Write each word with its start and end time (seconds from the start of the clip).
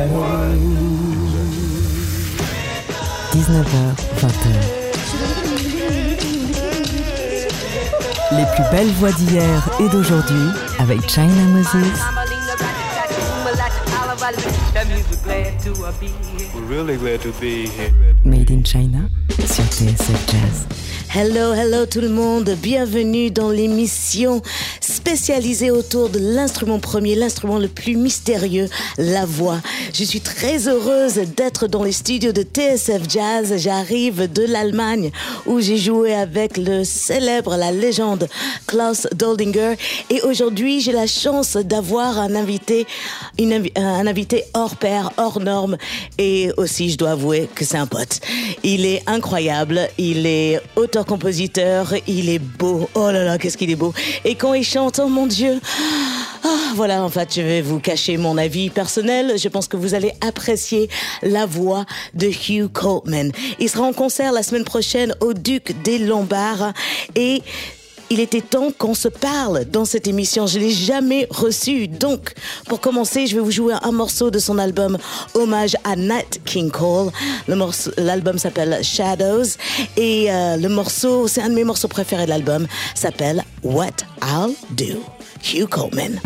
19h, 0.00 0.08
20h. 4.16 4.48
Les 8.32 8.46
plus 8.54 8.64
belles 8.70 8.92
voix 8.92 9.12
d'hier 9.12 9.68
et 9.78 9.88
d'aujourd'hui 9.90 10.48
avec 10.78 11.06
China 11.06 11.42
Moses. 11.52 11.74
Made 18.24 18.50
in 18.50 18.64
China 18.64 19.00
sur 19.44 19.64
TSF 19.64 20.26
Jazz. 20.30 20.66
Hello, 21.12 21.52
hello 21.52 21.86
tout 21.86 22.00
le 22.00 22.08
monde, 22.08 22.48
bienvenue 22.62 23.30
dans 23.32 23.50
l'émission 23.50 24.40
spécialisée 25.00 25.70
autour 25.70 26.10
de 26.10 26.18
l'instrument 26.18 26.78
premier, 26.78 27.14
l'instrument 27.14 27.58
le 27.58 27.68
plus 27.68 27.96
mystérieux, 27.96 28.68
la 28.98 29.24
voix. 29.24 29.58
Je 29.94 30.04
suis 30.04 30.20
très 30.20 30.68
heureuse 30.68 31.14
d'être 31.36 31.68
dans 31.68 31.82
les 31.82 31.92
studios 31.92 32.32
de 32.32 32.42
TSF 32.42 33.08
Jazz. 33.08 33.54
J'arrive 33.56 34.30
de 34.30 34.42
l'Allemagne 34.42 35.10
où 35.46 35.58
j'ai 35.60 35.78
joué 35.78 36.12
avec 36.12 36.58
le 36.58 36.84
célèbre, 36.84 37.56
la 37.56 37.72
légende 37.72 38.28
Klaus 38.66 39.06
Doldinger. 39.14 39.76
Et 40.10 40.20
aujourd'hui, 40.20 40.82
j'ai 40.82 40.92
la 40.92 41.06
chance 41.06 41.56
d'avoir 41.56 42.18
un 42.18 42.34
invité, 42.34 42.86
un 43.76 44.06
invité 44.06 44.44
hors 44.52 44.76
pair, 44.76 45.12
hors 45.16 45.40
norme. 45.40 45.78
Et 46.18 46.50
aussi, 46.58 46.90
je 46.90 46.98
dois 46.98 47.12
avouer 47.12 47.48
que 47.54 47.64
c'est 47.64 47.78
un 47.78 47.86
pote. 47.86 48.20
Il 48.64 48.84
est 48.84 49.02
incroyable, 49.06 49.88
il 49.96 50.26
est 50.26 50.60
auteur 50.76 51.06
compositeur, 51.06 51.94
il 52.06 52.28
est 52.28 52.38
beau. 52.38 52.86
Oh 52.94 53.10
là 53.10 53.24
là, 53.24 53.38
qu'est-ce 53.38 53.56
qu'il 53.56 53.70
est 53.70 53.76
beau. 53.76 53.94
Et 54.26 54.34
quand 54.34 54.52
il 54.52 54.62
chante, 54.62 54.89
oh 54.98 55.08
mon 55.08 55.26
Dieu. 55.26 55.60
Ah, 56.44 56.72
voilà, 56.74 57.04
en 57.04 57.08
fait, 57.08 57.34
je 57.34 57.42
vais 57.42 57.62
vous 57.62 57.80
cacher 57.80 58.16
mon 58.16 58.36
avis 58.38 58.70
personnel. 58.70 59.38
Je 59.38 59.48
pense 59.48 59.68
que 59.68 59.76
vous 59.76 59.94
allez 59.94 60.12
apprécier 60.20 60.88
la 61.22 61.46
voix 61.46 61.84
de 62.14 62.28
Hugh 62.28 62.70
Coltman. 62.72 63.32
Il 63.58 63.68
sera 63.68 63.84
en 63.84 63.92
concert 63.92 64.32
la 64.32 64.42
semaine 64.42 64.64
prochaine 64.64 65.14
au 65.20 65.34
Duc 65.34 65.74
des 65.82 65.98
Lombards 65.98 66.72
et 67.14 67.42
il 68.10 68.20
était 68.20 68.40
temps 68.40 68.70
qu'on 68.76 68.94
se 68.94 69.08
parle 69.08 69.64
dans 69.66 69.84
cette 69.84 70.08
émission. 70.08 70.46
Je 70.46 70.58
l'ai 70.58 70.70
jamais 70.70 71.26
reçu. 71.30 71.88
Donc, 71.88 72.34
pour 72.66 72.80
commencer, 72.80 73.26
je 73.26 73.36
vais 73.36 73.40
vous 73.40 73.50
jouer 73.50 73.74
un 73.82 73.92
morceau 73.92 74.30
de 74.30 74.38
son 74.38 74.58
album 74.58 74.98
Hommage 75.34 75.76
à 75.84 75.96
Nat 75.96 76.38
King 76.44 76.70
Cole. 76.70 77.10
L'album 77.96 78.38
s'appelle 78.38 78.80
Shadows 78.82 79.56
et 79.96 80.30
euh, 80.30 80.56
le 80.56 80.68
morceau, 80.68 81.28
c'est 81.28 81.40
un 81.40 81.48
de 81.48 81.54
mes 81.54 81.64
morceaux 81.64 81.88
préférés 81.88 82.24
de 82.24 82.30
l'album, 82.30 82.66
s'appelle 82.94 83.44
What 83.62 84.04
I'll 84.22 84.54
Do. 84.76 85.00
Hugh 85.42 85.68
Coleman. 85.68 86.20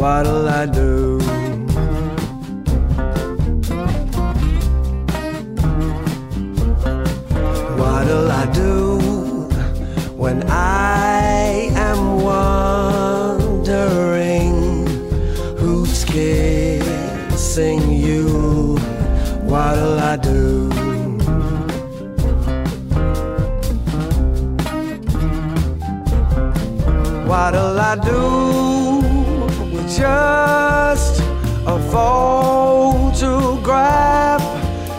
what'll 0.00 0.48
I 0.48 0.64
do? 0.64 1.18
What'll 7.78 8.30
I 8.30 8.46
do 8.50 8.98
when 10.16 10.42
I 10.48 11.70
am 11.76 12.22
wondering 12.22 13.66
who's 15.58 16.04
kissing 16.06 17.92
you? 17.92 18.78
What'll 19.42 20.00
I 20.00 20.16
do? 20.16 20.70
What'll 27.28 27.78
I 27.78 27.96
do? 27.96 28.49
photograph 31.90 33.60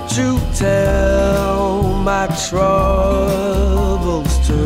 to 0.09 0.37
tell 0.53 1.83
my 2.03 2.27
troubles 2.49 4.33
to. 4.47 4.61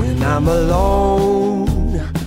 When 0.00 0.22
I'm 0.22 0.48
alone 0.48 1.66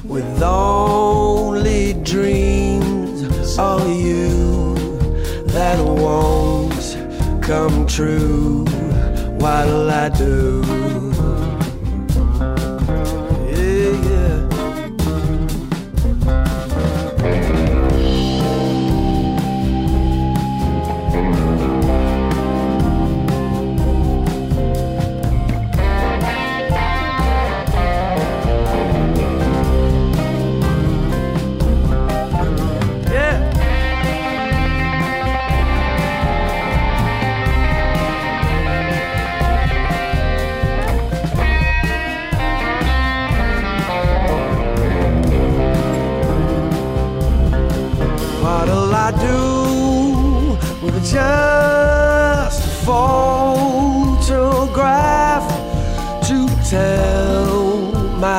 with 0.03 0.43
only 0.43 1.93
dreams 2.03 3.57
of 3.57 3.87
you 3.89 4.75
that 5.47 5.79
won't 5.83 6.97
come 7.41 7.87
true, 7.87 8.63
what'll 9.39 9.89
I 9.89 10.09
do? 10.09 10.98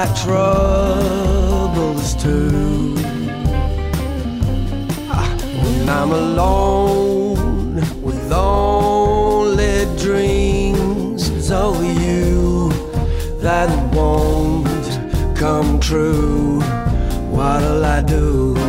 my 0.01 0.07
troubles 0.15 2.15
too. 2.15 2.95
Ah, 5.11 5.37
when 5.63 5.89
I'm 5.91 6.13
alone 6.13 7.75
with 8.01 8.31
lonely 8.31 9.85
dreams 9.99 11.51
of 11.51 11.85
you 12.01 12.71
that 13.43 13.69
won't 13.95 14.89
come 15.37 15.79
true, 15.79 16.61
what'll 17.35 17.85
I 17.85 18.01
do? 18.01 18.60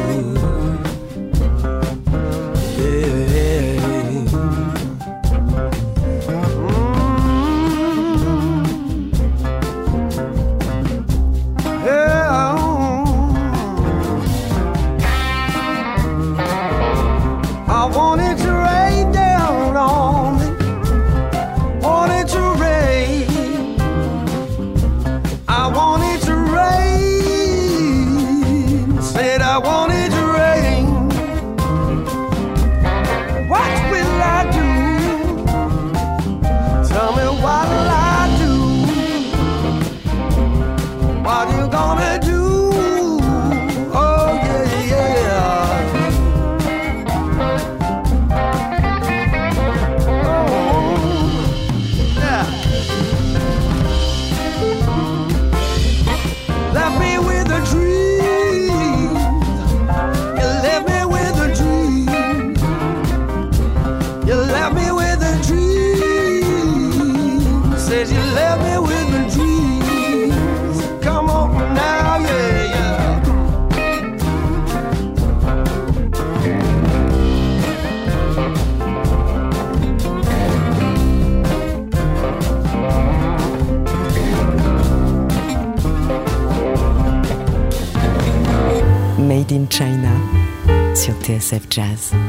Jazz. 91.72 92.21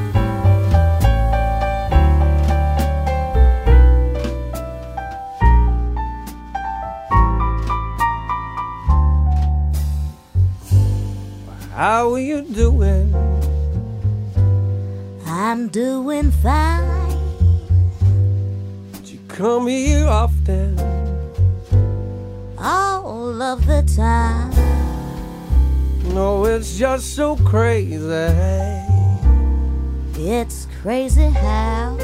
It's 30.24 30.68
crazy 30.80 31.30
how 31.30 31.98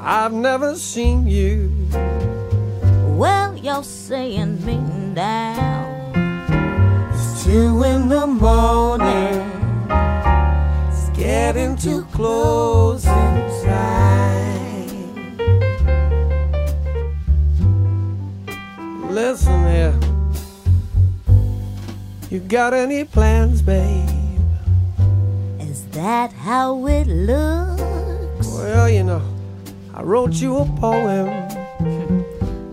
I've 0.00 0.32
never 0.32 0.76
seen 0.76 1.26
you. 1.26 1.72
well 3.18 3.56
you're 3.56 3.82
saying 3.82 4.64
me 4.64 4.78
now. 4.78 6.12
It's 7.12 7.42
two 7.42 7.82
in 7.82 8.08
the 8.08 8.28
morning. 8.28 9.42
It's 10.88 11.08
getting 11.18 11.74
too 11.76 12.04
close 12.12 13.04
in 13.06 13.64
time. 13.66 14.86
Listen 19.10 19.64
here. 19.66 19.98
You 22.30 22.38
got 22.38 22.72
any 22.72 23.02
plans, 23.02 23.62
babe? 23.62 24.15
Is 25.96 26.02
that 26.02 26.30
how 26.34 26.86
it 26.88 27.06
looks? 27.06 28.48
Well, 28.48 28.86
you 28.86 29.02
know, 29.02 29.22
I 29.94 30.02
wrote 30.02 30.34
you 30.34 30.58
a 30.58 30.66
poem. 30.78 31.48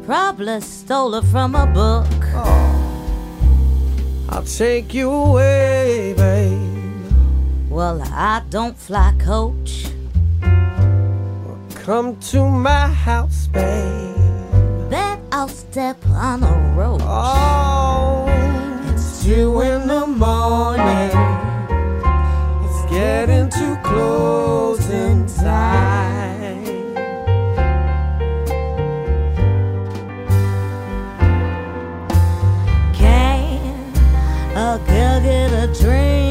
Probably 0.05 0.59
stole 0.59 1.15
it 1.15 1.23
from 1.31 1.55
a 1.55 1.65
book. 1.65 2.05
Oh, 2.35 4.27
I'll 4.27 4.43
take 4.43 4.93
you 4.93 5.09
away, 5.09 6.13
babe. 6.17 7.69
Well, 7.69 8.01
I 8.01 8.41
don't 8.49 8.75
fly 8.75 9.13
coach. 9.19 9.85
Come 11.75 12.17
to 12.31 12.49
my 12.49 12.87
house, 12.89 13.47
babe. 13.47 14.89
Bet 14.89 15.19
I'll 15.31 15.47
step 15.47 16.05
on 16.07 16.43
a 16.43 16.75
rope. 16.75 16.99
Oh, 17.05 18.25
it's 18.89 19.23
two 19.23 19.61
in 19.61 19.87
the 19.87 20.07
morning. 20.07 21.32
Getting 22.93 23.49
too 23.49 23.75
close 23.77 24.87
in 24.91 25.25
time. 25.25 26.63
Can 32.93 33.93
a 34.55 34.79
girl 34.85 35.19
get 35.21 35.51
a 35.53 35.73
drink 35.81 36.22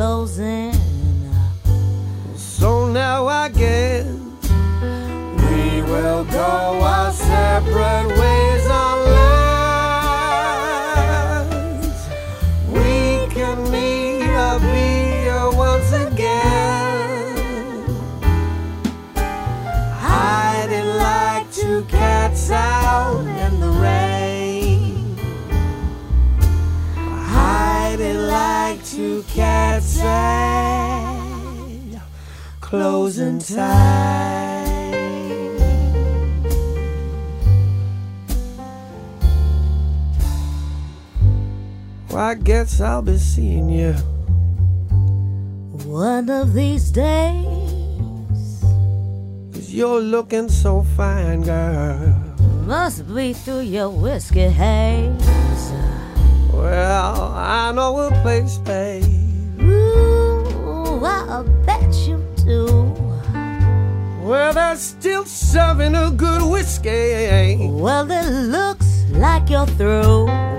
Closing. 0.00 0.72
So 2.34 2.88
now 2.88 3.26
I 3.26 3.50
guess 3.50 4.06
we 5.44 5.82
will 5.82 6.24
go 6.24 6.80
our 6.80 7.12
separate 7.12 7.99
Well, 42.60 42.82
I'll 42.82 43.00
be 43.00 43.16
seeing 43.16 43.70
you. 43.70 43.94
One 45.88 46.28
of 46.28 46.52
these 46.52 46.90
days, 46.90 48.60
Cause 49.54 49.72
you're 49.72 50.02
looking 50.02 50.50
so 50.50 50.82
fine, 50.94 51.40
girl. 51.40 52.14
must 52.66 53.14
be 53.14 53.32
through 53.32 53.60
your 53.60 53.88
whiskey 53.88 54.48
haze. 54.48 55.72
Well, 56.52 57.32
I 57.34 57.72
know 57.74 57.98
a 57.98 58.10
place, 58.20 58.58
babe. 58.58 59.04
Ooh, 59.62 61.02
I 61.02 61.42
bet 61.64 61.94
you 62.06 62.22
do. 62.44 62.66
Where 64.22 64.52
they're 64.52 64.76
still 64.76 65.24
serving 65.24 65.94
a 65.94 66.10
good 66.10 66.42
whiskey. 66.42 67.56
Well, 67.70 68.10
it 68.10 68.28
looks 68.28 69.04
like 69.12 69.48
you're 69.48 69.66
through. 69.78 70.49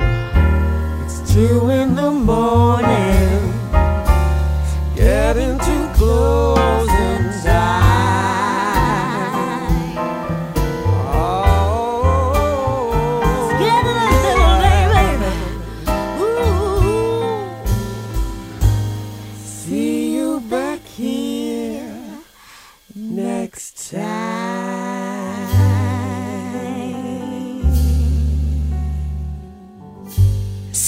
Two 1.33 1.69
in 1.69 1.95
the 1.95 2.11
morning. 2.11 3.53
Getting 4.93 5.57
too 5.59 5.87
close 5.93 7.00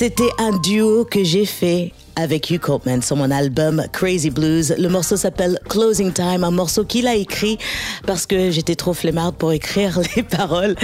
C'était 0.04 0.34
un 0.38 0.52
duo 0.58 1.06
que 1.06 1.24
j'ai 1.24 1.46
fait 1.46 1.94
avec 2.16 2.50
Hugh 2.50 2.60
Coltman 2.60 3.02
sur 3.02 3.16
mon 3.16 3.32
album 3.32 3.84
Crazy 3.92 4.30
Blues. 4.30 4.76
Le 4.78 4.90
morceau 4.90 5.18
s'appelle 5.18 5.60
Closing 5.70 6.12
Time, 6.12 6.44
un 6.44 6.52
morceau 6.52 6.84
qu'il 6.84 7.08
a 7.08 7.16
écrit 7.16 7.58
parce 8.06 8.26
que 8.26 8.52
j'étais 8.52 8.76
trop 8.76 8.94
flemmarde 8.94 9.36
pour 9.36 9.52
écrire 9.52 10.00
les 10.16 10.24
paroles. 10.24 10.76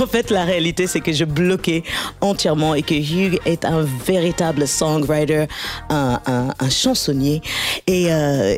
En 0.00 0.06
fait, 0.06 0.30
la 0.30 0.44
réalité, 0.44 0.86
c'est 0.86 1.00
que 1.00 1.12
je 1.12 1.24
bloquais 1.24 1.82
entièrement 2.20 2.74
et 2.74 2.82
que 2.82 2.94
Hugh 2.94 3.40
est 3.44 3.64
un 3.64 3.82
véritable 4.06 4.66
songwriter, 4.66 5.46
un, 5.90 6.20
chansonnier. 6.70 7.42
Et, 7.86 8.12
euh, 8.12 8.56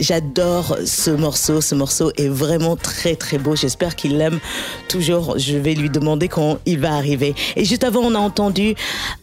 j'adore 0.00 0.76
ce 0.84 1.10
morceau. 1.10 1.60
Ce 1.60 1.74
morceau 1.74 2.12
est 2.16 2.28
vraiment 2.28 2.76
très, 2.76 3.16
très 3.16 3.38
beau. 3.38 3.56
J'espère 3.56 3.96
qu'il 3.96 4.18
l'aime 4.18 4.40
toujours. 4.88 5.38
Je 5.38 5.56
vais 5.56 5.74
lui 5.74 5.90
demander 5.90 6.28
quand 6.28 6.58
il 6.66 6.78
va 6.78 6.94
arriver. 6.94 7.34
Et 7.56 7.64
juste 7.64 7.84
avant, 7.84 8.00
on 8.00 8.14
a 8.14 8.18
entendu 8.18 8.74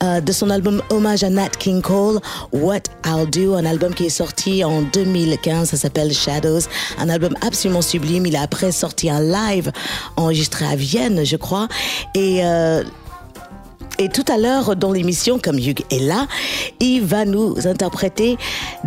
euh, 0.03 0.21
de 0.21 0.31
son 0.31 0.49
album 0.49 0.81
Hommage 0.89 1.23
à 1.23 1.29
Nat 1.29 1.49
King 1.59 1.81
Cole, 1.81 2.08
What 2.51 2.83
I'll 3.05 3.29
Do, 3.29 3.53
un 3.55 3.65
album 3.65 3.93
qui 3.93 4.05
est 4.05 4.09
sorti 4.09 4.63
en 4.63 4.81
2015, 4.81 5.69
ça 5.69 5.77
s'appelle 5.77 6.13
Shadows, 6.13 6.61
un 6.97 7.09
album 7.09 7.33
absolument 7.45 7.81
sublime. 7.81 8.25
Il 8.25 8.35
a 8.35 8.41
après 8.41 8.71
sorti 8.71 9.09
un 9.09 9.21
live 9.21 9.71
enregistré 10.15 10.65
à 10.65 10.75
Vienne, 10.75 11.25
je 11.25 11.35
crois. 11.35 11.67
Et 12.15 12.43
euh, 12.43 12.83
Et 13.99 14.07
tout 14.07 14.23
à 14.29 14.37
l'heure, 14.37 14.77
dans 14.77 14.93
l'émission, 14.93 15.39
comme 15.39 15.59
Hugh 15.59 15.83
est 15.91 15.99
là, 15.99 16.25
il 16.79 17.01
va 17.01 17.25
nous 17.25 17.67
interpréter 17.67 18.37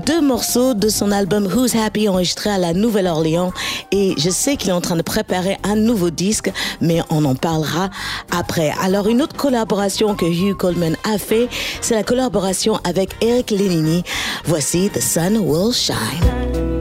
deux 0.06 0.22
morceaux 0.22 0.72
de 0.72 0.88
son 0.88 1.12
album 1.12 1.46
Who's 1.46 1.76
Happy 1.76 2.08
enregistré 2.08 2.48
à 2.48 2.56
la 2.56 2.72
Nouvelle-Orléans. 2.72 3.52
Et 3.92 4.14
je 4.16 4.30
sais 4.30 4.56
qu'il 4.56 4.70
est 4.70 4.72
en 4.72 4.80
train 4.80 4.96
de 4.96 5.02
préparer 5.02 5.58
un 5.64 5.76
nouveau 5.76 6.08
disque, 6.08 6.50
mais 6.80 7.02
on 7.10 7.26
en 7.26 7.34
parlera 7.34 7.90
après. 8.30 8.72
Alors, 8.80 9.06
une 9.06 9.20
autre 9.20 9.36
collaboration 9.36 10.14
que 10.14 10.24
Hugh 10.24 10.56
Coleman 10.56 10.96
a 11.04 11.18
fait, 11.18 11.48
c'est 11.82 11.94
la 11.94 12.04
collaboration 12.04 12.80
avec 12.84 13.10
Eric 13.20 13.50
Lenini. 13.50 14.04
Voici 14.46 14.88
The 14.94 15.00
Sun 15.00 15.36
Will 15.36 15.74
Shine. 15.74 16.71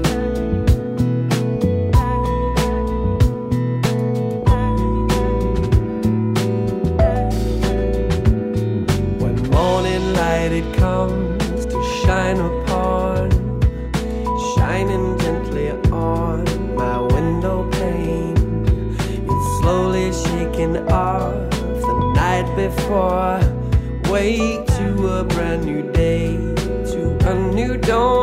Wake 22.92 24.66
to 24.66 25.08
a 25.20 25.24
brand 25.24 25.64
new 25.64 25.82
day, 25.94 26.36
to 26.92 27.18
a 27.30 27.34
new 27.54 27.78
dawn. 27.78 28.21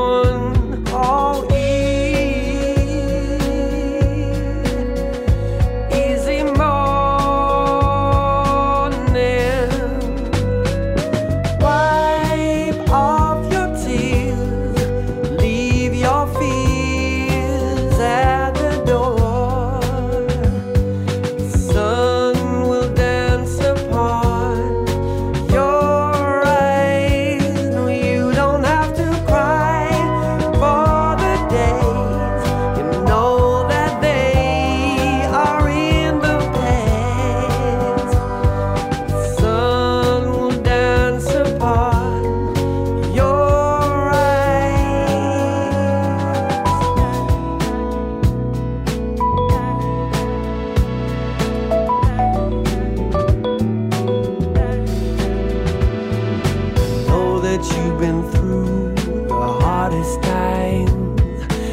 you've 57.77 57.99
been 57.99 58.23
through 58.31 58.95
the 59.29 59.59
hardest 59.63 60.23
times. 60.23 61.21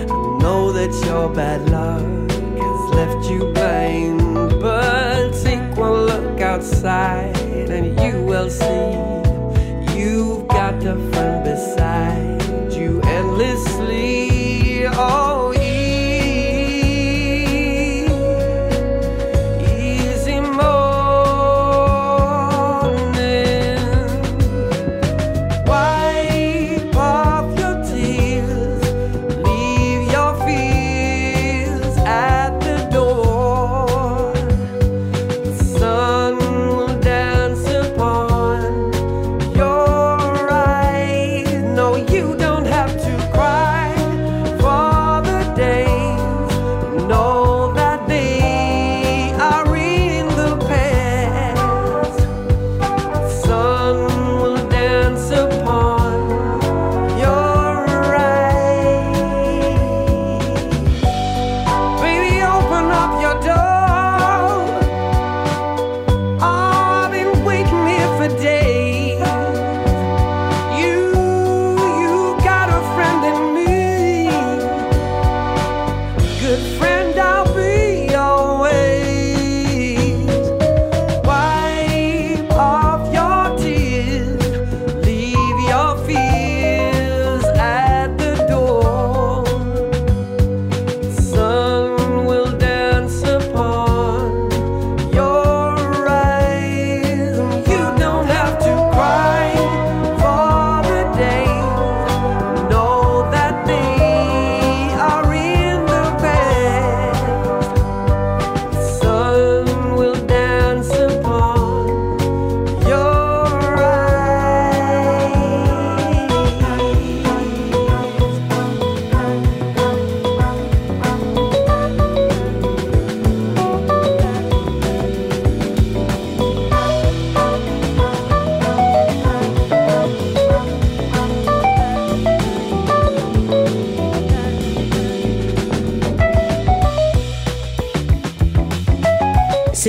I 0.09 0.39
know 0.41 0.71
that 0.71 0.91
your 1.05 1.29
bad 1.29 1.69
luck 1.69 2.01
has 2.61 2.81
left 2.95 3.29
you 3.29 3.51
blind, 3.53 4.61
but 4.61 5.31
take 5.43 5.77
one 5.77 6.05
look 6.05 6.41
outside 6.41 7.37
and 7.69 7.99
you 7.99 8.21
will 8.23 8.49
see 8.49 9.97
you've 9.97 10.47
got 10.47 10.81
to 10.81 10.95
find. 11.11 11.34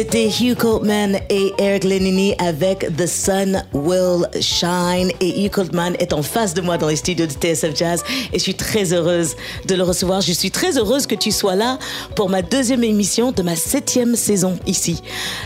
C'était 0.08 0.28
Hugh 0.28 0.54
Coltman 0.56 1.18
et 1.30 1.52
Eric 1.58 1.82
Lenini 1.82 2.36
avec 2.38 2.86
The 2.96 3.08
Sun 3.08 3.64
Will 3.74 4.28
Shine. 4.40 5.10
Et 5.20 5.44
Hugh 5.44 5.50
Coltman 5.50 5.96
est 5.98 6.12
en 6.12 6.22
face 6.22 6.54
de 6.54 6.60
moi 6.60 6.78
dans 6.78 6.86
les 6.86 6.94
studios 6.94 7.26
de 7.26 7.32
TSF 7.32 7.74
Jazz 7.74 8.04
et 8.32 8.38
je 8.38 8.42
suis 8.44 8.54
très 8.54 8.92
heureuse 8.92 9.34
de 9.66 9.74
le 9.74 9.82
recevoir. 9.82 10.20
Je 10.20 10.30
suis 10.30 10.52
très 10.52 10.78
heureuse 10.78 11.08
que 11.08 11.16
tu 11.16 11.32
sois 11.32 11.56
là 11.56 11.80
pour 12.14 12.28
ma 12.28 12.42
deuxième 12.42 12.84
émission 12.84 13.32
de 13.32 13.42
ma 13.42 13.56
septième 13.56 14.14
saison 14.14 14.56
ici 14.64 15.02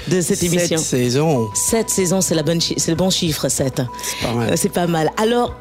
de 0.09 0.21
cette 0.21 0.43
émission. 0.43 0.77
Sept 0.77 0.87
saisons. 0.87 1.49
Sept 1.55 1.89
saisons, 1.89 2.21
c'est 2.21 2.35
la 2.35 2.43
bonne, 2.43 2.61
c'est 2.61 2.89
le 2.91 2.97
bon 2.97 3.09
chiffre, 3.09 3.49
sept. 3.49 3.81
C'est 4.03 4.27
pas 4.27 4.35
mal. 4.35 4.51
Euh, 4.51 4.57
C'est 4.57 4.73
pas 4.73 4.87
mal. 4.87 5.11
Alors. 5.17 5.55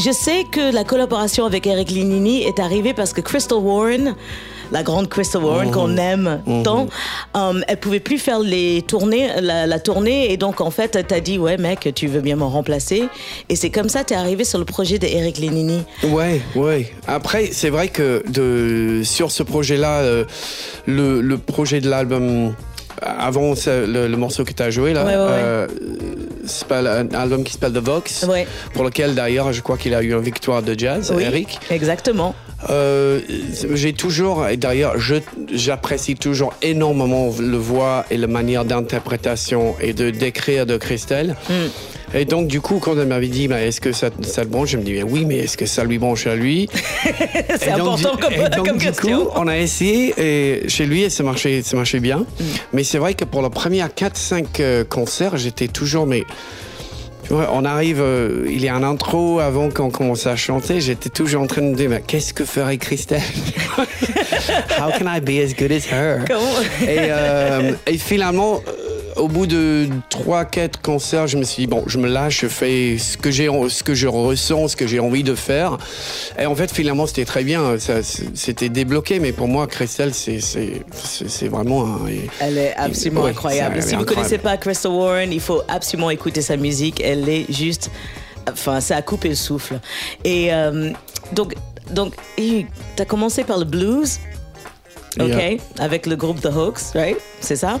Je 0.00 0.12
sais 0.12 0.44
que 0.52 0.72
la 0.72 0.84
collaboration 0.84 1.44
avec 1.44 1.66
Eric 1.66 1.90
Lenini 1.90 2.44
est 2.44 2.60
arrivée 2.60 2.94
parce 2.94 3.12
que 3.12 3.20
Crystal 3.20 3.58
Warren, 3.58 4.14
la 4.72 4.82
grande 4.82 5.08
Crystal 5.08 5.42
Warren 5.42 5.70
qu'on 5.70 5.96
aime 5.96 6.40
tant, 6.64 6.88
euh, 7.36 7.60
elle 7.68 7.76
pouvait 7.78 8.00
plus 8.00 8.18
faire 8.18 8.40
les 8.40 8.82
tournées, 8.86 9.28
la, 9.40 9.66
la 9.66 9.78
tournée, 9.78 10.32
et 10.32 10.36
donc 10.36 10.60
en 10.60 10.70
fait, 10.70 11.04
t'as 11.06 11.20
dit 11.20 11.38
ouais 11.38 11.56
mec, 11.56 11.90
tu 11.94 12.06
veux 12.06 12.20
bien 12.20 12.36
me 12.36 12.44
remplacer, 12.44 13.04
et 13.48 13.56
c'est 13.56 13.70
comme 13.70 13.88
ça 13.88 14.04
t'es 14.04 14.14
arrivé 14.14 14.44
sur 14.44 14.58
le 14.58 14.64
projet 14.64 14.98
d'Eric 14.98 15.38
Lenini. 15.38 15.82
Ouais, 16.04 16.40
ouais. 16.54 16.92
Après, 17.06 17.50
c'est 17.52 17.70
vrai 17.70 17.88
que 17.88 18.22
de, 18.28 19.02
sur 19.04 19.30
ce 19.30 19.42
projet-là, 19.42 20.00
euh, 20.00 20.24
le, 20.86 21.20
le 21.20 21.38
projet 21.38 21.80
de 21.80 21.88
l'album 21.88 22.54
avant 23.00 23.54
le, 23.66 24.08
le 24.08 24.16
morceau 24.16 24.44
que 24.44 24.52
tu 24.52 24.62
as 24.62 24.70
joué 24.70 24.92
là, 24.92 25.04
Ouais, 25.04 25.12
ouais, 25.12 25.16
ouais. 25.16 25.26
euh, 25.30 25.66
s'appelle- 26.46 26.86
un 26.88 27.08
album 27.16 27.44
qui 27.44 27.52
s'appelle 27.52 27.72
The 27.72 27.78
Vox, 27.84 28.24
Ouais. 28.28 28.46
pour 28.74 28.82
lequel 28.84 29.14
d'ailleurs 29.14 29.52
je 29.52 29.60
crois 29.62 29.76
qu'il 29.78 29.94
a 29.94 30.02
eu 30.02 30.12
une 30.12 30.20
victoire 30.20 30.62
de 30.62 30.76
jazz, 30.76 31.12
Oui, 31.16 31.22
Eric. 31.22 31.60
Exactement. 31.70 32.34
Euh, 32.70 33.20
j'ai 33.74 33.92
toujours, 33.92 34.48
et 34.48 34.56
d'ailleurs, 34.56 34.94
j'apprécie 35.52 36.16
toujours 36.16 36.54
énormément 36.62 37.30
le 37.38 37.56
voix 37.56 38.04
et 38.10 38.16
la 38.16 38.26
manière 38.26 38.64
d'interprétation 38.64 39.76
et 39.80 39.92
de 39.92 40.10
d'écrire 40.10 40.66
de 40.66 40.76
Christelle. 40.76 41.36
Et 42.14 42.24
donc, 42.24 42.48
du 42.48 42.60
coup, 42.60 42.78
quand 42.78 42.98
elle 42.98 43.06
m'avait 43.06 43.28
dit, 43.28 43.48
bah, 43.48 43.60
est-ce 43.60 43.80
que 43.80 43.92
ça, 43.92 44.08
ça 44.22 44.42
te 44.42 44.48
branche 44.48 44.70
Je 44.70 44.78
me 44.78 44.82
dis, 44.82 45.02
oui, 45.02 45.24
mais 45.26 45.36
est-ce 45.38 45.56
que 45.58 45.66
ça 45.66 45.84
lui 45.84 45.98
branche 45.98 46.26
à 46.26 46.36
lui? 46.36 46.68
C'est 47.60 47.70
important 47.70 48.14
du- 48.14 48.22
comme, 48.22 48.32
et 48.32 48.48
donc, 48.48 48.66
comme 48.66 48.78
du 48.78 48.86
question. 48.86 49.26
coup, 49.26 49.30
on 49.36 49.46
a 49.46 49.58
essayé 49.58 50.14
et 50.16 50.68
chez 50.68 50.86
lui 50.86 51.02
et 51.02 51.10
ça 51.10 51.22
marchait, 51.22 51.62
ça 51.62 51.76
marchait 51.76 52.00
bien. 52.00 52.20
Mm. 52.20 52.44
Mais 52.72 52.82
c'est 52.84 52.98
vrai 52.98 53.12
que 53.12 53.24
pour 53.24 53.42
les 53.42 53.50
premiers 53.50 53.82
4-5 53.82 54.46
euh, 54.60 54.84
concerts, 54.84 55.36
j'étais 55.36 55.68
toujours, 55.68 56.06
mais 56.06 56.22
tu 57.24 57.34
vois, 57.34 57.50
on 57.52 57.64
arrive, 57.64 58.00
euh, 58.00 58.46
il 58.48 58.62
y 58.62 58.68
a 58.68 58.74
un 58.74 58.82
intro 58.82 59.40
avant 59.40 59.68
qu'on 59.70 59.90
commence 59.90 60.26
à 60.26 60.36
chanter, 60.36 60.80
j'étais 60.80 61.10
toujours 61.10 61.42
en 61.42 61.46
train 61.46 61.62
de 61.62 61.66
me 61.68 61.74
dire, 61.74 61.90
mais 61.90 62.02
qu'est-ce 62.06 62.32
que 62.32 62.44
ferait 62.44 62.78
Christelle 62.78 63.20
How 64.78 64.90
can 64.98 65.06
I 65.06 65.20
be 65.20 65.42
as 65.42 65.52
good 65.54 65.72
as 65.72 65.86
her? 65.92 66.24
Comment- 66.26 66.62
et, 66.82 67.08
euh, 67.10 67.72
et 67.86 67.98
finalement, 67.98 68.62
au 69.18 69.28
bout 69.28 69.46
de 69.46 69.88
3-4 70.10 70.80
concerts, 70.82 71.26
je 71.26 71.36
me 71.36 71.44
suis 71.44 71.62
dit, 71.62 71.66
bon, 71.66 71.84
je 71.86 71.98
me 71.98 72.08
lâche, 72.08 72.40
je 72.42 72.48
fais 72.48 72.98
ce 72.98 73.16
que, 73.16 73.30
j'ai, 73.30 73.48
ce 73.68 73.82
que 73.82 73.94
je 73.94 74.06
ressens, 74.06 74.68
ce 74.68 74.76
que 74.76 74.86
j'ai 74.86 75.00
envie 75.00 75.22
de 75.22 75.34
faire. 75.34 75.78
Et 76.38 76.46
en 76.46 76.54
fait, 76.54 76.72
finalement, 76.72 77.06
c'était 77.06 77.24
très 77.24 77.44
bien. 77.44 77.78
Ça, 77.78 78.02
c'était 78.02 78.68
débloqué, 78.68 79.20
mais 79.20 79.32
pour 79.32 79.48
moi, 79.48 79.66
Christelle, 79.66 80.14
c'est, 80.14 80.40
c'est, 80.40 80.82
c'est, 80.92 81.28
c'est 81.28 81.48
vraiment 81.48 81.84
un. 81.86 82.00
Elle 82.40 82.58
est 82.58 82.74
absolument 82.76 83.26
incroyable. 83.26 83.82
Si 83.82 83.94
vous 83.94 84.02
ne 84.02 84.06
connaissez 84.06 84.38
pas 84.38 84.56
Crystal 84.56 84.92
Warren, 84.92 85.32
il 85.32 85.40
faut 85.40 85.62
absolument 85.68 86.10
écouter 86.10 86.42
sa 86.42 86.56
musique. 86.56 87.00
Elle 87.02 87.28
est 87.28 87.52
juste. 87.52 87.90
Enfin, 88.50 88.80
ça 88.80 88.96
a 88.96 89.02
coupé 89.02 89.28
le 89.28 89.34
souffle. 89.34 89.78
Et 90.24 90.52
euh, 90.54 90.90
donc, 91.32 91.54
donc 91.90 92.14
tu 92.36 92.66
as 92.98 93.04
commencé 93.04 93.44
par 93.44 93.58
le 93.58 93.64
blues? 93.64 94.18
OK, 95.20 95.60
avec 95.78 96.06
le 96.06 96.16
groupe 96.16 96.40
The 96.40 96.46
Hawks, 96.46 96.92
right? 96.94 97.16
C'est 97.40 97.56
ça. 97.56 97.80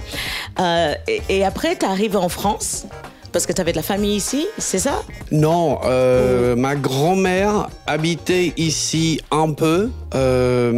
Euh, 0.60 0.94
et, 1.06 1.22
et 1.28 1.44
après, 1.44 1.76
tu 1.76 1.86
arrives 1.86 2.16
en 2.16 2.28
France 2.28 2.86
parce 3.32 3.46
que 3.46 3.52
tu 3.52 3.60
avais 3.60 3.72
de 3.72 3.76
la 3.76 3.82
famille 3.82 4.16
ici, 4.16 4.46
c'est 4.58 4.78
ça? 4.78 5.02
Non, 5.30 5.78
euh, 5.84 6.56
ma 6.56 6.74
grand-mère 6.74 7.68
habitait 7.86 8.52
ici 8.56 9.20
un 9.30 9.52
peu. 9.52 9.90
Euh, 10.14 10.72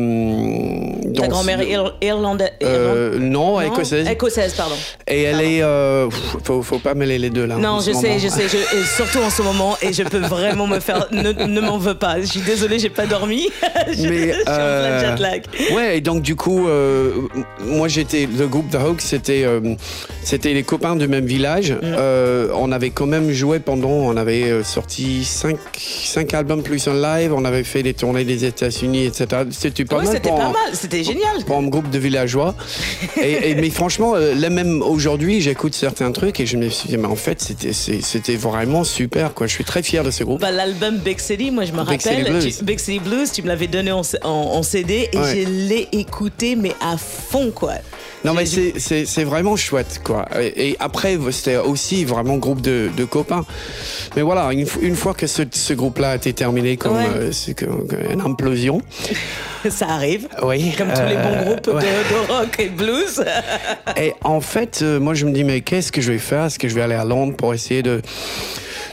Ta 1.14 1.22
dans- 1.22 1.28
grand-mère 1.28 1.60
ir- 1.62 1.94
irlandaise. 2.02 2.50
Euh, 2.62 3.18
non, 3.18 3.60
écossaise. 3.60 4.08
Écossaise, 4.08 4.54
pardon. 4.54 4.74
Et 5.06 5.22
elle 5.22 5.40
est. 5.40 5.62
euh, 5.62 6.08
pff, 6.08 6.36
faut, 6.44 6.62
faut 6.62 6.78
pas 6.78 6.94
mêler 6.94 7.18
les 7.18 7.30
deux 7.30 7.46
là. 7.46 7.56
Non, 7.56 7.78
je 7.80 7.86
sais, 7.86 8.08
moment. 8.08 8.18
je 8.18 8.28
sais, 8.28 8.48
je- 8.48 8.86
surtout 8.96 9.18
en 9.20 9.30
ce 9.30 9.42
moment, 9.42 9.76
et 9.82 9.92
je 9.92 10.02
peux 10.02 10.18
vraiment 10.18 10.66
me 10.66 10.80
faire. 10.80 11.06
Ne, 11.20 11.32
ne 11.32 11.60
m'en 11.60 11.76
veux 11.78 11.94
pas. 11.94 12.20
Je 12.20 12.26
suis 12.26 12.40
désolée, 12.40 12.78
j'ai 12.78 12.88
pas 12.88 13.06
dormi. 13.06 13.48
je, 13.92 14.08
Mais, 14.08 14.28
je 14.28 14.32
suis 14.32 14.40
en 14.40 14.44
plein 14.44 14.54
euh, 14.54 15.16
jet 15.16 15.22
lag. 15.22 15.42
Ouais, 15.74 15.98
et 15.98 16.00
donc 16.00 16.22
du 16.22 16.34
coup, 16.36 16.68
euh, 16.68 17.12
moi 17.64 17.88
j'étais 17.88 18.26
le 18.38 18.46
groupe 18.46 18.70
The 18.70 18.76
Hawks, 18.76 19.00
c'était 19.02 19.42
euh, 19.44 19.74
c'était 20.22 20.52
les 20.54 20.62
copains 20.62 20.96
du 20.96 21.08
même 21.08 21.26
village. 21.26 21.72
Mm. 21.72 21.78
Euh, 22.40 22.48
on 22.54 22.72
avait 22.72 22.90
quand 22.90 23.06
même 23.06 23.30
joué 23.30 23.58
pendant, 23.60 23.88
on 23.90 24.16
avait 24.16 24.44
euh, 24.44 24.64
sorti 24.64 25.24
cinq, 25.24 25.56
cinq 25.78 26.32
albums 26.34 26.62
plus 26.62 26.86
un 26.88 26.94
live, 27.00 27.32
on 27.34 27.44
avait 27.44 27.64
fait 27.64 27.82
des 27.82 27.94
tournées 27.94 28.24
des 28.24 28.44
États-Unis, 28.44 29.04
etc. 29.06 29.26
C'était 29.50 29.84
pas 29.84 29.98
Oui, 29.98 30.06
mal. 30.06 30.20
pour 30.20 30.36
pas 30.36 30.44
un- 30.44 30.52
mal, 30.52 30.70
c'était 30.74 31.02
génial. 31.04 31.44
pour 31.46 31.56
un 31.58 31.66
groupe 31.68 31.90
de 31.90 31.98
villageois. 31.98 32.54
et, 33.22 33.50
et- 33.50 33.54
mais 33.54 33.70
franchement, 33.70 34.14
euh, 34.14 34.34
là 34.34 34.50
même 34.50 34.82
aujourd'hui, 34.82 35.40
j'écoute 35.40 35.74
certains 35.74 36.12
trucs 36.12 36.40
et 36.40 36.46
je 36.46 36.56
me 36.56 36.68
suis 36.68 36.88
dit, 36.88 36.96
mais 36.96 37.06
en 37.08 37.16
fait, 37.16 37.40
c'était 37.40 38.36
vraiment 38.36 38.84
super. 38.84 39.34
Quoi. 39.34 39.46
Je 39.46 39.52
suis 39.52 39.64
très 39.64 39.82
fier 39.82 40.02
de 40.04 40.10
ce 40.10 40.24
groupe. 40.24 40.40
Bah, 40.40 40.50
L'album 40.50 40.96
Big 40.98 41.18
City, 41.18 41.50
moi 41.50 41.64
je 41.64 41.72
me 41.72 41.84
Big 41.84 42.00
City 42.00 42.14
rappelle, 42.16 42.32
Blues. 42.32 42.58
tu- 42.58 42.64
Big 42.64 42.78
City 42.78 42.98
Blues, 43.00 43.30
tu 43.32 43.42
me 43.42 43.48
l'avais 43.48 43.66
donné 43.66 43.92
en, 43.92 44.02
en- 44.22 44.28
en 44.28 44.62
CD 44.62 45.08
et 45.12 45.16
Ouais. 45.18 45.36
je 45.44 45.48
l'ai 45.68 45.88
écouté, 45.92 46.56
mais 46.56 46.72
à 46.80 46.96
fond 46.96 47.50
quoi. 47.54 47.74
Non 48.24 48.34
mais 48.34 48.44
c'est- 48.44 49.24
vraiment 49.24 49.56
chouette 49.56 50.00
quoi. 50.04 50.26
Et, 50.40 50.70
et 50.70 50.76
après 50.78 51.18
c'était 51.30 51.56
aussi 51.56 52.04
vraiment 52.04 52.36
groupe 52.36 52.60
de, 52.60 52.90
de 52.96 53.04
copains. 53.04 53.44
Mais 54.16 54.22
voilà, 54.22 54.52
une, 54.52 54.66
une 54.82 54.96
fois 54.96 55.14
que 55.14 55.26
ce, 55.26 55.42
ce 55.50 55.72
groupe-là 55.72 56.10
a 56.10 56.16
été 56.16 56.32
terminé 56.32 56.76
comme 56.76 56.96
Ouais. 56.96 57.06
euh, 57.14 57.32
c'est 57.32 57.62
une 57.62 58.20
implosion. 58.20 58.82
Ça 59.70 59.88
arrive. 59.88 60.28
Oui. 60.42 60.72
Comme 60.76 60.88
tous 60.92 61.02
les 61.08 61.14
bons 61.16 61.34
euh, 61.34 61.44
groupes 61.44 61.64
de, 61.64 61.70
ouais. 61.72 61.82
de 61.82 62.32
rock 62.32 62.56
et 62.58 62.68
de 62.68 62.76
blues. 62.76 63.24
Et 63.96 64.14
en 64.24 64.40
fait, 64.40 64.80
euh, 64.82 64.98
moi 65.00 65.14
je 65.14 65.26
me 65.26 65.32
dis 65.32 65.44
mais 65.44 65.60
qu'est-ce 65.60 65.92
que 65.92 66.00
je 66.00 66.12
vais 66.12 66.18
faire? 66.18 66.44
Est-ce 66.46 66.58
que 66.58 66.68
je 66.68 66.74
vais 66.74 66.82
aller 66.82 66.94
à 66.94 67.04
Londres 67.04 67.34
pour 67.36 67.54
essayer 67.54 67.82
de 67.82 68.00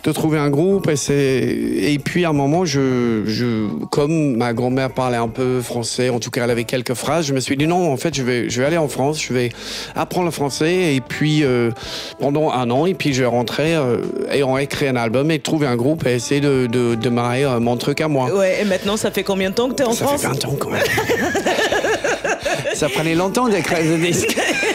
de 0.08 0.12
trouver 0.14 0.38
un 0.40 0.50
groupe 0.50 0.88
et, 0.90 0.96
c'est- 0.96 1.44
et 1.46 2.00
puis 2.00 2.24
à 2.24 2.30
un 2.30 2.34
moment 2.34 2.64
je, 2.64 3.24
je 3.26 3.68
comme 3.92 4.38
ma 4.38 4.54
grand-mère 4.54 4.90
parlait 4.92 5.18
un 5.18 5.28
peu 5.28 5.60
français 5.62 6.08
en 6.10 6.20
tout 6.20 6.32
cas 6.32 6.46
elle 6.46 6.52
avait 6.52 6.64
quelques 6.64 6.94
phrases 6.94 7.26
je 7.28 7.34
me 7.34 7.42
suis 7.42 7.58
dit 7.58 7.68
non 7.68 7.92
en 7.92 7.98
fait 7.98 8.16
je 8.16 8.24
vais 8.24 8.50
je 8.50 8.62
vais 8.62 8.68
aller 8.68 8.78
en 8.78 8.88
France 8.88 9.22
je 9.22 9.34
vais 9.34 9.50
apprendre 9.96 10.26
le 10.26 10.32
français 10.32 10.96
et 10.96 11.02
puis 11.02 11.44
euh, 11.44 11.72
pendant 12.20 12.52
un 12.52 12.72
an 12.72 12.86
et 12.86 12.94
puis 12.94 13.14
je 13.14 13.22
vais 13.22 13.28
rentrer 13.28 13.76
euh, 13.76 13.98
et 14.32 14.44
on 14.44 14.58
écrit 14.58 14.88
un 14.88 14.96
album 14.96 15.30
et 15.30 15.40
trouver 15.40 15.68
un 15.68 15.76
groupe 15.76 16.06
et 16.08 16.14
essayer 16.14 16.40
de 16.40 16.68
de, 16.68 16.96
de 16.96 17.10
marrer 17.10 17.44
euh, 17.44 17.60
mon 17.60 17.76
truc 17.76 18.00
à 18.00 18.08
moi. 18.08 18.34
Ouais, 18.34 18.62
et 18.62 18.66
maintenant 18.66 18.96
ça 18.96 19.12
fait 19.12 19.24
combien 19.24 19.50
de 19.50 19.56
temps 19.56 19.68
que 19.70 19.76
tu 19.76 19.84
es 19.84 19.86
en 19.86 19.92
ça 19.92 20.06
France? 20.06 20.22
fait 20.22 20.28
20 20.28 20.46
ans 20.46 20.56
quand 20.58 20.70
même. 20.70 20.82
Ça 22.74 22.90
prenait 22.90 23.16
longtemps 23.16 23.48
d'écrire 23.48 23.80
ce 23.80 23.98
disque 24.00 24.38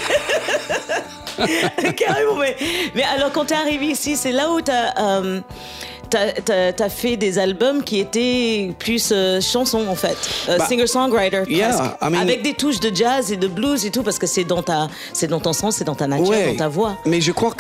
Carrément, 1.97 2.37
mais, 2.41 2.57
mais 2.95 3.03
alors 3.03 3.33
quand 3.33 3.47
tu 3.47 3.55
es 3.55 3.57
arrivé 3.57 3.87
ici, 3.87 4.17
c'est 4.17 4.33
là 4.33 4.51
où 4.51 4.61
tu 4.61 4.71
as, 4.71 4.93
fait 6.91 7.17
des 7.17 7.39
albums 7.39 7.83
qui 7.83 7.99
étaient 8.01 8.71
plus 8.79 9.11
euh, 9.13 9.41
chansons 9.41 9.87
en 9.89 9.95
fait, 9.95 10.17
Euh, 10.49 10.59
Bah, 10.59 10.67
singer-songwriter 10.69 11.43
yeah, 11.49 11.69
presque. 11.71 11.85
I 12.03 12.11
mean- 12.11 12.21
avec 12.21 12.43
des 12.43 12.53
touches 12.55 12.81
de 12.81 12.95
jazz 12.95 13.33
et 13.33 13.37
de 13.37 13.49
blues 13.49 13.87
et 13.87 13.91
tout 13.91 14.03
parce 14.03 14.19
que 14.19 14.27
c'est 14.27 14.45
dans 14.45 14.63
ta, 14.63 14.89
dans 15.29 15.41
ton 15.41 15.53
sens, 15.55 15.77
c'est 15.77 15.85
dans 15.85 15.95
ta 15.95 16.07
nature, 16.07 16.29
Ouais. 16.29 16.49
dans 16.53 16.57
ta 16.57 16.69
voix. 16.69 16.97
Mais 17.07 17.21
je 17.23 17.33
crois 17.33 17.55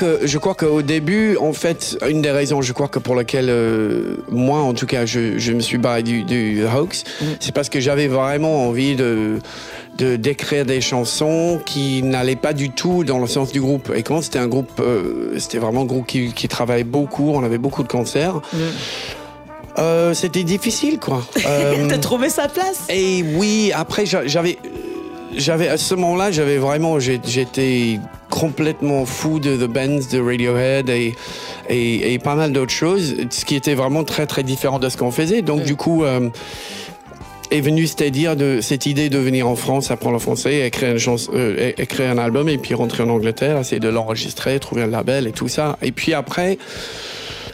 qu'au 0.54 0.82
début, 0.82 1.36
en 1.38 1.52
fait, 1.54 1.96
une 2.08 2.20
des 2.20 2.30
raisons, 2.30 2.60
je 2.62 2.72
crois 2.74 2.88
que 2.88 2.98
pour 2.98 3.14
laquelle 3.14 3.48
euh, 3.48 4.16
moi, 4.30 4.60
en 4.60 4.74
tout 4.74 4.86
cas, 4.86 5.06
je, 5.06 5.38
je 5.38 5.52
me 5.52 5.60
suis 5.60 5.78
barré 5.78 6.02
du, 6.02 6.24
du 6.24 6.66
Hawks, 6.66 7.04
c'est 7.40 7.52
parce 7.54 7.68
que 7.70 7.80
j'avais 7.80 8.06
vraiment 8.08 8.66
envie 8.68 8.96
de 8.96 9.38
de 9.98 10.16
d'écrire 10.16 10.64
des 10.64 10.80
chansons 10.80 11.60
qui 11.66 12.02
n'allaient 12.02 12.36
pas 12.36 12.52
du 12.54 12.70
tout 12.70 13.04
dans 13.04 13.18
le 13.18 13.26
sens 13.26 13.52
du 13.52 13.60
groupe. 13.60 13.92
Et 13.94 14.02
quand 14.02 14.22
c'était 14.22 14.38
un 14.38 14.48
groupe, 14.48 14.70
euh, 14.80 15.38
c'était 15.38 15.58
vraiment 15.58 15.82
un 15.82 15.86
groupe 15.86 16.06
qui, 16.06 16.32
qui 16.32 16.48
travaillait 16.48 16.84
beaucoup, 16.84 17.30
on 17.30 17.44
avait 17.44 17.58
beaucoup 17.58 17.82
de 17.82 17.88
concerts. 17.88 18.40
Euh, 19.78 20.12
c'était 20.14 20.44
difficile, 20.44 20.98
quoi. 20.98 21.22
Euh, 21.46 21.86
T'as 21.88 21.98
trouvé 21.98 22.28
sa 22.28 22.48
place? 22.48 22.82
et 22.88 23.24
oui, 23.36 23.72
après 23.74 24.04
j'a- 24.06 24.26
j'avais, 24.26 24.58
j'avais 25.36 25.68
à 25.68 25.76
ce 25.78 25.94
moment-là, 25.94 26.30
j'avais 26.30 26.58
vraiment, 26.58 26.98
j'étais 27.00 27.98
complètement 28.30 29.04
fou 29.06 29.40
de 29.40 29.56
The 29.56 29.68
Bands, 29.68 30.00
de 30.10 30.20
Radiohead 30.20 30.88
et, 30.90 31.14
et, 31.68 32.12
et 32.14 32.18
pas 32.18 32.34
mal 32.34 32.52
d'autres 32.52 32.72
choses, 32.72 33.14
ce 33.30 33.44
qui 33.44 33.54
était 33.56 33.74
vraiment 33.74 34.04
très 34.04 34.26
très 34.26 34.42
différent 34.42 34.78
de 34.78 34.88
ce 34.88 34.96
qu'on 34.96 35.10
faisait. 35.10 35.42
Donc 35.42 35.62
du 35.64 35.76
coup. 35.76 36.04
euh, 36.04 36.28
est 37.52 37.60
venue 37.60 37.86
c'est-à-dire 37.86 38.34
de 38.36 38.60
cette 38.60 38.86
idée 38.86 39.08
de 39.08 39.18
venir 39.18 39.46
en 39.48 39.56
France, 39.56 39.90
apprendre 39.90 40.14
le 40.14 40.18
français, 40.20 40.66
écrire, 40.66 40.92
une 40.92 40.98
chanson, 40.98 41.30
euh, 41.34 41.72
écrire 41.78 42.10
un 42.10 42.18
album 42.18 42.48
et 42.48 42.58
puis 42.58 42.74
rentrer 42.74 43.02
en 43.02 43.08
Angleterre, 43.10 43.58
essayer 43.58 43.80
de 43.80 43.88
l'enregistrer, 43.88 44.58
trouver 44.58 44.82
un 44.82 44.86
label 44.88 45.26
et 45.26 45.32
tout 45.32 45.48
ça. 45.48 45.76
Et 45.82 45.92
puis 45.92 46.14
après, 46.14 46.58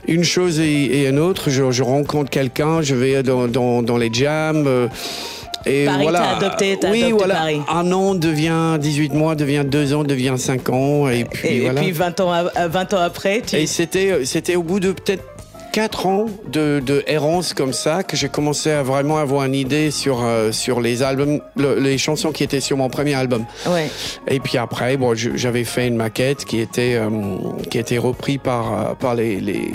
une 0.07 0.25
chose 0.25 0.61
et, 0.61 0.65
et 0.85 1.07
une 1.09 1.19
autre, 1.19 1.51
je, 1.51 1.71
je 1.71 1.83
rencontre 1.83 2.31
quelqu'un, 2.31 2.81
je 2.83 2.95
vais 2.95 3.23
dans, 3.23 3.47
dans, 3.49 3.83
dans 3.83 3.97
les 3.99 4.11
jams. 4.13 4.67
euh, 4.67 4.89
et 5.67 5.85
Paris 5.87 6.03
voilà. 6.05 6.37
adopté, 6.37 6.79
oui, 6.85 7.03
adopté 7.03 7.13
voilà. 7.13 7.35
Paris. 7.35 7.61
Un 7.69 7.93
an 7.93 8.15
devient 8.15 8.79
18 8.81 9.13
mois, 9.13 9.35
devient 9.35 9.65
2 9.67 9.93
ans, 9.93 10.05
devient 10.05 10.35
5 10.39 10.71
ans. 10.71 11.09
Et 11.09 11.25
puis 11.25 11.49
et, 11.49 11.57
et 11.57 11.61
voilà. 11.61 11.81
puis 11.83 11.91
20 11.91 12.21
ans, 12.21 12.33
à- 12.33 12.51
à 12.55 12.69
20 12.69 12.95
ans 12.95 13.01
après, 13.01 13.43
tu... 13.45 13.57
Et 13.57 13.67
c'était, 13.67 14.25
c'était 14.25 14.55
au 14.55 14.63
bout 14.63 14.79
de 14.81 14.93
peut-être 14.93 15.25
4 15.79 16.07
ans 16.07 16.27
de, 16.51 16.83
de 16.85 17.05
errance 17.07 17.55
comme 17.55 17.73
ça 17.73 18.03
que 18.03 18.17
j'ai 18.17 18.29
commencé 18.29 18.69
à 18.73 18.83
vraiment 18.83 19.19
avoir 19.19 19.45
une 19.45 19.55
idée 19.55 19.93
sur, 19.93 20.25
euh, 20.25 20.51
sur 20.51 20.81
les 20.81 21.05
albums, 21.05 21.41
le- 21.55 21.79
les 21.79 21.99
chansons 21.99 22.33
qui 22.33 22.43
étaient 22.43 22.59
sur 22.59 22.77
mon 22.77 22.89
premier 22.89 23.15
album. 23.15 23.45
Ouais. 23.69 23.89
Et 24.27 24.41
puis 24.41 24.59
après, 24.59 24.97
bon, 24.97 25.15
j'avais 25.15 25.63
fait 25.63 25.87
une 25.87 25.95
maquette 25.95 26.45
qui 26.45 26.59
était, 26.59 26.95
euh, 26.97 27.09
qui 27.71 27.79
a 27.79 27.83
été 27.83 27.97
reprise 27.97 28.41
par, 28.43 28.73
euh, 28.73 28.95
par 28.95 29.15
les, 29.15 29.39
les- 29.39 29.71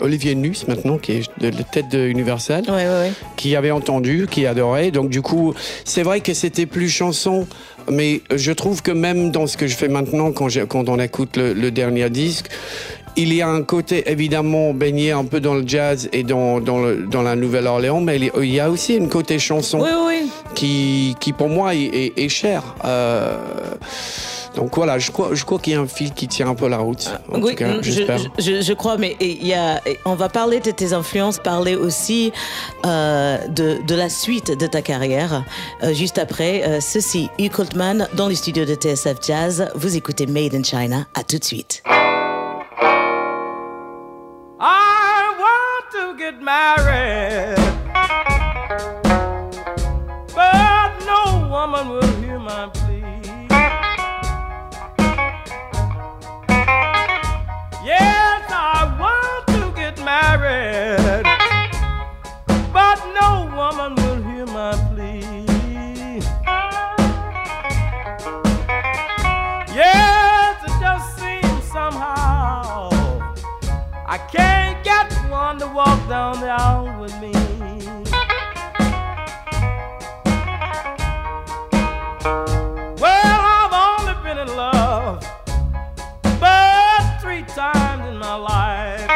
Olivier 0.00 0.34
Nuss 0.34 0.66
maintenant, 0.66 0.98
qui 0.98 1.12
est 1.12 1.30
de 1.40 1.56
la 1.56 1.62
tête 1.62 1.88
de 1.88 2.00
Universal 2.08 2.64
Ouais, 2.68 2.74
ouais, 2.74 2.86
ouais. 2.86 3.12
qui 3.36 3.54
avait 3.54 3.70
entendu, 3.70 4.26
qui 4.28 4.44
adorait. 4.44 4.90
Donc 4.90 5.08
du 5.08 5.22
coup, 5.22 5.54
c'est 5.84 6.02
vrai 6.02 6.18
que 6.20 6.34
c'était 6.34 6.66
plus 6.66 6.88
chanson, 6.88 7.46
mais 7.88 8.22
je 8.34 8.50
trouve 8.50 8.82
que 8.82 8.90
même 8.90 9.30
dans 9.30 9.46
ce 9.46 9.56
que 9.56 9.68
je 9.68 9.76
fais 9.76 9.88
maintenant, 9.88 10.32
quand, 10.32 10.48
quand 10.68 10.88
on 10.88 10.98
écoute 10.98 11.36
le, 11.36 11.52
le 11.52 11.70
dernier 11.70 12.10
disque, 12.10 12.46
il 13.16 13.32
y 13.34 13.42
a 13.42 13.48
un 13.48 13.62
côté 13.62 14.10
évidemment 14.10 14.72
baigné 14.74 15.12
un 15.12 15.24
peu 15.24 15.40
dans 15.40 15.54
le 15.54 15.66
jazz 15.66 16.08
et 16.12 16.22
dans, 16.22 16.60
dans, 16.60 16.78
le- 16.78 17.06
dans 17.06 17.22
la 17.22 17.34
Nouvelle-Orléans, 17.36 18.00
mais 18.00 18.16
il 18.18 18.44
y- 18.54 18.60
a 18.60 18.70
aussi 18.70 18.94
une 18.96 19.08
côté 19.08 19.38
chanson 19.38 19.80
Oui, 19.80 19.88
oui, 20.06 20.14
oui. 20.22 20.30
qui, 20.54 21.16
qui 21.20 21.32
pour 21.32 21.48
moi 21.48 21.74
est, 21.74 21.80
est- 21.84 22.12
est 22.18 22.28
cher. 22.28 22.62
Euh, 22.84 23.36
Donc 24.54 24.74
voilà, 24.76 24.98
je 24.98 25.10
crois, 25.10 25.30
je 25.34 25.44
crois 25.44 25.58
qu'il 25.58 25.74
y 25.74 25.76
a 25.76 25.80
un 25.80 25.86
fil 25.86 26.12
qui 26.14 26.28
tient 26.28 26.48
un 26.48 26.54
peu 26.54 26.66
la 26.68 26.78
route. 26.78 27.10
En 27.30 27.42
oui, 27.42 27.50
tout 27.50 27.56
cas, 27.58 27.76
je, 27.82 27.90
j'espère. 27.90 28.18
je- 28.38 28.62
je 28.62 28.72
crois, 28.72 28.96
mais 28.96 29.14
il 29.20 29.46
y 29.46 29.52
a, 29.52 29.82
on 30.06 30.14
va 30.14 30.30
parler 30.30 30.60
de 30.60 30.70
tes 30.70 30.94
influences, 30.94 31.38
parler 31.38 31.74
aussi 31.76 32.32
euh, 32.86 33.36
de, 33.48 33.76
de 33.86 33.94
la 33.94 34.08
suite 34.08 34.58
de 34.58 34.66
ta 34.66 34.80
carrière. 34.80 35.44
Euh, 35.82 35.92
juste 35.92 36.16
après, 36.18 36.80
ceci, 36.80 37.28
Hugh 37.38 37.50
Coltman 37.52 38.08
dans 38.14 38.28
les 38.28 38.34
studios 38.34 38.64
de 38.64 38.74
TSF 38.74 39.18
Jazz. 39.26 39.68
Vous 39.74 39.94
écoutez 39.94 40.26
Made 40.26 40.54
in 40.54 40.62
China. 40.62 41.06
À 41.14 41.22
tout 41.22 41.38
de 41.38 41.44
suite. 41.44 41.82
Can't 74.30 74.82
get 74.84 75.12
one 75.30 75.58
to 75.58 75.66
walk 75.66 76.08
down 76.08 76.40
the 76.40 76.48
aisle 76.48 77.00
with 77.00 77.14
me. 77.20 77.32
Well, 83.00 83.40
I've 83.54 83.72
only 83.72 84.14
been 84.24 84.38
in 84.38 84.48
love 84.56 85.20
but 86.40 87.18
three 87.20 87.44
times 87.44 88.06
in 88.08 88.18
my 88.18 88.34
life. 88.34 89.06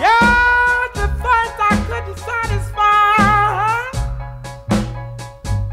Yeah, 0.00 0.88
the 0.94 1.08
first 1.24 1.56
I 1.58 1.84
couldn't 1.88 2.18
satisfy. 2.18 3.18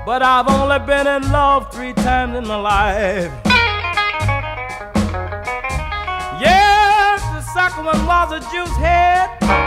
But 0.05 0.21
I've 0.23 0.47
only 0.47 0.79
been 0.85 1.07
in 1.07 1.31
love 1.31 1.71
three 1.71 1.93
times 1.93 2.35
in 2.37 2.47
my 2.47 2.55
life. 2.55 3.44
The 7.86 7.91
second 7.91 8.08
one 8.08 8.08
was 8.08 8.32
a 8.32 8.39
juice 8.52 8.78
head, 8.78 9.64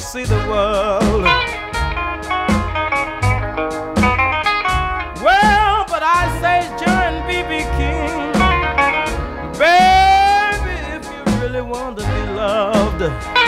see 0.00 0.24
the 0.24 0.34
world. 0.48 1.24
Well, 5.22 5.84
but 5.88 6.02
I 6.02 6.22
say 6.40 6.66
join 6.82 7.20
BB 7.28 7.50
King. 7.76 8.14
Baby, 9.58 10.76
if 10.96 11.04
you 11.12 11.20
really 11.42 11.60
want 11.60 11.98
to 11.98 12.04
be 12.04 12.32
loved. 12.32 13.39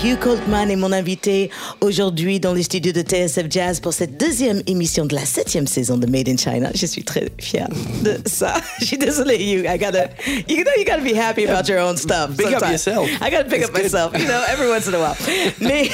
he 0.00 0.09
Coltman 0.20 0.70
est 0.70 0.76
mon 0.76 0.92
invité 0.92 1.50
aujourd'hui 1.80 2.40
dans 2.40 2.52
les 2.52 2.62
studios 2.62 2.92
de 2.92 3.00
TSF 3.00 3.46
Jazz 3.48 3.80
pour 3.80 3.94
cette 3.94 4.18
deuxième 4.18 4.60
émission 4.66 5.06
de 5.06 5.14
la 5.14 5.24
septième 5.24 5.66
saison 5.66 5.96
de 5.96 6.06
Made 6.06 6.28
in 6.28 6.36
China. 6.36 6.68
Je 6.74 6.84
suis 6.84 7.02
très 7.04 7.28
fière 7.38 7.68
de 8.04 8.18
ça. 8.26 8.54
Je 8.80 8.84
suis 8.84 8.98
désolée, 8.98 9.36
Hugh. 9.36 9.64
I 9.66 9.78
gotta, 9.78 10.08
you 10.46 10.62
know, 10.62 10.70
you 10.76 10.84
gotta 10.84 11.00
be 11.02 11.16
happy 11.16 11.46
about 11.46 11.68
your 11.70 11.80
own 11.80 11.96
stuff. 11.96 12.30
Big 12.36 12.48
up 12.54 12.60
yourself. 12.70 13.08
I 13.22 13.30
gotta 13.30 13.44
pick 13.44 13.60
That's 13.60 13.70
up 13.70 13.82
myself, 13.82 14.12
you 14.18 14.26
know, 14.26 14.42
every 14.52 14.68
once 14.68 14.86
in 14.86 14.94
a 14.94 14.98
while. 14.98 15.16
Mais, 15.60 15.88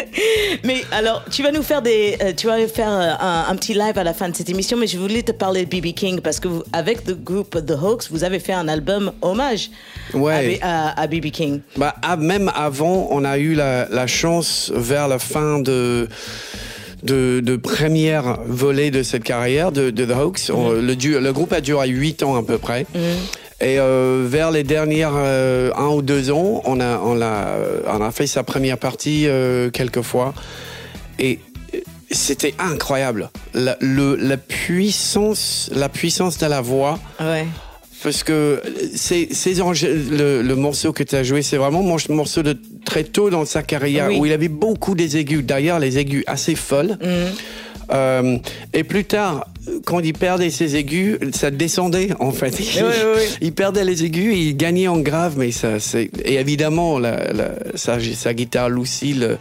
mais 0.64 0.82
alors, 0.92 1.24
tu 1.30 1.42
vas 1.42 1.52
nous 1.52 1.62
faire 1.62 1.82
des, 1.82 2.16
euh, 2.22 2.32
tu 2.34 2.46
vas 2.46 2.56
faire 2.68 2.90
euh, 2.90 3.12
un, 3.20 3.46
un 3.50 3.56
petit 3.56 3.74
live 3.74 3.96
à 3.98 4.04
la 4.04 4.14
fin 4.14 4.28
de 4.30 4.36
cette 4.36 4.48
émission, 4.48 4.76
mais 4.78 4.86
je 4.86 4.98
voulais 4.98 5.22
te 5.22 5.32
parler 5.32 5.64
de 5.66 5.70
BB 5.70 5.92
King 5.94 6.20
parce 6.20 6.40
que 6.40 6.48
vous, 6.48 6.62
avec 6.72 7.06
le 7.06 7.14
groupe 7.14 7.64
The 7.66 7.72
Hawks, 7.72 8.04
vous 8.10 8.24
avez 8.24 8.38
fait 8.38 8.52
un 8.54 8.66
album 8.68 9.12
hommage 9.22 9.70
Ouais. 10.14 10.58
à, 10.62 10.88
à- 10.90 11.00
à 11.02 11.06
BB 11.06 11.30
King. 11.30 11.60
Bah, 11.76 11.94
ah, 12.02 12.16
même 12.16 12.50
avant, 12.54 13.08
on 13.10 13.24
a 13.24 13.38
eu 13.38 13.54
la, 13.58 13.86
la 13.90 14.06
chance 14.06 14.72
vers 14.74 15.06
la 15.08 15.18
fin 15.18 15.58
de 15.58 16.08
de, 17.04 17.38
de 17.38 17.54
première 17.56 18.38
volée 18.46 18.90
de 18.90 19.04
cette 19.04 19.22
carrière 19.22 19.70
de, 19.70 19.90
de 19.90 20.04
The 20.04 20.10
Hawks. 20.10 20.40
On- 20.52 20.72
le, 20.72 20.96
du- 20.96 21.20
le 21.20 21.32
groupe 21.32 21.52
a 21.52 21.60
duré 21.60 21.88
8 21.88 22.24
ans 22.24 22.34
à 22.34 22.42
peu 22.42 22.58
près. 22.58 22.86
Et 23.60 23.78
euh, 23.78 24.24
vers 24.28 24.50
les 24.50 24.64
dernières 24.64 25.12
euh, 25.14 25.70
un 25.76 25.88
ou 25.88 26.02
deux 26.02 26.32
ans, 26.32 26.60
on 26.64 26.80
a, 26.80 26.98
on, 26.98 27.20
a, 27.22 27.56
on 27.86 28.02
a 28.02 28.10
fait 28.10 28.26
sa 28.26 28.42
première 28.42 28.78
partie 28.78 29.28
euh, 29.28 29.70
quelques 29.70 30.02
fois. 30.02 30.34
Et 31.20 31.38
euh, 31.74 31.78
c'était 32.10 32.54
incroyable. 32.58 33.30
La, 33.54 33.76
le- 33.80 34.16
la, 34.16 34.36
puissance, 34.36 35.70
la 35.72 35.88
puissance 35.88 36.38
de 36.38 36.46
la 36.46 36.60
voix. 36.60 36.98
Ouais. 37.20 37.46
Parce 38.02 38.22
que 38.22 38.62
c'est 38.94 39.28
le, 39.84 40.40
le 40.42 40.54
morceau 40.56 40.92
que 40.92 41.02
tu 41.02 41.16
as 41.16 41.24
joué, 41.24 41.42
c'est 41.42 41.56
vraiment 41.56 41.82
mon 41.82 41.96
morceau 42.10 42.42
de 42.44 42.56
très 42.88 43.04
tôt 43.04 43.28
dans 43.28 43.44
sa 43.44 43.62
carrière 43.62 44.08
Oui. 44.08 44.16
où 44.18 44.24
il 44.26 44.32
avait 44.32 44.48
beaucoup 44.48 44.94
des 44.94 45.18
aigus. 45.18 45.44
D'ailleurs, 45.44 45.78
les 45.78 45.98
aigus 45.98 46.24
assez 46.26 46.54
folles. 46.54 46.96
Euh, 47.90 48.36
et 48.74 48.84
plus 48.84 49.04
tard, 49.04 49.46
quand 49.86 50.00
il 50.00 50.12
perdait 50.12 50.50
ses 50.50 50.76
aigus, 50.76 51.18
ça 51.32 51.50
descendait 51.50 52.08
en 52.20 52.32
fait. 52.32 52.54
oui, 52.58 52.66
oui. 52.80 53.22
Il 53.40 53.52
perdait 53.52 53.84
les 53.84 54.04
aigus 54.04 54.34
et 54.34 54.38
il 54.48 54.56
gagnait 54.58 54.88
en 54.88 54.98
grave, 54.98 55.34
mais 55.38 55.52
ça, 55.52 55.80
c'est 55.80 56.10
et 56.24 56.34
évidemment 56.34 56.98
la, 56.98 57.32
la- 57.32 57.54
sa, 57.76 57.98
sa 58.00 58.34
guitare 58.34 58.68
Lucille, 58.68 59.38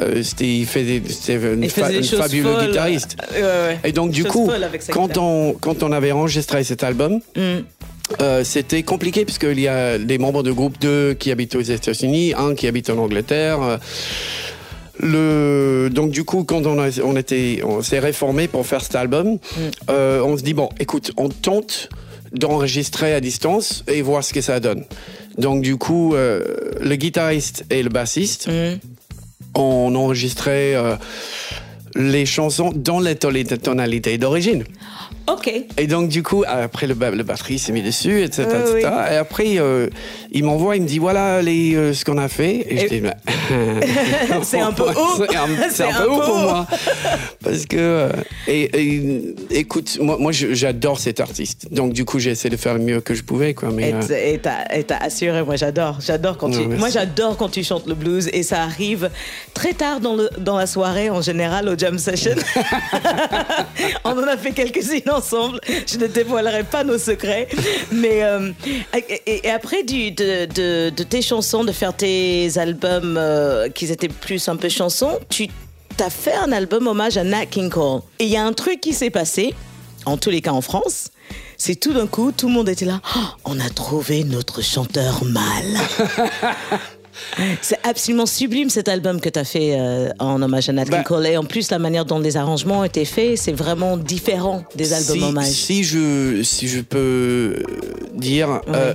euh, 0.00 0.22
c'était 0.22 0.48
il 0.60 0.66
faisait 0.66 1.02
c'était 1.08 1.38
Il 1.60 1.68
fa- 1.70 1.86
faisait 1.88 2.02
choses 2.02 2.20
fabuleux 2.20 2.52
folles. 2.54 2.66
guitariste. 2.68 3.16
Ouais, 3.34 3.42
ouais. 3.42 3.78
Et 3.84 3.92
donc 3.92 4.10
du 4.12 4.24
coup, 4.24 4.50
quand 4.90 5.18
on 5.18 5.54
quand 5.60 5.82
on 5.82 5.92
avait 5.92 6.12
enregistré 6.12 6.64
cet 6.64 6.82
album. 6.84 7.20
Euh, 8.20 8.44
c'était 8.44 8.82
compliqué 8.82 9.24
parce 9.24 9.38
qu'il 9.38 9.58
y 9.60 9.68
a 9.68 9.98
des 9.98 10.18
membres 10.18 10.42
de 10.42 10.52
groupe 10.52 10.78
2 10.80 11.14
qui 11.14 11.30
habitent 11.30 11.54
aux 11.54 11.60
États-Unis, 11.60 12.34
un 12.36 12.54
qui 12.54 12.66
habite 12.66 12.90
en 12.90 12.98
Angleterre. 12.98 13.60
euh, 13.62 13.78
Le, 15.00 15.88
donc 15.92 16.10
du 16.12 16.24
coup, 16.24 16.44
quand 16.44 16.66
on, 16.66 16.78
a- 16.78 17.00
on 17.02 17.16
était, 17.16 17.60
on 17.64 17.82
s'est 17.82 17.98
réformé 17.98 18.46
pour 18.46 18.64
faire 18.66 18.80
cet 18.82 18.94
album, 18.94 19.38
euh, 19.90 20.20
on 20.22 20.36
se 20.36 20.42
dit 20.42 20.54
bon, 20.54 20.68
écoute, 20.78 21.10
on 21.16 21.28
tente 21.28 21.88
d'enregistrer 22.32 23.12
à 23.14 23.20
distance 23.20 23.84
et 23.88 24.02
voir 24.02 24.22
ce 24.22 24.32
que 24.32 24.40
ça 24.40 24.60
donne. 24.60 24.84
Donc 25.36 25.62
du 25.62 25.76
coup, 25.76 26.14
euh, 26.14 26.44
le 26.80 26.94
guitariste 26.96 27.64
et 27.70 27.82
le 27.82 27.88
bassiste 27.90 28.48
ont 29.56 29.94
enregistré 29.94 30.74
euh, 30.76 30.94
les 31.96 32.26
chansons 32.26 32.72
dans 32.74 33.00
les 33.00 33.14
tonalités 33.16 34.18
d'origine. 34.18 34.64
Ok. 35.26 35.50
Et 35.78 35.86
donc, 35.86 36.08
du 36.10 36.22
coup, 36.22 36.44
après, 36.46 36.86
le, 36.86 36.94
le 36.94 37.22
batterie 37.22 37.58
s'est 37.58 37.72
mis 37.72 37.82
dessus, 37.82 38.22
etc. 38.22 38.42
Etc. 38.42 38.90
Et 39.12 39.16
après, 39.16 39.58
euh, 39.58 39.88
il 40.30 40.44
m'envoie, 40.44 40.76
il 40.76 40.82
me 40.82 40.86
dit 40.86 40.98
voilà 40.98 41.40
les, 41.40 41.74
euh, 41.74 41.94
ce 41.94 42.04
qu'on 42.04 42.18
a 42.18 42.28
fait. 42.28 42.66
Et, 42.68 42.76
je 42.76 42.86
dis 42.88 43.00
bah, 43.00 43.14
C'est 44.42 44.60
un 44.60 44.72
peu 44.72 44.82
haut. 44.82 45.24
C'est 45.26 45.36
un, 45.36 45.70
c'est 45.70 45.84
un 45.84 45.92
peu 45.92 46.10
haut 46.10 46.20
pour 46.20 46.36
moi. 46.36 46.66
Parce 47.42 47.64
que. 47.64 47.76
euh, 47.78 48.08
et, 48.46 48.64
et, 48.74 49.34
écoute, 49.50 49.98
moi, 50.00 50.18
moi 50.18 50.32
j'adore 50.32 50.98
cet 50.98 51.20
artiste. 51.20 51.68
Donc, 51.72 51.94
du 51.94 52.04
coup, 52.04 52.18
j'ai 52.18 52.30
essayé 52.30 52.50
de 52.50 52.60
faire 52.60 52.74
le 52.74 52.80
mieux 52.80 53.00
que 53.00 53.14
je 53.14 53.22
pouvais. 53.22 53.54
Quoi, 53.54 53.70
mais, 53.70 53.94
Et 54.10 54.38
t'as 54.38 54.74
et 54.74 54.84
t'as 54.84 54.98
assuré, 54.98 55.42
moi 55.42 55.56
j'adore, 55.56 55.98
j'adore 56.04 56.36
quand 56.36 56.48
Non, 56.48 56.58
tu, 56.58 56.66
merci. 56.66 56.80
moi 56.80 56.90
j'adore 56.90 57.36
quand 57.38 57.48
tu 57.48 57.64
chantes 57.64 57.86
le 57.86 57.94
blues 57.94 58.28
et 58.32 58.42
ça 58.42 58.62
arrive 58.62 59.10
très 59.54 59.72
tard 59.72 60.00
dans 60.00 60.16
le 60.16 60.28
dans 60.38 60.58
la 60.58 60.66
soirée 60.66 61.08
en 61.08 61.22
général 61.22 61.68
au 61.68 61.76
jam 61.84 61.98
session. 61.98 62.36
On 64.04 64.10
en 64.10 64.26
a 64.26 64.36
fait 64.38 64.52
quelques-unes 64.52 65.10
ensemble. 65.10 65.60
Je 65.86 65.98
ne 65.98 66.06
dévoilerai 66.06 66.64
pas 66.64 66.82
nos 66.82 66.96
secrets, 66.96 67.48
mais 67.92 68.22
euh, 68.24 68.52
et, 69.26 69.50
après 69.50 69.82
du 69.82 70.10
de 70.10 71.02
tes 71.04 71.20
chansons, 71.20 71.64
de 71.64 71.72
faire 71.72 71.94
tes 71.94 72.56
albums 72.56 73.16
euh, 73.18 73.68
qui 73.68 73.84
étaient 73.90 74.08
plus 74.08 74.48
un 74.48 74.56
peu 74.56 74.70
chansons, 74.70 75.18
tu 75.28 75.48
t'as 75.96 76.10
fait 76.10 76.34
un 76.34 76.52
album 76.52 76.86
hommage 76.86 77.18
à 77.18 77.24
Nat 77.24 77.46
King 77.46 77.68
Cole. 77.68 78.00
Et 78.18 78.24
il 78.24 78.30
y 78.30 78.36
a 78.36 78.44
un 78.44 78.52
truc 78.54 78.80
qui 78.80 78.94
s'est 78.94 79.10
passé, 79.10 79.54
en 80.06 80.16
tous 80.16 80.30
les 80.30 80.40
cas 80.40 80.52
en 80.52 80.62
France, 80.62 81.10
c'est 81.58 81.76
tout 81.76 81.92
d'un 81.92 82.06
coup, 82.06 82.32
tout 82.32 82.48
le 82.48 82.54
monde 82.54 82.68
était 82.68 82.86
là. 82.86 83.00
Oh, 83.14 83.20
on 83.44 83.60
a 83.60 83.68
trouvé 83.68 84.24
notre 84.24 84.62
chanteur 84.62 85.22
mâle. 85.24 85.78
c'est 87.62 87.78
absolument 87.84 88.26
sublime 88.26 88.70
cet 88.70 88.88
album 88.88 89.20
que 89.20 89.28
tu 89.28 89.38
as 89.38 89.44
fait 89.44 89.76
euh, 89.78 90.08
en 90.18 90.40
hommage 90.42 90.68
à 90.68 90.72
Nat 90.72 90.84
Bah- 90.86 90.98
King 90.98 91.04
Cole. 91.04 91.26
Et 91.26 91.36
en 91.36 91.44
plus, 91.44 91.70
la 91.70 91.78
manière 91.78 92.04
dont 92.04 92.18
les 92.18 92.36
arrangements 92.36 92.80
ont 92.80 92.84
été 92.84 93.04
faits, 93.04 93.38
c'est 93.38 93.52
vraiment 93.52 93.96
différent 93.96 94.64
des 94.74 94.92
albums 94.92 95.16
si, 95.18 95.24
hommage. 95.24 95.48
si 95.48 95.84
je, 95.84 96.42
si 96.42 96.68
je 96.68 96.80
peux 96.80 97.62
dire 98.14 98.60
euh, 98.68 98.94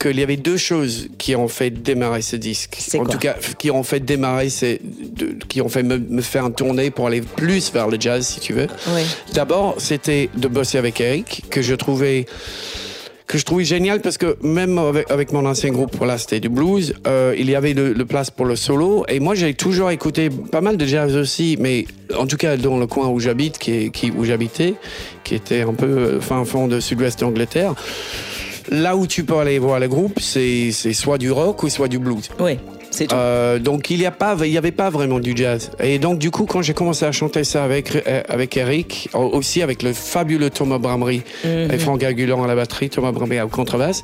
qu'il 0.00 0.18
y 0.18 0.22
avait 0.22 0.36
deux 0.36 0.56
choses 0.56 1.08
qui 1.18 1.34
ont 1.36 1.48
fait 1.48 1.70
démarrer 1.70 2.22
ce 2.22 2.36
disque. 2.36 2.78
En 2.98 3.04
tout 3.04 3.18
cas, 3.18 3.34
qui 3.58 3.70
ont 3.70 3.82
fait 3.82 4.00
démarrer, 4.00 4.48
de- 4.48 5.36
qui 5.48 5.60
ont 5.60 5.68
fait 5.68 5.82
me, 5.82 5.98
me 5.98 6.22
faire 6.22 6.52
tourner 6.54 6.90
pour 6.90 7.06
aller 7.08 7.20
plus 7.20 7.72
vers 7.72 7.88
le 7.88 7.98
jazz, 8.00 8.26
si 8.26 8.40
tu 8.40 8.52
veux. 8.52 8.68
Oui. 8.94 9.02
D'abord, 9.34 9.74
c'était 9.78 10.28
de 10.36 10.48
bosser 10.48 10.78
avec 10.78 11.00
Eric, 11.00 11.44
que 11.50 11.60
je 11.62 11.74
trouvais 11.74 12.26
que 13.30 13.38
je 13.38 13.44
trouvais 13.44 13.64
génial 13.64 14.00
parce 14.00 14.18
que 14.18 14.36
même 14.42 14.76
avec, 15.08 15.32
mon 15.32 15.46
ancien 15.46 15.70
groupe, 15.70 15.94
voilà, 15.96 16.18
c'était 16.18 16.40
du 16.40 16.48
blues, 16.48 16.94
euh, 17.06 17.32
il 17.38 17.48
y 17.48 17.54
avait 17.54 17.74
le 17.74 18.04
place 18.04 18.28
pour 18.28 18.44
le 18.44 18.56
solo. 18.56 19.04
Et 19.06 19.20
moi, 19.20 19.36
j'ai 19.36 19.54
toujours 19.54 19.92
écouté 19.92 20.30
pas 20.30 20.60
mal 20.60 20.76
de 20.76 20.84
jazz 20.84 21.14
aussi, 21.14 21.56
mais 21.60 21.86
en 22.18 22.26
tout 22.26 22.36
cas 22.36 22.56
dans 22.56 22.76
le 22.76 22.88
coin 22.88 23.06
où 23.06 23.20
j'habite, 23.20 23.56
qui, 23.58 24.12
où 24.16 24.24
j'habitais, 24.24 24.74
qui 25.22 25.36
était 25.36 25.60
un 25.60 25.74
peu 25.74 25.86
euh, 25.86 26.20
fin 26.20 26.44
fond 26.44 26.66
de 26.66 26.80
sud-ouest 26.80 27.20
d'Angleterre. 27.20 27.74
Là 28.68 28.96
où 28.96 29.06
tu 29.06 29.22
peux 29.22 29.36
aller 29.36 29.60
voir 29.60 29.78
le 29.78 29.86
groupe, 29.86 30.18
c'est 30.18 30.72
soit 30.72 31.18
du 31.18 31.30
rock 31.30 31.62
ou 31.62 31.68
soit 31.68 31.86
du 31.86 32.00
blues. 32.00 32.30
Oui, 32.40 32.58
c'est 32.90 33.06
tout. 33.06 33.14
Euh, 33.16 33.58
donc 33.58 33.90
il 33.90 33.98
n'y 33.98 34.04
il 34.04 34.50
y 34.52 34.58
avait 34.58 34.72
pas 34.72 34.90
vraiment 34.90 35.20
du 35.20 35.36
jazz. 35.36 35.70
Et 35.82 35.98
donc 35.98 36.18
du 36.18 36.30
coup, 36.30 36.46
quand 36.46 36.62
j'ai 36.62 36.74
commencé 36.74 37.04
à 37.04 37.12
chanter 37.12 37.44
ça 37.44 37.64
avec 37.64 37.94
euh, 37.94 38.22
avec 38.28 38.56
Eric, 38.56 39.08
au- 39.14 39.18
aussi 39.38 39.62
avec 39.62 39.82
le 39.82 39.92
fabuleux 39.92 40.50
Thomas 40.50 40.78
Bramery 40.78 41.22
et 41.44 41.78
Franck 41.78 42.02
Aguilan 42.02 42.42
à 42.44 42.46
la 42.46 42.54
batterie, 42.54 42.90
Thomas 42.90 43.12
Bramery 43.12 43.38
à 43.38 43.44
la 43.44 43.48
contrebasse, 43.48 44.02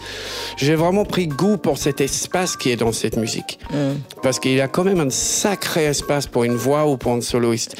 j'ai 0.56 0.74
vraiment 0.74 1.04
pris 1.04 1.26
goût 1.26 1.56
pour 1.56 1.78
cet 1.78 2.00
espace 2.00 2.56
qui 2.56 2.70
est 2.70 2.76
dans 2.76 2.92
cette 2.92 3.16
musique, 3.16 3.58
parce 4.22 4.38
qu'il 4.38 4.52
y 4.54 4.60
a 4.60 4.68
quand 4.68 4.84
même 4.84 5.00
un 5.00 5.10
sacré 5.10 5.84
espace 5.84 6.26
pour 6.26 6.44
une 6.44 6.54
voix 6.56 6.86
ou 6.86 6.96
pour 6.96 7.12
un 7.12 7.20
soloiste. 7.20 7.76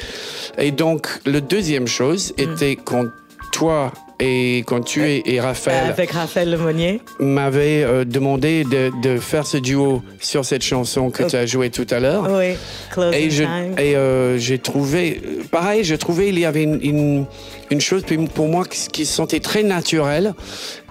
Et 0.57 0.71
donc 0.71 1.07
le 1.25 1.41
deuxième 1.41 1.87
chose 1.87 2.33
était 2.37 2.75
quand 2.75 3.05
toi 3.51 3.91
et 4.19 4.63
quand 4.65 4.81
tu 4.81 5.03
et, 5.07 5.35
et 5.35 5.39
Raphaël 5.39 5.89
Avec 5.89 6.11
Raphaël 6.11 6.49
Lemonnier. 6.49 7.01
m'avait 7.19 7.83
euh, 7.83 8.03
demandé 8.03 8.63
de, 8.63 8.91
de 9.03 9.17
faire 9.19 9.45
ce 9.45 9.57
duo 9.57 10.01
sur 10.19 10.43
cette 10.45 10.63
chanson 10.63 11.09
que 11.11 11.23
tu 11.23 11.35
as 11.35 11.45
jouée 11.45 11.69
tout 11.69 11.85
à 11.91 11.99
l'heure. 11.99 12.27
Oui, 12.31 12.55
Closing 12.91 13.13
Et 13.21 13.29
je- 13.29 13.43
Time. 13.43 13.75
et, 13.77 13.95
euh, 13.95 14.37
j'ai 14.37 14.57
trouvé, 14.59 15.21
euh, 15.23 15.43
pareil, 15.51 15.83
j'ai 15.83 15.97
trouvé 15.97 16.29
il 16.29 16.39
y 16.39 16.45
avait 16.45 16.63
une, 16.63 16.79
une, 16.81 17.25
une 17.69 17.81
chose 17.81 18.03
pour 18.33 18.47
moi 18.47 18.65
qui, 18.65 19.05
se 19.05 19.13
sentait 19.13 19.39
très 19.39 19.61
naturelle, 19.63 20.33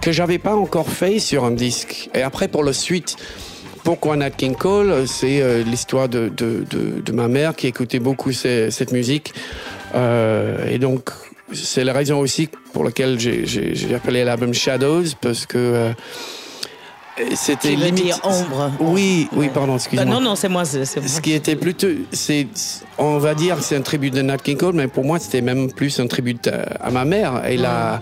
que 0.01 0.11
j'avais 0.11 0.37
pas 0.39 0.55
encore 0.55 0.87
fait 0.89 1.19
sur 1.19 1.43
un 1.43 1.51
disque. 1.51 2.09
Et 2.13 2.21
après 2.21 2.47
pour 2.47 2.63
le 2.63 2.71
suite, 2.71 3.17
pourquoi 3.83 4.15
Nat 4.17 4.31
King 4.31 4.55
Cole 4.55 5.05
C'est 5.07 5.41
euh, 5.41 5.63
l'histoire 5.63 6.07
de, 6.09 6.29
de, 6.29 6.65
de, 6.69 7.11
ma 7.11 7.27
mère 7.27 7.55
qui 7.55 7.67
écoutait 7.67 7.99
beaucoup 7.99 8.31
ce- 8.31 8.69
cette 8.69 8.91
musique. 8.91 9.33
Euh, 9.95 10.67
et 10.69 10.77
donc, 10.77 11.09
c'est 11.53 11.83
la 11.83 11.93
raison 11.93 12.19
aussi 12.19 12.49
pour 12.73 12.83
laquelle 12.83 13.19
j'ai- 13.19 13.45
appelé 13.95 14.23
l'album 14.23 14.53
Shadows, 14.53 15.03
parce 15.21 15.45
que 15.45 15.57
euh, 15.57 15.91
c'était 17.35 17.75
limite. 17.75 18.19
ombre. 18.23 18.71
Oui, 18.79 19.27
oui, 19.33 19.49
pardon, 19.53 19.73
Bah, 19.73 19.75
excuse-moi. 19.77 20.05
non, 20.05 20.21
non, 20.21 20.35
c'est 20.35 20.49
moi. 20.49 20.63
Moi. 20.73 20.85
Ce 20.85 21.21
qui 21.21 21.33
était 21.33 21.55
plutôt, 21.55 21.87
c'est, 22.11 22.47
on 22.99 23.17
va 23.17 23.33
dire, 23.33 23.57
que 23.57 23.63
c'est 23.63 23.75
un 23.75 23.81
tribut 23.81 24.11
de 24.11 24.21
Nat 24.21 24.37
King 24.37 24.57
Cole, 24.57 24.75
mais 24.75 24.87
pour 24.87 25.03
moi, 25.03 25.17
c'était 25.19 25.41
même 25.41 25.71
plus 25.71 25.99
un 25.99 26.07
tribut 26.07 26.47
à, 26.47 26.85
à 26.87 26.91
ma 26.91 27.05
mère 27.05 27.43
et 27.47 27.57
la 27.57 27.99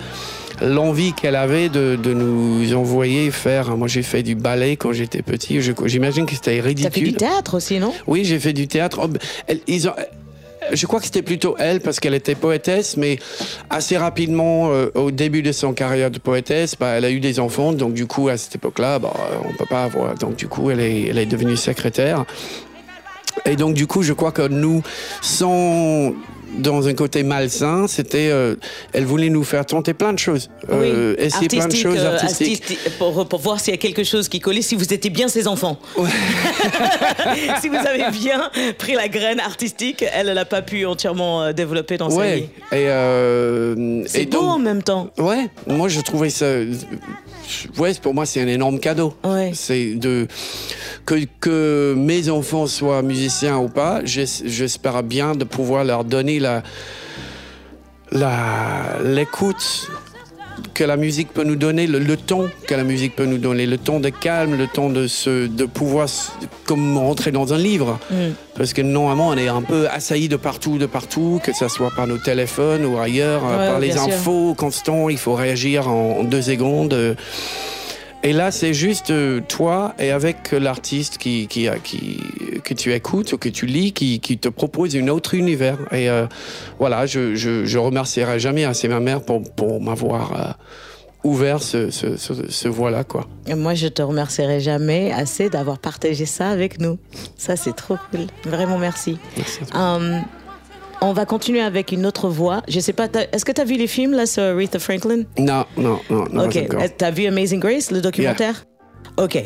l'envie 0.61 1.11
qu'elle 1.11 1.35
avait 1.35 1.67
de, 1.67 1.97
de 2.01 2.13
nous 2.13 2.73
envoyer 2.75 3.29
faire. 3.29 3.75
Moi, 3.75 3.89
j'ai 3.89 4.03
fait 4.03 4.23
du 4.23 4.35
ballet 4.35 4.77
quand 4.77 4.93
j'étais 4.93 5.21
petit. 5.21 5.59
J'imagine 5.85 6.25
que 6.25 6.33
c'était 6.33 6.57
T'as 6.57 6.63
fait 6.69 6.73
du 6.73 6.85
ridicule. 6.87 7.15
théâtre 7.17 7.55
aussi, 7.57 7.77
non? 7.77 7.93
Oui, 8.07 8.23
j'ai 8.23 8.39
fait 8.39 8.53
du 8.53 8.65
théâtre. 8.67 9.01
Oh, 9.03 9.09
elle- 9.47 9.59
ils 9.67 9.89
ont- 9.89 9.93
je 10.71 10.85
crois 10.85 10.99
que 10.99 11.05
c'était 11.05 11.21
plutôt 11.21 11.55
elle 11.57 11.81
parce 11.81 11.99
qu'elle 11.99 12.13
était 12.13 12.35
poétesse, 12.35 12.97
mais 12.97 13.19
assez 13.69 13.97
rapidement, 13.97 14.69
euh, 14.71 14.89
au 14.95 15.11
début 15.11 15.41
de 15.41 15.51
son 15.51 15.73
carrière 15.73 16.11
de 16.11 16.19
poétesse, 16.19 16.75
bah, 16.79 16.93
elle 16.97 17.05
a 17.05 17.11
eu 17.11 17.19
des 17.19 17.39
enfants, 17.39 17.73
donc 17.73 17.93
du 17.93 18.07
coup, 18.07 18.29
à 18.29 18.37
cette 18.37 18.55
époque-là, 18.55 18.99
bah, 18.99 19.13
on 19.43 19.53
peut 19.53 19.65
pas 19.65 19.83
avoir. 19.83 20.15
Donc 20.15 20.35
du 20.35 20.47
coup, 20.47 20.71
elle 20.71 20.79
est, 20.79 21.07
elle 21.09 21.17
est 21.17 21.25
devenue 21.25 21.57
secrétaire. 21.57 22.25
Et 23.45 23.55
donc 23.55 23.75
du 23.75 23.85
coup, 23.85 24.01
je 24.01 24.13
crois 24.13 24.31
que 24.31 24.47
nous, 24.47 24.81
sans 25.21 26.13
dans 26.57 26.87
un 26.87 26.93
côté 26.93 27.23
malsain, 27.23 27.87
c'était, 27.87 28.29
euh, 28.31 28.55
elle 28.93 29.05
voulait 29.05 29.29
nous 29.29 29.43
faire 29.43 29.65
tenter 29.65 29.93
plein 29.93 30.13
de 30.13 30.19
choses, 30.19 30.49
euh, 30.71 31.15
essayer 31.17 31.47
plein 31.47 31.67
de 31.67 31.75
choses 31.75 31.97
euh, 31.99 32.13
artistiques. 32.13 32.61
artistique, 32.63 32.97
pour, 32.97 33.27
pour 33.27 33.39
voir 33.39 33.59
s'il 33.59 33.73
y 33.73 33.75
a 33.75 33.77
quelque 33.79 34.03
chose 34.03 34.27
qui 34.29 34.39
collait, 34.39 34.61
si 34.61 34.75
vous 34.75 34.93
étiez 34.93 35.09
bien 35.09 35.27
ses 35.27 35.47
enfants. 35.47 35.77
si 37.61 37.69
vous 37.69 37.75
avez 37.75 38.09
bien 38.11 38.49
pris 38.77 38.93
la 38.93 39.07
graine 39.07 39.39
artistique, 39.39 40.03
elle 40.13 40.33
n'a 40.33 40.45
pas 40.45 40.61
pu 40.61 40.85
entièrement 40.85 41.51
développer 41.53 41.97
dans 41.97 42.09
sa 42.09 42.15
Ouais. 42.17 42.35
vie. 42.37 42.43
Et, 42.71 42.87
euh, 42.87 44.03
C'est 44.05 44.23
et 44.23 44.25
beau 44.25 44.39
donc- 44.41 44.49
en 44.51 44.59
même 44.59 44.83
temps. 44.83 45.09
Ouais, 45.17 45.49
moi 45.67 45.87
je 45.89 46.01
trouvais 46.01 46.29
ça. 46.29 46.45
Ouais, 47.77 47.93
pour 48.01 48.13
moi 48.13 48.25
c'est 48.25 48.41
un 48.41 48.47
énorme 48.47 48.79
cadeau. 48.79 49.15
Ouais. 49.23 49.51
C'est 49.53 49.95
de 49.95 50.27
que, 51.05 51.15
que 51.39 51.93
mes 51.97 52.29
enfants 52.29 52.67
soient 52.67 53.01
musiciens 53.01 53.57
ou 53.57 53.67
pas, 53.69 54.01
j'es- 54.05 54.43
j'espère 54.45 55.03
bien 55.03 55.35
de 55.35 55.43
pouvoir 55.43 55.83
leur 55.83 56.03
donner 56.03 56.39
la 56.39 56.63
la 58.11 58.97
l'écoute 59.03 59.89
que 60.75 60.83
la 60.83 60.97
musique 60.97 61.33
peut 61.33 61.43
nous 61.43 61.55
donner, 61.55 61.87
le, 61.87 61.97
le 61.99 62.17
ton 62.17 62.49
que 62.67 62.75
la 62.75 62.83
musique 62.83 63.15
peut 63.15 63.25
nous 63.25 63.39
donner, 63.39 63.65
le 63.65 63.77
ton 63.79 63.99
de 63.99 64.09
calme, 64.09 64.55
le 64.55 64.67
ton 64.67 64.89
de 64.91 65.07
se, 65.07 65.47
de 65.47 65.65
pouvoir 65.65 66.07
comme 66.65 66.97
rentrer 66.97 67.31
dans 67.31 67.51
un 67.53 67.57
livre. 67.57 67.97
Parce 68.55 68.73
que 68.73 68.81
normalement, 68.83 69.29
on 69.29 69.37
est 69.37 69.47
un 69.47 69.61
peu 69.63 69.87
assailli 69.89 70.27
de 70.29 70.35
partout, 70.35 70.77
de 70.77 70.85
partout, 70.85 71.39
que 71.43 71.53
ce 71.53 71.67
soit 71.67 71.91
par 71.95 72.05
nos 72.07 72.17
téléphones 72.17 72.85
ou 72.85 72.99
ailleurs, 72.99 73.41
euh, 73.45 73.57
Ouais, 73.57 73.67
par 73.71 73.79
les 73.79 73.87
bien 73.87 74.03
sûr. 74.03 74.13
infos 74.13 74.53
constants, 74.53 75.09
il 75.09 75.17
faut 75.17 75.33
réagir 75.33 75.87
en, 75.89 76.19
en 76.19 76.23
deux 76.23 76.41
secondes. 76.41 77.15
Euh. 78.25 78.29
Et 78.29 78.33
là, 78.33 78.51
c'est 78.51 78.73
juste 78.73 79.11
euh, 79.11 79.41
toi 79.47 79.93
et 79.99 80.11
avec 80.11 80.51
l'artiste 80.51 81.17
qui, 81.17 81.47
qui, 81.47 81.67
qui, 81.83 82.19
que 82.63 82.73
tu 82.73 82.93
écoutes 82.93 83.33
ou 83.33 83.37
que 83.37 83.49
tu 83.49 83.65
lis 83.67 83.93
qui, 83.93 84.19
qui 84.19 84.37
te 84.37 84.49
propose 84.49 84.95
un 84.95 85.07
autre 85.09 85.35
univers. 85.35 85.77
Et 85.91 86.09
euh, 86.09 86.25
voilà, 86.79 87.05
je, 87.05 87.35
je, 87.35 87.65
je 87.65 87.77
remercierai 87.77 88.39
jamais 88.39 88.65
assez 88.65 88.87
ma 88.87 88.99
mère 88.99 89.21
pour, 89.21 89.43
pour 89.55 89.81
m'avoir 89.81 90.33
euh, 90.33 90.51
ouvert 91.23 91.61
ce, 91.61 91.91
ce, 91.91 92.17
ce, 92.17 92.33
ce 92.49 92.67
voie-là, 92.67 93.03
quoi. 93.03 93.27
Et 93.47 93.55
moi, 93.55 93.73
je 93.73 93.87
te 93.87 94.01
remercierai 94.01 94.59
jamais 94.59 95.11
assez 95.11 95.49
d'avoir 95.49 95.79
partagé 95.79 96.25
ça 96.25 96.49
avec 96.49 96.79
nous. 96.79 96.97
Ça, 97.37 97.55
c'est 97.55 97.75
trop 97.75 97.97
cool. 98.11 98.27
Vraiment, 98.43 98.77
merci. 98.77 99.17
Merci 99.37 99.59
à 99.63 99.65
toi. 99.65 99.81
Hum, 99.81 100.21
on 101.01 101.13
va 101.13 101.25
continuer 101.25 101.61
avec 101.61 101.91
une 101.91 102.05
autre 102.05 102.29
voix. 102.29 102.61
Je 102.67 102.79
sais 102.79 102.93
pas, 102.93 103.07
est-ce 103.31 103.45
que 103.45 103.51
tu 103.51 103.61
as 103.61 103.65
vu 103.65 103.75
les 103.75 103.87
films 103.87 104.13
là 104.13 104.25
sur 104.25 104.43
Aretha 104.43 104.79
Franklin? 104.79 105.23
Non, 105.37 105.65
non, 105.77 105.99
non. 106.09 106.25
non 106.31 106.45
ok, 106.45 106.55
euh, 106.55 106.87
tu 106.97 107.05
as 107.05 107.11
vu 107.11 107.25
Amazing 107.25 107.59
Grace, 107.59 107.91
le 107.91 108.01
documentaire? 108.01 108.65
Ok. 109.17 109.43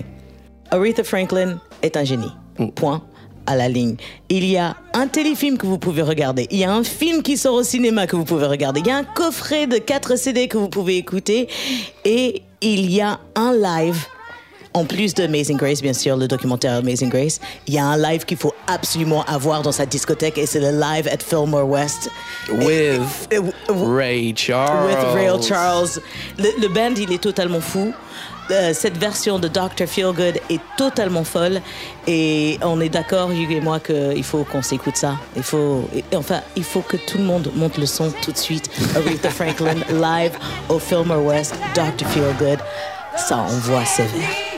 Aretha 0.72 1.04
Franklin 1.04 1.60
est 1.82 1.98
un 1.98 2.04
génie. 2.04 2.32
Point 2.76 3.02
à 3.46 3.56
la 3.56 3.68
ligne. 3.68 3.96
Il 4.30 4.46
y 4.46 4.58
a 4.58 4.78
un 4.94 5.08
téléfilm 5.08 5.58
que 5.58 5.66
vous 5.66 5.80
pouvez 5.80 6.04
regarder. 6.04 6.48
Il 6.52 6.60
y 6.60 6.64
a 6.64 6.72
un 6.72 6.84
film 6.84 7.24
qui 7.24 7.36
sort 7.36 7.56
au 7.56 7.64
cinéma 7.64 8.06
que 8.06 8.16
vous 8.16 8.26
pouvez 8.26 8.46
regarder. 8.46 8.82
Il 8.82 8.88
y 8.88 8.92
a 8.92 8.98
un 8.98 9.04
coffret 9.04 9.66
de 9.66 9.78
4 9.78 10.16
CD 10.18 10.48
que 10.48 10.58
vous 10.58 10.70
pouvez 10.70 10.98
écouter. 10.98 11.48
Et 12.06 12.44
il 12.62 12.92
y 12.92 13.02
a 13.02 13.20
un 13.36 13.54
live 13.54 14.06
en 14.73 14.86
plus 14.86 15.15
de 15.15 15.23
Amazing 15.23 15.58
Grace, 15.58 15.82
bien 15.82 15.93
sûr, 15.93 16.15
le 16.15 16.27
documentaire 16.27 16.73
Amazing 16.75 17.10
Grace, 17.10 17.39
il 17.65 17.73
y 17.73 17.79
a 17.79 17.86
un 17.86 17.97
live 17.97 18.23
qu'il 18.25 18.38
faut 18.38 18.53
absolument 18.67 19.23
avoir 19.25 19.63
dans 19.63 19.71
sa 19.71 19.86
discothèque 19.86 20.38
et 20.38 20.45
c'est 20.45 20.60
le 20.60 20.79
live 20.79 21.08
at 21.08 21.23
Fillmore 21.25 21.67
West. 21.67 22.12
With 22.51 23.01
Ray 23.67 24.34
Charles. 24.36 24.88
With 24.88 25.13
Ray 25.13 25.41
Charles. 25.41 25.99
Le, 26.38 26.67
band, 26.67 26.93
il 26.97 27.12
est 27.12 27.21
totalement 27.21 27.62
fou 27.62 27.93
euh, 28.51 28.73
cette 28.73 28.97
version 28.97 29.38
de 29.38 29.47
Dr. 29.47 29.86
Feelgood 29.86 30.39
est 30.49 30.62
totalement 30.75 31.23
folle 31.23 31.62
et 32.08 32.58
on 32.63 32.82
est 32.82 32.89
d'accord, 32.89 33.29
Hugues 33.29 33.51
et 33.51 33.62
moi, 33.62 33.79
qu'il 33.79 34.23
faut 34.23 34.43
qu'on 34.43 34.63
s'écoute 34.63 34.97
ça. 34.97 35.17
Il 35.36 35.43
faut, 35.43 35.88
enfin, 36.15 36.41
il 36.55 36.63
faut 36.63 36.82
que 36.82 36.97
tout 36.97 37.19
le 37.19 37.25
monde 37.25 37.51
monte 37.55 37.77
le 37.77 37.86
son 37.86 38.12
tout 38.23 38.32
de 38.32 38.38
suite. 38.38 38.71
Aretha 38.95 39.29
Franklin 39.29 39.75
live 39.91 40.32
au 40.67 40.79
Fillmore 40.79 41.23
West, 41.23 41.53
Dr. 41.75 42.08
Feelgood. 42.08 42.60
Ça 43.17 43.38
envoie 43.38 43.86
sévère. 43.86 44.49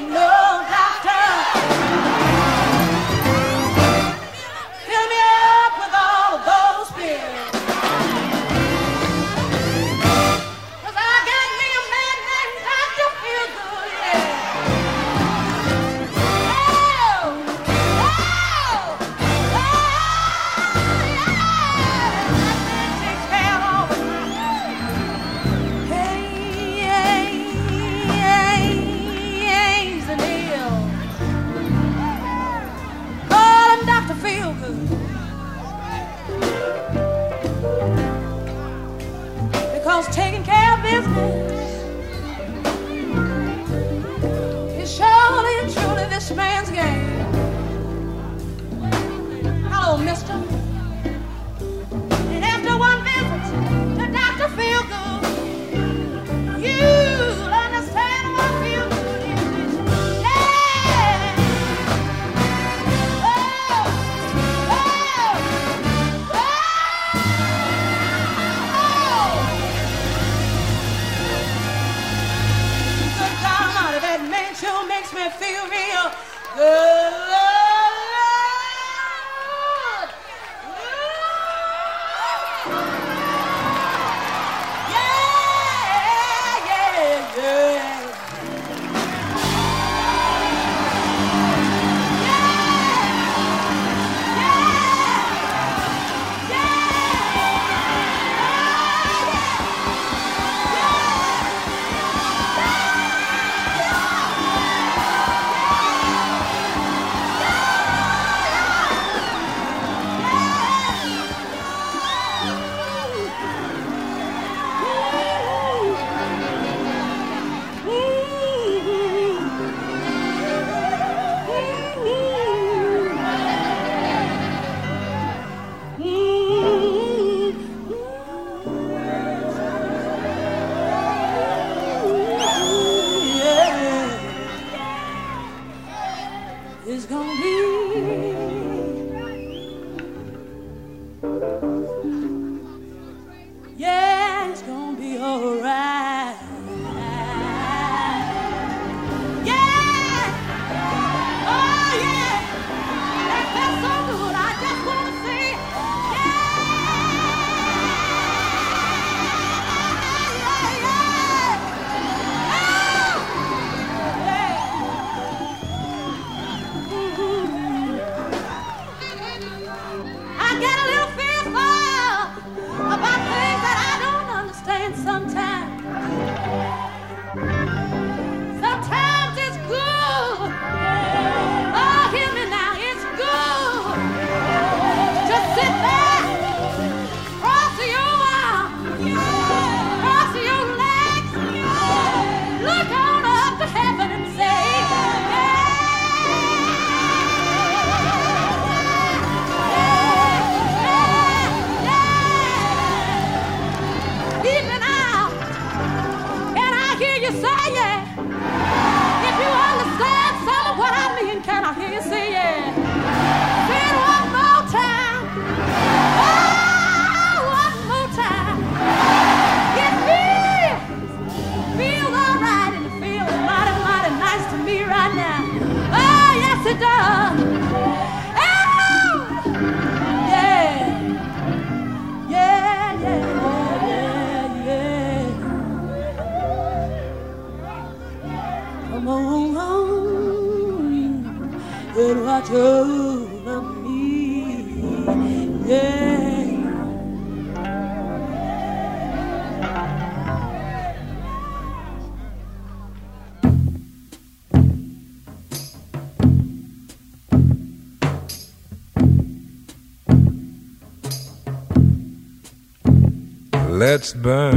Burn 264.14 264.51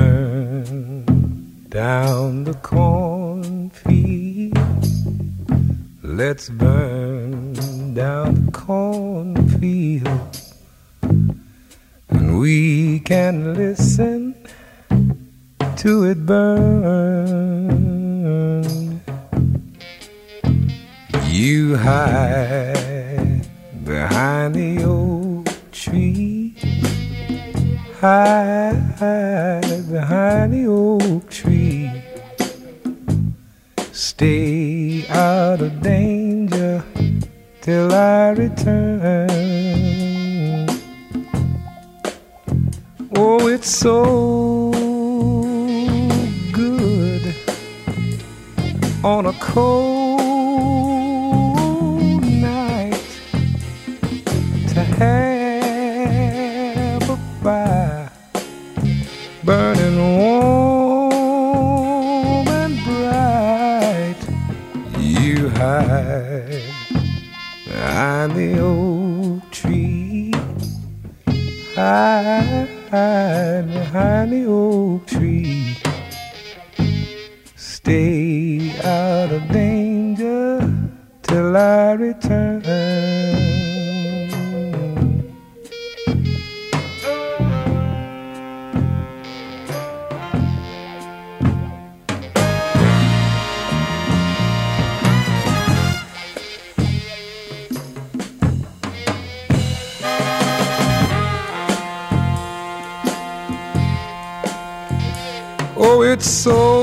so 106.45 106.74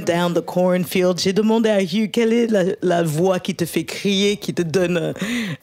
Burn 0.00 0.04
Down 0.04 0.34
the 0.34 0.44
Cornfield. 0.44 1.18
J'ai 1.18 1.32
demandé 1.32 1.68
à 1.68 1.82
Hugh 1.82 2.10
quelle 2.10 2.32
est 2.32 2.46
la, 2.46 2.64
la 2.82 3.02
voix 3.02 3.40
qui 3.40 3.54
te 3.54 3.64
fait 3.64 3.84
crier, 3.84 4.36
qui 4.36 4.52
te 4.54 4.62
donne 4.62 4.96
euh, 4.96 5.12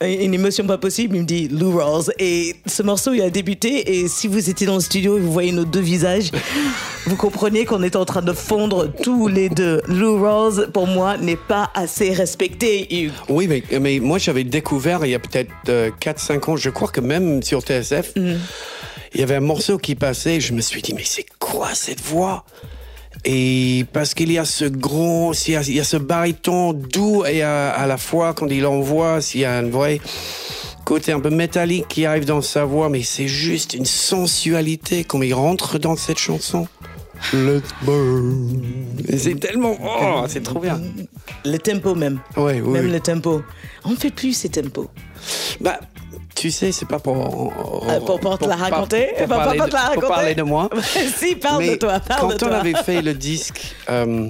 une 0.01 0.33
émotion 0.33 0.65
pas 0.65 0.77
possible? 0.77 1.15
Il 1.15 1.21
me 1.21 1.27
dit 1.27 1.47
Lou 1.47 1.77
Rawls. 1.77 2.11
Et 2.19 2.55
ce 2.65 2.83
morceau, 2.83 3.13
il 3.13 3.21
a 3.21 3.29
débuté. 3.29 3.97
Et 3.97 4.07
si 4.07 4.27
vous 4.27 4.49
étiez 4.49 4.67
dans 4.67 4.75
le 4.75 4.81
studio 4.81 5.17
et 5.17 5.21
vous 5.21 5.31
voyez 5.31 5.51
nos 5.51 5.65
deux 5.65 5.79
visages, 5.79 6.31
vous 7.05 7.15
comprenez 7.15 7.65
qu'on 7.65 7.83
est 7.83 7.95
en 7.95 8.05
train 8.05 8.21
de 8.21 8.33
fondre 8.33 8.91
tous 9.03 9.27
les 9.27 9.49
deux. 9.49 9.81
Lou 9.87 10.21
Rawls, 10.21 10.71
pour 10.71 10.87
moi, 10.87 11.17
n'est 11.17 11.35
pas 11.35 11.71
assez 11.73 12.13
respecté, 12.13 12.87
Hugh. 12.93 13.11
Oui, 13.29 13.47
mais, 13.47 13.63
mais 13.79 13.99
moi 13.99 14.17
j'avais 14.17 14.43
découvert 14.43 15.05
il 15.05 15.11
y 15.11 15.15
a 15.15 15.19
peut-être 15.19 15.51
4-5 15.65 16.51
ans, 16.51 16.55
je 16.57 16.69
crois 16.69 16.87
que 16.87 17.01
même 17.01 17.43
sur 17.43 17.61
TSF, 17.61 18.13
il 18.15 19.19
y 19.19 19.23
avait 19.23 19.35
un 19.35 19.41
morceau 19.41 19.77
qui 19.77 19.95
passait, 19.95 20.39
je 20.39 20.53
me 20.53 20.61
suis 20.61 20.81
dit, 20.81 20.93
mais 20.93 21.03
c'est 21.05 21.25
quoi 21.39 21.73
cette 21.73 22.01
voix? 22.01 22.45
Et 23.25 23.85
parce 23.93 24.13
qu'il 24.13 24.31
y 24.31 24.37
a 24.37 24.45
ce 24.45 24.65
gros, 24.65 25.33
il 25.47 25.53
y 25.53 25.55
a, 25.55 25.61
il 25.61 25.73
y 25.75 25.79
a 25.79 25.83
ce 25.83 25.97
baryton 25.97 26.73
doux 26.73 27.25
et 27.25 27.41
à, 27.41 27.69
à 27.69 27.87
la 27.87 27.97
fois 27.97 28.33
quand 28.33 28.47
il 28.47 28.65
envoie, 28.65 29.21
s'il 29.21 29.41
y 29.41 29.45
a 29.45 29.57
un 29.57 29.69
vrai 29.69 29.99
côté 30.85 31.11
un 31.11 31.19
peu 31.19 31.29
métallique 31.29 31.87
qui 31.89 32.05
arrive 32.05 32.23
dans 32.25 32.41
sa 32.41 32.63
voix, 32.63 32.87
mais 32.89 33.03
c'est 33.03 33.27
juste 33.27 33.73
une 33.73 33.85
sensualité 33.85 35.03
quand 35.03 35.21
il 35.21 35.33
rentre 35.33 35.77
dans 35.79 35.97
cette 35.97 36.17
chanson. 36.19 36.67
Let's 37.33 37.63
burn. 37.81 38.61
C'est 39.17 39.39
tellement, 39.39 39.75
oh, 39.83 40.25
c'est 40.27 40.43
trop 40.43 40.59
bien. 40.59 40.79
Le 41.43 41.57
tempo 41.57 41.95
même. 41.95 42.19
Ouais, 42.37 42.61
oui, 42.61 42.69
Même 42.71 42.85
oui. 42.85 42.91
le 42.91 42.99
tempo. 42.99 43.41
On 43.83 43.89
ne 43.91 43.95
fait 43.95 44.11
plus 44.11 44.33
ces 44.33 44.49
tempos. 44.49 44.87
Bah, 45.59 45.79
tu 46.39 46.51
sais, 46.51 46.71
c'est 46.71 46.87
pas 46.87 46.99
pour. 46.99 47.83
Euh, 47.89 47.99
pour- 48.01 48.19
pour 48.19 48.37
te 48.37 48.45
la 48.45 48.55
raconter 48.55 49.07
Pour, 49.17 49.27
Pour- 49.27 49.37
parler, 49.37 49.57
de, 49.59 49.63
la 49.63 49.67
pour 49.67 49.79
raconter 49.79 50.07
parler 50.07 50.35
de 50.35 50.43
moi. 50.43 50.69
si, 51.17 51.35
parle 51.35 51.67
de 51.67 51.75
toi, 51.75 51.99
parle 51.99 52.21
quand 52.21 52.27
de 52.29 52.33
on 52.35 52.37
toi. 52.37 52.55
avait 52.57 52.73
fait 52.75 53.01
le 53.01 53.13
disque 53.15 53.75
euh, 53.89 54.27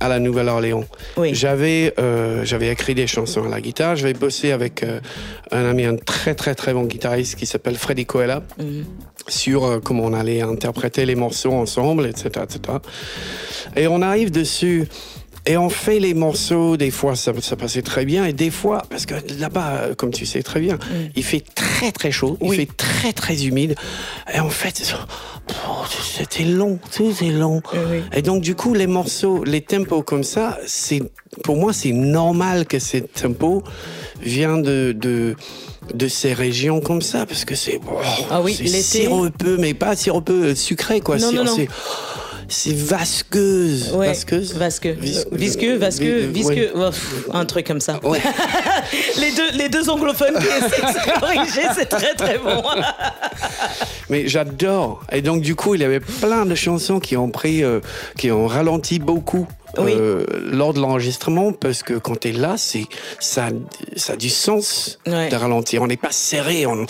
à 0.00 0.08
la 0.08 0.18
Nouvelle-Orléans, 0.18 0.84
Oui. 1.16 1.34
j'avais 1.34 1.94
euh, 1.98 2.44
j'avais 2.44 2.68
écrit 2.68 2.94
des 2.94 3.06
chansons 3.06 3.44
à 3.44 3.48
la 3.48 3.60
guitare. 3.62 3.96
J'avais 3.96 4.12
bossé 4.12 4.52
avec 4.52 4.82
euh, 4.82 5.00
un 5.50 5.64
ami, 5.64 5.84
un 5.86 5.96
très 5.96 6.34
très 6.34 6.54
très 6.54 6.74
bon 6.74 6.84
guitariste 6.84 7.36
qui 7.36 7.46
s'appelle 7.46 7.76
Freddy 7.76 8.04
Coella 8.04 8.42
Mhm. 8.58 8.84
sur 9.28 9.64
euh, 9.64 9.80
comment 9.82 10.04
on 10.04 10.12
allait 10.12 10.42
interpréter 10.42 11.06
les 11.06 11.14
morceaux 11.14 11.52
ensemble, 11.54 12.06
etc., 12.06 12.28
etc. 12.44 12.78
Et 13.76 13.86
on 13.88 14.02
arrive 14.02 14.30
dessus. 14.30 14.86
Et 15.46 15.56
on 15.56 15.68
fait 15.68 16.00
les 16.00 16.12
morceaux, 16.14 16.76
des 16.76 16.90
fois 16.90 17.14
ça, 17.14 17.32
ça 17.40 17.54
passait 17.56 17.82
très 17.82 18.04
bien, 18.04 18.24
et 18.24 18.32
des 18.32 18.50
fois, 18.50 18.82
parce 18.90 19.06
que 19.06 19.14
là-bas, 19.38 19.68
euh, 19.76 19.94
comme 19.94 20.10
tu 20.10 20.26
sais 20.26 20.42
très 20.42 20.60
bien, 20.60 20.76
il 21.14 21.22
fait 21.22 21.44
très 21.54 21.92
très 21.92 22.10
chaud, 22.10 22.36
il 22.42 22.48
fait 22.56 22.68
très 22.76 23.12
très 23.12 23.44
humide, 23.44 23.76
et 24.34 24.40
en 24.40 24.50
fait, 24.50 24.82
c'était 26.16 26.44
long, 26.44 26.78
tout 26.94 27.12
est 27.22 27.30
long. 27.30 27.62
oui. 27.72 28.02
Et 28.12 28.22
donc 28.22 28.42
du 28.42 28.54
coup, 28.56 28.74
les 28.74 28.86
morceaux, 28.88 29.44
les 29.44 29.60
tempos 29.60 30.02
comme 30.02 30.24
ça, 30.24 30.58
c'est 30.66 31.02
pour 31.44 31.56
moi 31.56 31.72
c'est 31.72 31.92
normal 31.92 32.66
que 32.66 32.78
ces 32.78 33.02
tempos 33.02 33.62
viennent 34.20 34.62
de, 34.62 34.92
de 34.92 35.36
de 35.94 36.08
ces 36.08 36.32
régions 36.32 36.80
comme 36.80 37.02
ça, 37.02 37.26
parce 37.26 37.44
que 37.44 37.54
c'est 37.54 37.80
oh, 37.88 37.98
Ah 38.30 38.40
oui, 38.42 38.52
sirupeux, 38.82 39.56
mais 39.58 39.72
pas 39.74 39.94
sirupeux 39.94 40.56
sucré 40.56 41.00
quoi. 41.00 41.18
Non, 41.18 41.30
C'est- 41.30 41.36
non, 41.36 41.44
non. 41.44 41.54
C'est- 42.48 42.74
vasqueuse. 42.74 43.92
Ouais, 43.94 44.08
Vasqueuse 44.08 44.54
Vasqueux. 44.54 44.96
Vis- 45.00 45.26
Visqueux, 45.32 45.76
vasqueux, 45.76 46.18
visqueux. 46.26 46.70
ouais. 46.76 46.90
Un 47.32 47.44
truc 47.44 47.66
comme 47.66 47.80
ça. 47.80 47.98
Ouais. 48.02 48.20
les, 49.18 49.32
deux, 49.32 49.50
les 49.58 49.68
deux 49.68 49.88
anglophones 49.90 50.34
qui 50.38 50.46
essaient 50.46 50.82
de 50.82 50.98
se 50.98 51.20
corriger, 51.20 51.62
c'est 51.76 51.86
très 51.88 52.14
très 52.14 52.38
bon. 52.38 52.62
Mais 54.08 54.28
j'adore. 54.28 55.02
Et 55.12 55.22
donc, 55.22 55.42
du 55.42 55.54
coup, 55.54 55.74
il 55.74 55.80
y 55.80 55.84
avait 55.84 56.00
plein 56.00 56.46
de 56.46 56.54
chansons 56.54 57.00
qui 57.00 57.16
ont 57.16 57.30
pris, 57.30 57.62
euh, 57.64 57.80
qui 58.18 58.30
ont 58.30 58.46
ralenti 58.46 58.98
beaucoup. 58.98 59.46
Oui. 59.78 59.92
euh, 59.94 60.24
lors 60.52 60.72
de 60.72 60.80
l'enregistrement 60.80 61.52
parce 61.52 61.82
que 61.82 61.92
quand 61.94 62.18
tu 62.20 62.28
es 62.28 62.32
là 62.32 62.54
c'est 62.56 62.86
ça 63.20 63.48
ça 63.94 64.14
a 64.14 64.16
du 64.16 64.30
sens 64.30 64.98
Ouais. 65.06 65.28
de 65.28 65.36
ralentir 65.36 65.82
on 65.82 65.86
n'est 65.86 65.98
pas 65.98 66.12
serré 66.12 66.64
on 66.64 66.86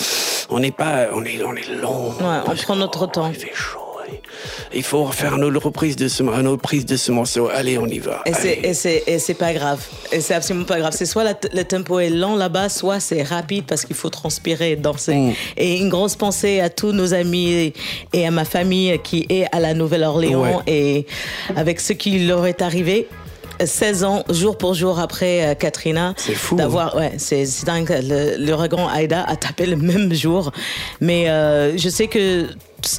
on 0.50 0.60
n'est 0.60 0.70
pas 0.70 1.06
on 1.12 1.24
est 1.24 1.42
on 1.42 1.52
est 1.56 1.68
long 1.82 2.10
Ouais, 2.20 2.38
on 2.46 2.54
prend 2.54 2.76
notre 2.76 3.10
temps. 3.10 3.28
il 3.28 3.34
fait 3.34 3.50
chaud 3.52 3.80
il 4.74 4.82
faut 4.82 5.04
refaire 5.04 5.34
une 5.36 5.44
autre 5.44 5.64
reprise 5.66 5.96
de 5.96 6.08
ce, 6.08 6.22
une 6.22 6.46
autre 6.46 6.62
prise 6.62 6.84
de 6.86 6.96
ce 6.96 7.12
morceau. 7.12 7.48
Allez, 7.52 7.78
on 7.78 7.86
y 7.86 7.98
va. 7.98 8.22
Et 8.26 8.32
c'est, 8.34 8.58
Allez. 8.58 8.68
et 8.68 8.74
c'est, 8.74 9.02
et 9.06 9.18
c'est 9.18 9.34
pas 9.34 9.52
grave. 9.52 9.84
Et 10.12 10.20
c'est 10.20 10.34
absolument 10.34 10.64
pas 10.66 10.78
grave. 10.78 10.92
C'est 10.96 11.06
soit 11.06 11.24
la- 11.24 11.34
le 11.52 11.62
tempo 11.64 11.98
est 12.00 12.10
lent 12.10 12.36
là-bas, 12.36 12.68
soit 12.68 13.00
c'est 13.00 13.22
rapide 13.22 13.64
parce 13.66 13.84
qu'il 13.84 13.96
faut 13.96 14.10
transpirer 14.10 14.72
et 14.72 14.76
danser. 14.76 15.14
Mm. 15.14 15.32
Et 15.56 15.78
une 15.78 15.88
grosse 15.88 16.16
pensée 16.16 16.60
à 16.60 16.68
tous 16.70 16.92
nos 16.92 17.14
amis 17.14 17.52
et, 17.52 17.72
et 18.12 18.26
à 18.26 18.30
ma 18.30 18.44
famille 18.44 18.98
qui 19.02 19.26
est 19.28 19.46
à 19.52 19.60
la 19.60 19.74
Nouvelle-Orléans 19.74 20.42
Ouais. 20.42 20.52
et 20.66 21.06
avec 21.56 21.80
ce 21.80 21.92
qui 21.92 22.26
leur 22.26 22.46
est 22.46 22.62
arrivé. 22.62 23.08
16 23.64 24.04
ans, 24.04 24.24
jour 24.30 24.58
pour 24.58 24.74
jour 24.74 24.98
après 24.98 25.46
euh, 25.48 25.54
Katrina. 25.54 26.14
C'est 26.16 26.34
fou, 26.34 26.56
D'avoir, 26.56 26.94
ouais, 26.96 27.12
c'est, 27.18 27.44
dingue. 27.64 27.90
L'ouragan 28.38 28.88
Aïda 28.88 29.24
a 29.26 29.36
tapé 29.36 29.66
le 29.66 29.76
même 29.76 30.12
jour. 30.14 30.52
Mais 31.00 31.28
euh, 31.28 31.76
je 31.76 31.88
sais 31.88 32.06
que 32.08 32.46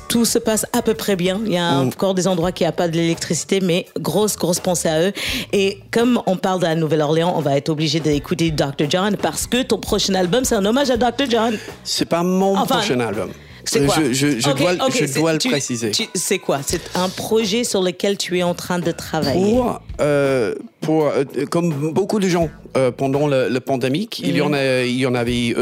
tout 0.09 0.25
se 0.25 0.37
passe 0.39 0.65
à 0.73 0.81
peu 0.81 0.93
près 0.93 1.15
bien. 1.15 1.39
Il 1.45 1.53
y 1.53 1.57
a 1.57 1.71
Mm. 1.83 1.87
encore 1.87 2.13
des 2.13 2.27
endroits 2.27 2.51
qui 2.51 2.65
n'ont 2.65 2.71
pas 2.71 2.87
de 2.87 2.97
l'électricité, 2.97 3.61
mais 3.61 3.85
grosse, 3.99 4.35
grosse 4.35 4.59
pensée 4.59 4.89
à 4.89 5.01
eux. 5.01 5.13
Et 5.53 5.79
comme 5.91 6.21
on 6.25 6.35
parle 6.35 6.59
de 6.59 6.65
la 6.65 6.75
Nouvelle-Orléans, 6.75 7.33
on 7.37 7.41
va 7.41 7.55
être 7.57 7.69
obligé 7.69 7.99
d'écouter 7.99 8.51
Dr. 8.51 8.89
John 8.89 9.15
parce 9.17 9.47
que 9.47 9.61
ton 9.63 9.77
prochain 9.77 10.15
album, 10.15 10.43
c'est 10.43 10.55
un 10.55 10.65
hommage 10.65 10.89
à 10.89 10.97
Dr. 10.97 11.29
John. 11.29 11.57
C'est 11.83 12.05
pas 12.09 12.23
mon 12.23 12.57
Enfin, 12.57 12.77
prochain 12.77 12.99
album. 12.99 13.29
C'est 13.69 13.85
quoi 13.85 13.95
Je, 13.97 14.13
je- 14.13 14.39
je 14.39 14.49
Ok, 14.49 14.57
dois, 14.59 14.71
je 14.73 15.33
le 15.33 15.37
tu- 15.37 15.49
préciser. 15.49 15.91
C'est 16.15 16.39
quoi? 16.39 16.59
C'est 16.65 16.81
un 16.95 17.09
projet 17.09 17.63
sur 17.63 17.81
lequel 17.81 18.17
tu 18.17 18.37
es 18.39 18.43
en 18.43 18.53
train 18.53 18.79
de 18.79 18.91
travailler. 18.91 19.53
Pour, 19.53 19.81
euh, 20.01 20.53
pour 20.81 21.07
euh, 21.07 21.23
comme 21.49 21.91
beaucoup 21.91 22.19
de 22.19 22.27
gens 22.29 22.49
euh, 22.75 22.91
pendant 22.91 23.27
le, 23.27 23.49
le 23.49 23.59
pandémique, 23.59 24.19
il 24.23 24.35
y 24.37 24.41
en 24.41 24.53
a, 24.53 24.81
il 24.83 24.97
y 24.97 25.05
en 25.05 25.15
avait, 25.15 25.55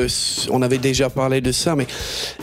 on 0.52 0.62
avait 0.62 0.78
déjà 0.78 1.10
parlé 1.10 1.40
de 1.42 1.52
ça, 1.52 1.76
mais 1.76 1.88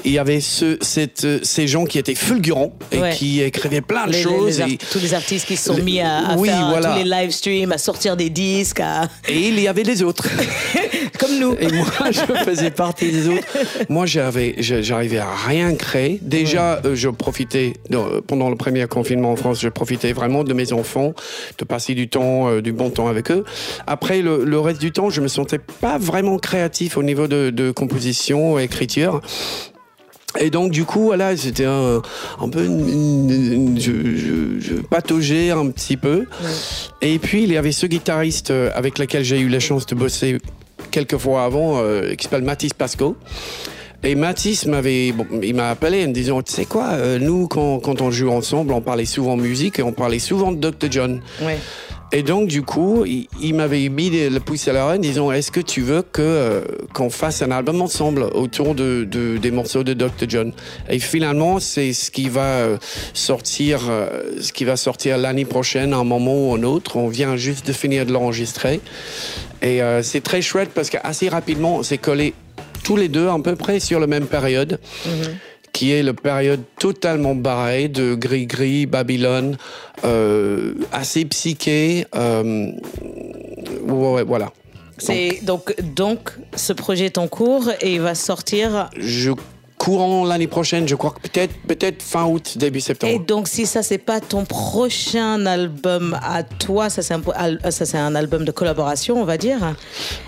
il 0.04 0.12
y 0.12 0.18
avait 0.18 0.40
ce, 0.40 0.78
cette, 0.80 1.44
ces 1.44 1.66
gens 1.68 1.84
qui 1.84 1.98
étaient 1.98 2.14
fulgurants 2.14 2.72
et 2.90 2.98
Ouais. 2.98 3.12
qui 3.14 3.42
écrivaient 3.42 3.80
plein 3.82 4.06
de 4.06 4.12
Les- 4.12 4.22
choses. 4.22 4.46
les 4.58 4.60
art- 4.62 4.68
et, 4.68 4.78
tous 4.90 5.00
les 5.00 5.14
artistes 5.14 5.46
qui 5.46 5.56
se 5.56 5.72
sont 5.74 5.82
mis 5.82 6.00
à, 6.00 6.28
à 6.30 6.36
oui, 6.36 6.48
faire 6.48 6.68
voilà. 6.70 6.92
tous 6.92 6.98
les 6.98 7.10
live 7.10 7.30
streams, 7.30 7.72
à 7.72 7.78
sortir 7.78 8.16
des 8.16 8.30
disques, 8.30 8.80
à- 8.80 9.08
et 9.28 9.48
il 9.48 9.60
y 9.60 9.68
avait 9.68 9.82
les 9.82 10.02
autres. 10.02 10.26
comme 11.18 11.38
nous. 11.38 11.54
Et 11.60 11.68
moi, 11.68 11.86
je 12.10 12.20
faisais 12.44 12.70
partie 12.70 13.10
des 13.12 13.28
autres. 13.28 13.46
Moi, 13.88 14.06
j'arrivais 14.06 15.18
à 15.18 15.28
rien 15.46 15.51
créer. 15.78 16.18
Déjà, 16.22 16.80
euh, 16.84 16.94
je 16.94 17.08
profitais, 17.08 17.74
de- 17.90 18.20
pendant 18.20 18.48
le 18.50 18.56
premier 18.56 18.86
confinement 18.86 19.32
en 19.32 19.36
France, 19.36 19.60
je 19.60 19.68
profitais 19.68 20.12
vraiment 20.12 20.44
de 20.44 20.54
mes 20.54 20.72
enfants, 20.72 21.14
de 21.58 21.64
passer 21.64 21.94
du 21.94 22.08
temps, 22.08 22.48
euh, 22.48 22.60
du 22.62 22.72
bon 22.72 22.90
temps 22.90 23.08
avec 23.08 23.30
eux. 23.30 23.44
Après, 23.86 24.22
le, 24.22 24.44
le 24.44 24.60
reste 24.60 24.80
du 24.80 24.92
temps, 24.92 25.10
je 25.10 25.20
me 25.20 25.28
sentais 25.28 25.58
pas 25.58 25.98
vraiment 25.98 26.38
créatif 26.38 26.96
au 26.96 27.02
niveau 27.02 27.26
de, 27.26 27.50
de 27.50 27.70
composition, 27.70 28.58
écriture. 28.58 29.20
Et 30.40 30.48
donc 30.48 30.72
du 30.72 30.84
coup, 30.86 31.02
voilà, 31.04 31.36
c'était 31.36 31.66
un, 31.66 32.00
un 32.40 32.48
peu, 32.48 32.64
une- 32.64 32.88
une- 32.88 33.30
une- 33.52 33.78
je, 33.78 34.72
pataugeais 34.90 35.50
un 35.50 35.68
petit 35.68 35.98
peu. 35.98 36.24
Et 37.02 37.18
puis 37.18 37.42
il 37.42 37.52
y 37.52 37.56
avait 37.58 37.72
ce 37.72 37.84
guitariste 37.86 38.50
euh, 38.50 38.70
avec 38.74 38.98
lequel 38.98 39.24
j'ai 39.24 39.38
eu 39.40 39.48
la 39.50 39.60
chance 39.60 39.84
de 39.84 39.94
bosser 39.94 40.38
quelques 40.90 41.18
fois 41.18 41.44
avant, 41.44 41.78
euh, 41.82 42.14
qui 42.14 42.24
s'appelle 42.24 42.44
Mathis 42.44 42.72
Pasco. 42.72 43.14
Et 44.04 44.14
Mathis 44.16 44.66
m'avait, 44.66 45.12
bon, 45.12 45.26
il 45.42 45.54
m'a 45.54 45.70
appelé 45.70 46.04
en 46.04 46.08
me 46.08 46.12
disant, 46.12 46.42
tu 46.42 46.52
sais 46.52 46.64
quoi, 46.64 46.88
euh, 46.94 47.18
nous 47.20 47.46
quand, 47.46 47.78
quand 47.78 48.00
on 48.00 48.10
joue 48.10 48.30
ensemble, 48.30 48.72
on 48.72 48.80
parlait 48.80 49.04
souvent 49.04 49.36
musique 49.36 49.78
et 49.78 49.82
on 49.82 49.92
parlait 49.92 50.18
souvent 50.18 50.50
de 50.50 50.58
Dr 50.70 50.88
John. 50.90 51.20
Ouais. 51.40 51.58
Et 52.14 52.22
donc, 52.22 52.48
du 52.48 52.60
coup, 52.62 53.04
il, 53.06 53.26
il 53.40 53.54
m'avait 53.54 53.88
mis 53.88 54.10
le 54.10 54.38
pouce 54.38 54.68
à 54.68 54.72
l'oreille 54.74 54.98
en 54.98 55.00
disant 55.00 55.32
Est-ce 55.32 55.50
que 55.50 55.60
tu 55.60 55.80
veux 55.80 56.02
que 56.02 56.20
euh, 56.20 56.60
qu'on 56.92 57.08
fasse 57.08 57.40
un 57.40 57.50
album 57.52 57.80
ensemble 57.80 58.24
autour 58.34 58.74
de, 58.74 59.04
de- 59.10 59.38
des 59.38 59.50
morceaux 59.50 59.82
de 59.82 59.94
Dr. 59.94 60.26
John? 60.28 60.52
Et 60.90 60.98
finalement, 60.98 61.58
c'est 61.58 61.94
ce 61.94 62.10
qui 62.10 62.28
va 62.28 62.42
euh, 62.42 62.76
sortir, 63.14 63.88
euh, 63.88 64.08
ce 64.40 64.52
qui 64.52 64.64
va 64.64 64.76
sortir 64.76 65.16
l'année 65.16 65.46
prochaine, 65.46 65.94
à 65.94 65.98
un 65.98 66.04
moment 66.04 66.50
ou 66.50 66.54
un 66.54 66.64
autre. 66.64 66.96
On 66.96 67.08
vient 67.08 67.36
juste 67.36 67.66
de 67.68 67.72
finir 67.72 68.04
de 68.04 68.12
l'enregistrer. 68.12 68.80
Et 69.62 69.80
euh, 69.80 70.02
c'est 70.02 70.20
très 70.22 70.42
chouette 70.42 70.70
parce 70.74 70.90
qu'assez 70.90 71.28
rapidement, 71.30 71.76
on 71.76 71.82
s'est 71.82 71.96
collés 71.98 72.34
tous 72.82 72.96
les 72.96 73.08
deux 73.08 73.28
à 73.28 73.38
peu 73.38 73.56
près 73.56 73.80
sur 73.80 74.00
la 74.00 74.06
même 74.06 74.26
période 74.26 74.78
qui 75.72 75.92
est 75.92 76.02
la 76.02 76.12
période 76.12 76.60
totalement 76.78 77.34
barrée 77.34 77.88
de 77.88 78.14
gris-gris, 78.14 78.86
Babylone, 78.86 79.56
euh, 80.04 80.74
assez 80.92 81.24
psyché. 81.24 82.06
euh, 82.14 82.72
ouais, 83.88 84.22
voilà. 84.24 84.52
C'est 84.98 85.40
donc 85.42 85.74
donc 85.96 86.32
ce 86.54 86.72
projet 86.72 87.06
est 87.06 87.18
en 87.18 87.26
cours 87.26 87.70
et 87.80 87.94
il 87.94 88.00
va 88.00 88.14
sortir. 88.14 88.90
Je 88.96 89.32
courant 89.82 90.24
l'année 90.24 90.46
prochaine, 90.46 90.86
je 90.86 90.94
crois 90.94 91.10
que 91.10 91.28
peut-être 91.28 91.54
peut-être 91.66 92.02
fin 92.02 92.24
août, 92.26 92.56
début 92.56 92.78
Et 92.78 92.82
septembre. 92.82 93.24
donc 93.26 93.48
si 93.48 93.66
ça 93.66 93.82
c'est 93.82 93.98
pas 93.98 94.20
ton 94.20 94.44
prochain 94.44 95.44
album 95.44 96.16
à 96.22 96.44
toi, 96.44 96.88
ça 96.88 97.02
c'est 97.02 97.14
un 97.14 97.22
ça 97.70 97.84
c'est 97.84 97.98
un 97.98 98.14
album 98.14 98.44
de 98.44 98.52
collaboration, 98.52 99.20
on 99.20 99.24
va 99.24 99.36
dire. 99.38 99.58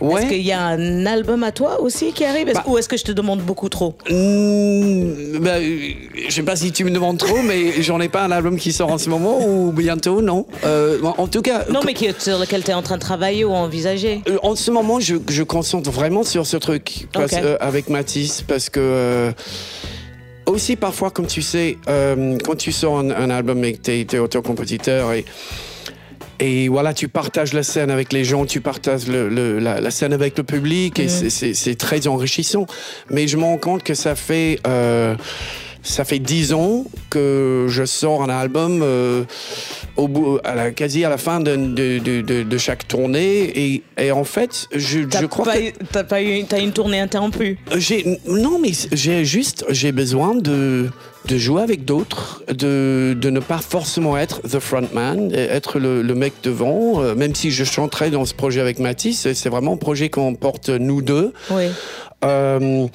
Ouais. 0.01 0.23
Est-ce 0.23 0.29
qu'il 0.31 0.43
y 0.43 0.51
a 0.51 0.61
un 0.61 1.07
album 1.07 1.45
à 1.45 1.53
toi 1.53 1.81
aussi 1.81 2.13
qui 2.13 2.25
arrive? 2.25 2.53
Bah- 2.53 2.65
ou 2.67 2.79
est-ce 2.79 2.89
que 2.89 2.97
je 2.97 3.05
te 3.05 3.13
demande 3.13 3.41
beaucoup 3.43 3.69
trop? 3.69 3.95
Mmh, 4.11 5.39
bah, 5.41 5.61
je 5.61 6.31
sais 6.35 6.43
pas 6.43 6.57
si 6.57 6.73
tu 6.73 6.85
me 6.85 6.91
demandes 6.91 7.19
trop, 7.19 7.41
mais 7.43 7.81
j'en 7.83 8.01
ai 8.01 8.09
pas 8.09 8.25
un 8.25 8.31
album 8.33 8.57
qui 8.59 8.73
sort 8.73 8.91
en 8.91 8.99
ce 8.99 9.09
moment 9.09 9.39
ou 9.47 9.71
bientôt, 9.73 10.21
non. 10.21 10.47
Euh, 10.65 10.99
en 11.03 11.27
tout 11.29 11.43
cas, 11.43 11.65
Non, 11.71 11.81
mais 11.87 11.95
qui, 11.95 12.09
sur 12.19 12.39
lequel 12.39 12.65
tu 12.65 12.71
es 12.71 12.75
en 12.75 12.83
train 12.83 12.97
de 12.97 13.01
travailler 13.03 13.45
ou 13.45 13.53
envisager. 13.53 14.23
Euh, 14.29 14.39
En 14.43 14.57
ce 14.57 14.71
moment, 14.71 14.99
je, 15.01 15.17
je 15.29 15.43
concentre 15.45 15.91
vraiment 15.91 16.25
sur 16.25 16.45
ce 16.47 16.57
truc 16.57 17.07
parce- 17.13 17.33
euh, 17.35 17.57
avec 17.61 17.89
Matisse 17.89 18.43
parce 18.43 18.69
que 18.69 18.81
euh, 18.81 19.33
aussi 20.47 20.77
parfois, 20.77 21.11
comme 21.11 21.27
tu 21.27 21.43
sais, 21.43 21.79
euh, 21.89 22.37
quand 22.45 22.57
tu 22.57 22.71
sors 22.73 22.99
un, 22.99 23.11
un 23.11 23.31
album 23.31 23.65
et 23.65 23.73
que 23.75 23.79
t'es 23.79 24.01
es 24.13 24.19
auteur-compositeur 24.19 25.13
et 25.13 25.25
et 26.41 26.67
voilà, 26.69 26.93
tu 26.95 27.07
partages 27.07 27.53
la 27.53 27.63
scène 27.63 27.93
avec 27.93 28.13
les 28.13 28.25
gens, 28.25 28.45
tu 28.45 28.61
partages 28.61 29.07
le- 29.07 29.29
le- 29.29 29.61
la, 29.61 29.81
la 29.81 29.91
scène 29.93 30.13
avec 30.13 30.37
le 30.37 30.43
public, 30.43 30.99
et 30.99 31.07
c'est 31.09 31.75
très 31.77 32.09
enrichissant. 32.09 32.67
Mais 33.09 33.29
je 33.29 33.37
me 33.37 33.45
rends 33.45 33.57
compte 33.57 33.85
que 33.85 33.95
ça 33.95 34.17
fait 34.17 34.59
euh, 34.67 35.15
ça 35.85 36.05
fait 36.05 36.19
dix 36.19 36.53
ans 36.53 36.85
que 37.11 37.67
je 37.69 37.85
sors 37.85 38.23
un 38.23 38.29
album 38.29 38.81
euh, 38.83 39.23
au 39.97 40.09
bout, 40.09 40.39
à 40.43 40.55
la, 40.57 40.71
quasi 40.73 41.05
à 41.05 41.09
la 41.11 41.19
fin 41.19 41.39
de, 41.39 41.55
de, 41.55 41.99
de- 41.99 42.21
de- 42.23 42.43
de 42.43 42.59
chaque 42.59 42.89
tournée, 42.89 43.43
et, 43.55 43.83
et 43.99 44.11
en 44.11 44.25
fait, 44.25 44.67
je, 44.75 45.01
crois 45.27 45.45
pas, 45.45 45.59
que 45.59 45.85
t'as 45.93 46.03
pas 46.05 46.23
eu, 46.23 46.45
t'as 46.45 46.61
une 46.61 46.73
tournée 46.73 46.99
interrompue. 47.01 47.59
j'ai 47.77 48.19
non 48.27 48.59
mais 48.59 48.73
j'ai 48.93 49.25
juste 49.25 49.65
j'ai 49.71 49.93
besoin 49.93 50.35
de 50.35 50.89
de 51.27 51.39
jouer 51.39 51.63
avec 51.63 51.87
d'autres, 51.87 52.43
de, 52.49 53.17
de 53.19 53.31
ne 53.31 53.41
pas 53.41 53.57
forcément 53.57 54.19
être 54.19 54.43
the 54.43 54.59
frontman, 54.59 55.33
être 55.33 55.79
le, 55.79 56.03
le 56.03 56.15
mec 56.15 56.35
devant, 56.43 57.01
euh, 57.03 57.15
même 57.15 57.35
si 57.35 57.51
je 57.51 57.65
chanterai 57.65 58.11
dans 58.11 58.27
ce 58.27 58.35
projet 58.35 58.61
avec 58.61 58.79
Mathis, 58.79 59.33
c'est 59.33 59.49
vraiment 59.49 59.73
un 59.73 59.77
projet 59.79 60.11
qu'on 60.11 60.35
porte 60.35 60.69
nous 60.69 61.01
deux. 61.01 61.33
Oui. 61.51 61.69
Euh, 62.27 62.87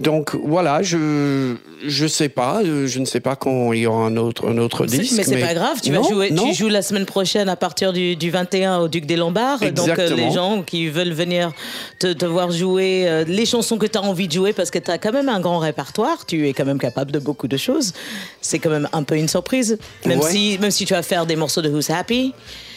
donc 0.00 0.34
voilà, 0.34 0.82
je 0.82 1.54
je 1.86 2.06
sais 2.06 2.28
pas, 2.28 2.62
euh, 2.64 2.86
je 2.88 2.98
ne 2.98 3.04
sais 3.04 3.20
pas 3.20 3.36
quand 3.36 3.72
il 3.72 3.80
y 3.80 3.86
aura 3.86 4.06
un 4.06 4.16
autre 4.16 4.48
un 4.48 4.58
autre 4.58 4.86
disque. 4.86 5.12
mais 5.16 5.22
c'est 5.22 5.40
pas 5.40 5.54
grave, 5.54 5.80
tu 5.82 5.92
vas 5.92 6.02
jouer, 6.02 6.30
non. 6.32 6.48
tu 6.48 6.54
joues 6.54 6.68
la 6.68 6.82
semaine 6.82 7.06
prochaine 7.06 7.48
à 7.48 7.54
partir 7.56 7.92
du, 7.92 8.16
du 8.16 8.30
21 8.30 8.78
au 8.78 8.88
Duc 8.88 9.06
des 9.06 9.16
Lombards. 9.16 9.60
Donc 9.72 9.96
euh, 9.98 10.14
les 10.16 10.32
gens 10.32 10.62
qui 10.62 10.88
veulent 10.88 11.12
venir 11.12 11.52
te, 12.00 12.12
te 12.12 12.24
voir 12.26 12.50
jouer 12.50 13.04
euh, 13.06 13.24
les 13.28 13.46
chansons 13.46 13.78
que 13.78 13.86
tu 13.86 13.96
as 13.98 14.02
envie 14.02 14.26
de 14.26 14.32
jouer 14.32 14.52
parce 14.52 14.70
que 14.72 14.80
tu 14.80 14.90
as 14.90 14.98
quand 14.98 15.12
même 15.12 15.28
un 15.28 15.38
grand 15.40 15.58
répertoire, 15.58 16.26
tu 16.26 16.48
es 16.48 16.52
quand 16.54 16.64
même 16.64 16.78
capable 16.80 17.12
de 17.12 17.20
beaucoup 17.20 17.46
de 17.46 17.56
choses. 17.56 17.92
C'est 18.40 18.58
quand 18.58 18.70
même 18.70 18.88
un 18.92 19.04
peu 19.04 19.16
une 19.16 19.28
surprise. 19.28 19.78
Même 20.06 20.18
Ouais. 20.20 20.30
si 20.30 20.58
même 20.60 20.70
si 20.72 20.86
tu 20.86 20.94
vas 20.94 21.02
faire 21.02 21.24
des 21.26 21.36
morceaux 21.36 21.62
de 21.62 21.68
Who's 21.70 21.90
Happy, 21.90 22.32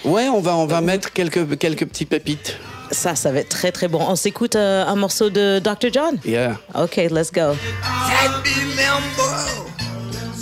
Ouais, 0.06 0.28
on 0.28 0.40
va 0.42 0.56
on 0.56 0.68
va 0.68 0.82
mettre 0.82 1.12
quelques 1.12 1.58
quelques 1.58 1.86
petits 1.88 2.06
pépites. 2.06 2.58
Ça 2.92 3.16
ça 3.16 3.32
va 3.32 3.40
être 3.40 3.50
très 3.50 3.72
très 3.72 3.88
bon. 3.88 4.00
On 4.02 4.16
s'écoute 4.16 4.56
euh, 4.56 4.86
un 4.86 4.96
morceau 4.96 5.30
de 5.30 5.60
Dr 5.60 5.92
John? 5.92 6.18
Yeah. 6.26 6.58
OK, 6.76 6.98
let's 7.12 7.32
go. 7.32 7.56
Jack 8.08 8.44
be 8.44 8.56
limbo, 8.76 9.68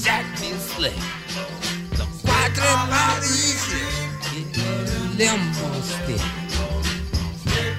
Jack 0.03 0.25
be 0.39 0.53
slick. 0.57 0.93
The 1.91 2.05
quadrant 2.23 2.89
body 2.89 3.27
easy, 3.27 3.83
limbo 5.17 5.81
stick. 5.81 6.21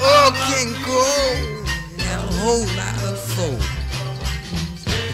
Oh, 0.01 0.31
King 0.49 0.75
Cole, 0.85 1.65
had 1.99 2.19
a 2.19 2.33
whole 2.41 2.67
lot 2.77 2.97
of 3.11 3.19
soul. 3.19 3.59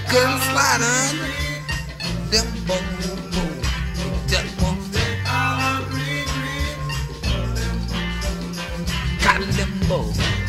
Couldn't 0.09 0.41
slide 0.41 0.83
on 0.83 1.43
limbo, 2.31 2.77
just 4.29 4.63
one. 4.63 4.82
Oh. 9.95 10.42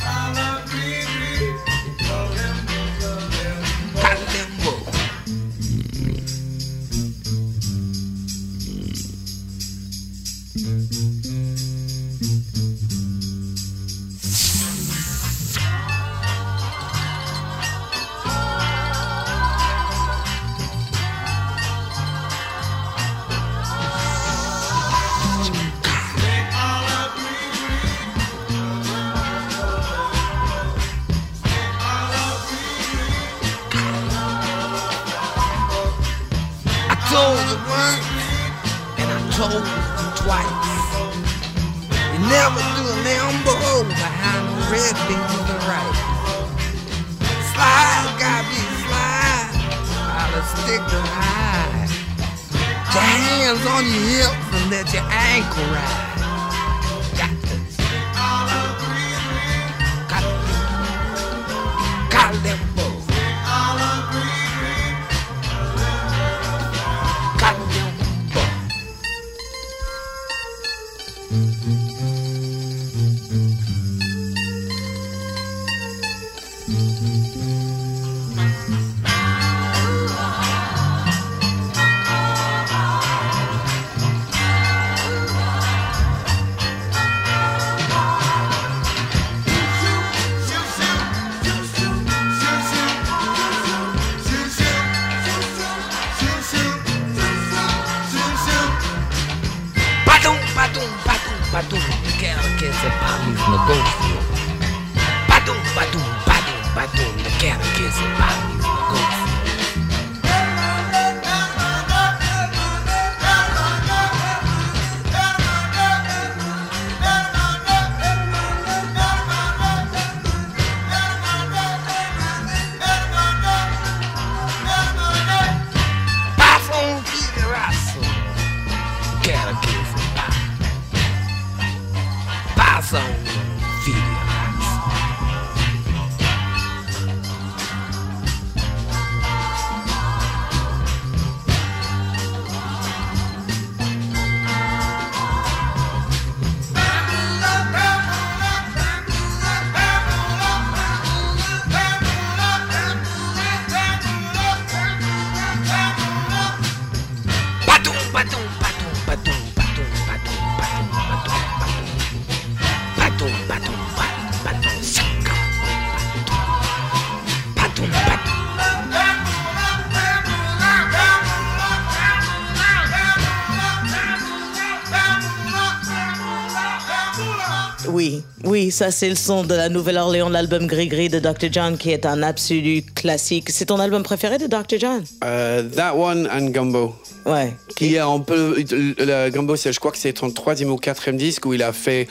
Ça 178.84 178.92
c'est 178.92 179.08
le 179.08 179.16
son 179.16 179.44
de 179.46 179.56
la 179.56 179.70
Nouvelle-Orléans, 179.70 180.28
l'album 180.28 180.68
Gris 180.68 180.90
Gris 180.90 181.08
de 181.08 181.20
Dr. 181.20 181.48
John, 181.50 181.78
qui 181.78 181.92
est 181.92 182.06
un 182.06 182.22
absolu 182.22 182.82
classique. 182.96 183.50
C'est 183.50 183.68
ton 183.68 183.80
album 183.80 184.04
préféré 184.04 184.38
de 184.38 184.46
Dr. 184.48 184.78
John? 184.78 185.02
Euh, 185.24 185.64
that 185.70 185.96
one 185.96 186.28
and 186.30 186.48
Gumbo. 186.50 186.94
Ouais. 187.26 187.54
Qui 187.78 187.96
est 187.96 188.00
un 188.00 188.20
peu. 188.20 188.56
Le, 188.58 189.30
Gumbo, 189.30 189.56
je 189.56 189.80
crois 189.80 189.92
que 189.94 189.98
c'est 189.98 190.18
son 190.18 190.30
troisième 190.32 190.70
ou 190.70 190.76
quatrième 190.76 191.16
disque 191.16 191.46
où 191.46 191.54
il 191.54 191.64
a 191.64 191.72
fait 191.72 192.10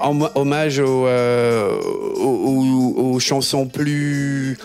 hom- 0.00 0.28
hommage 0.34 0.80
aux, 0.80 1.06
euh, 1.06 1.78
aux, 2.16 2.94
aux- 2.96 3.12
aux 3.14 3.20
chansons 3.20 3.66
plus 3.66 4.58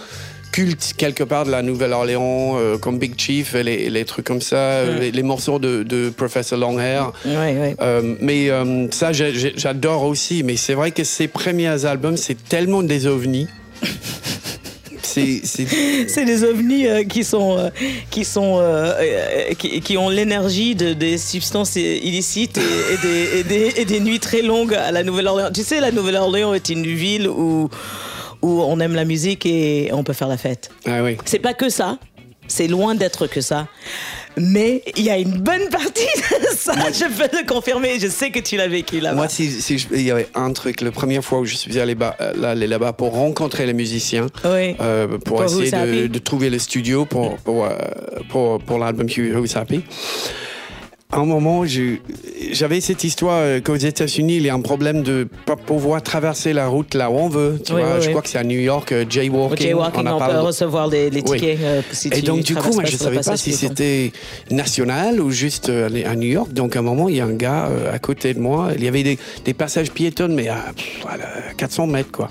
cultes 0.56 0.94
quelque 0.96 1.26
part 1.26 1.44
de 1.46 1.52
la 1.52 1.62
Nouvelle-Orléans, 1.62 2.56
euh, 2.58 2.78
comme 2.78 2.98
Big 2.98 3.20
Chief 3.20 3.56
et 3.56 3.64
les, 3.64 3.90
les 3.90 4.06
trucs 4.06 4.26
comme 4.26 4.40
ça, 4.40 4.86
les, 4.86 5.12
les 5.12 5.24
morceaux 5.24 5.60
de, 5.60 5.84
de 5.84 6.10
Professor 6.10 6.58
Longhair. 6.58 7.12
Ouais. 7.26 7.76
Euh, 7.82 8.16
mais 8.22 8.50
euh, 8.50 8.88
ça, 8.92 9.12
j'adore 9.12 10.04
aussi. 10.04 10.44
Mais 10.44 10.56
c'est 10.56 10.74
vrai 10.74 10.92
que 10.92 11.04
ses 11.04 11.28
premiers 11.28 11.84
albums, 11.86 12.16
c'est 12.16 12.42
tellement 12.48 12.84
des 12.84 13.06
ovnis. 13.06 13.50
c'est, 15.04 16.26
des 16.26 16.44
ovnis 16.46 16.88
euh, 16.88 17.04
qui 17.04 17.26
sont, 17.26 17.58
euh, 17.58 17.70
qui, 18.10 18.24
sont 18.24 18.58
euh, 18.58 18.94
euh, 18.98 19.54
qui, 19.58 19.82
qui 19.82 19.98
ont 19.98 20.10
l'énergie 20.10 20.76
de, 20.76 20.94
des 20.94 21.18
substances 21.18 21.76
illicites 21.76 22.58
et, 22.58 22.94
et 22.94 22.98
des, 22.98 23.40
et, 23.40 23.44
des, 23.44 23.82
et 23.82 23.86
des 23.86 24.00
nuits 24.00 24.20
très 24.20 24.42
longues 24.42 24.74
à 24.74 24.92
la 24.92 25.04
Nouvelle-Orléans. 25.04 25.52
Tu 25.54 25.64
sais, 25.64 25.82
la 25.82 25.92
Nouvelle-Orléans 25.92 26.54
est 26.54 26.70
une 26.70 26.86
ville 26.86 27.28
où, 27.28 27.70
où 28.46 28.62
on 28.62 28.80
aime 28.80 28.94
la 28.96 29.06
musique 29.06 29.46
et 29.46 29.90
on 29.92 30.04
peut 30.04 30.14
faire 30.14 30.28
la 30.28 30.38
fête. 30.38 30.70
Ah 30.86 31.02
oui. 31.04 31.18
C'est 31.26 31.40
pas 31.40 31.54
que 31.54 31.70
ça. 31.70 31.98
C'est 32.48 32.68
loin 32.68 32.94
d'être 32.94 33.26
que 33.26 33.42
ça. 33.42 33.68
Mais 34.38 34.84
il 34.96 35.04
y 35.04 35.10
a 35.10 35.18
une 35.18 35.40
bonne 35.40 35.68
partie 35.70 36.06
de 36.44 36.56
ça. 36.56 36.74
Je 36.92 37.06
peux 37.06 37.38
le 37.42 37.48
confirmer. 37.48 38.00
Je 38.00 38.08
sais 38.08 38.30
que 38.30 38.38
tu 38.40 38.56
l'as 38.56 38.68
vécu 38.68 39.00
là-bas. 39.00 39.16
Moi, 39.16 39.30
si, 39.30 39.50
si 39.50 39.80
je- 39.80 39.88
il 39.94 40.04
y 40.04 40.12
avait 40.12 40.28
un 40.36 40.52
truc, 40.54 40.82
la 40.82 40.92
première 40.92 41.24
fois 41.26 41.40
où 41.40 41.46
je 41.46 41.56
suis 41.56 41.80
allé 41.80 41.96
euh, 42.00 42.34
là- 42.38 42.54
là-bas 42.54 42.94
pour 42.94 43.14
rencontrer 43.14 43.66
les 43.66 43.74
musiciens, 43.74 44.28
Oui. 44.44 44.76
euh, 44.80 45.08
pour, 45.18 45.38
Pour 45.38 45.44
essayer 45.46 46.08
de 46.08 46.20
trouver 46.20 46.52
le 46.52 46.60
studio 46.60 47.06
pour, 47.06 47.38
pour, 47.38 47.66
euh, 47.66 47.72
pour, 48.30 48.60
pour 48.60 48.78
l'album 48.78 49.08
Who's 49.08 49.56
Happy. 49.56 49.84
À 51.12 51.20
un 51.20 51.26
moment, 51.26 51.64
j'avais 52.52 52.82
cette 52.82 53.04
histoire 53.04 53.38
euh, 53.40 53.62
qu'aux 53.62 53.76
États-Unis, 53.76 54.38
il 54.38 54.42
y 54.42 54.50
a 54.50 54.56
un 54.56 54.60
problème 54.62 55.04
de 55.04 55.28
pas 55.46 55.56
pouvoir 55.56 56.02
traverser 56.02 56.52
la 56.52 56.68
route 56.68 56.96
là 56.96 57.12
où 57.12 57.14
on 57.14 57.30
veut. 57.30 57.60
Tu 57.64 57.74
Oui, 57.74 57.82
vois, 57.82 57.92
oui, 57.96 58.02
je 58.02 58.06
oui. 58.08 58.10
crois 58.10 58.22
que 58.24 58.28
c'est 58.30 58.40
à 58.40 58.44
New 58.44 58.60
York, 58.60 58.92
euh, 58.92 59.06
jaywalking. 59.08 59.58
Jaywalking, 59.68 60.08
on, 60.08 60.18
pas 60.20 60.30
peut 60.30 60.40
recevoir 60.40 60.88
les, 60.88 61.12
tickets. 61.12 61.60
euh, 61.62 61.82
si 61.92 62.08
Et 62.08 62.12
tu 62.12 62.22
donc, 62.24 62.42
du 62.42 62.56
coup, 62.56 62.74
moi, 62.74 62.84
je 62.86 62.94
le 62.94 62.98
savais 62.98 63.22
pas 63.22 63.38
si 63.38 63.54
c'était 63.54 64.12
national 64.50 65.22
ou 65.22 65.30
juste 65.30 65.70
euh, 65.70 65.90
à 66.06 66.16
New 66.16 66.28
York. 66.28 66.52
Donc, 66.52 66.76
à 66.76 66.80
un 66.80 66.82
moment, 66.82 67.08
il 67.08 67.16
y 67.18 67.22
a 67.22 67.26
un 67.26 67.34
gars 67.34 67.68
euh, 67.68 67.94
à 67.94 68.00
côté 68.00 68.34
de 68.34 68.40
moi. 68.40 68.70
Il 68.76 68.84
y 68.84 68.88
avait 68.88 69.04
des, 69.04 69.20
des 69.46 69.54
passages 69.54 69.92
piétons, 69.92 70.30
mais 70.30 70.48
à, 70.50 70.74
pff, 70.76 71.02
voilà, 71.04 71.26
400 71.56 71.86
mètres, 71.88 72.12
quoi. 72.12 72.30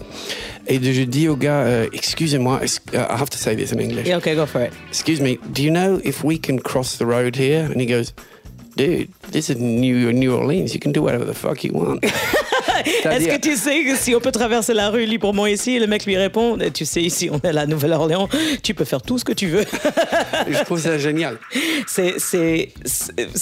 Et 0.67 0.81
je 0.83 1.03
dis 1.03 1.29
au 1.29 1.37
gars, 1.37 1.85
excusez-moi, 1.93 2.61
uh, 2.65 2.97
I 2.97 2.99
have 3.21 3.31
to 3.31 3.37
say 3.39 3.55
this 3.55 3.73
in 3.73 3.79
English. 3.81 4.07
Yeah, 4.07 4.17
okay, 4.19 4.35
go 4.35 4.47
for 4.47 4.63
it. 4.63 4.73
Excuse 4.89 5.21
me, 5.21 5.39
do 5.53 5.63
you 5.63 5.71
know 5.71 6.01
if 6.05 6.25
we 6.25 6.39
can 6.41 6.59
cross 6.59 6.97
the 6.99 7.05
road 7.05 7.37
here? 7.37 7.67
And 7.71 7.79
he 7.81 7.87
goes, 7.87 8.15
dude, 8.77 9.09
this 9.31 9.49
is 9.49 9.57
New, 9.57 10.13
New 10.13 10.33
Orleans. 10.35 10.75
You 10.75 10.81
can 10.81 10.93
do 10.93 11.03
whatever 11.03 11.25
the 11.25 11.35
fuck 11.35 11.65
you 11.65 11.73
want. 11.73 12.01
Est-ce 13.05 13.29
que 13.29 13.41
tu 13.41 13.57
sais 13.57 13.85
que 13.85 13.97
si 13.97 14.15
on 14.15 14.21
peut 14.21 14.33
traverser 14.33 14.75
la 14.75 14.91
rue 14.91 15.07
librement 15.07 15.47
ici, 15.47 15.79
le 15.79 15.87
mec 15.87 16.05
lui 16.07 16.17
répond, 16.17 16.59
Eh, 16.61 16.71
tu 16.71 16.85
sais, 16.85 17.03
ici 17.03 17.29
on 17.31 17.39
est 17.39 17.49
à 17.49 17.53
la 17.53 17.67
Nouvelle-Orléans, 17.67 18.29
tu 18.63 18.75
peux 18.75 18.85
faire 18.85 19.01
tout 19.03 19.19
ce 19.19 19.25
que 19.25 19.33
tu 19.33 19.47
veux. 19.49 19.65
je 20.49 20.65
trouve 20.65 20.81
ça 20.81 20.99
génial. 20.99 21.39
C'est- 21.87 22.73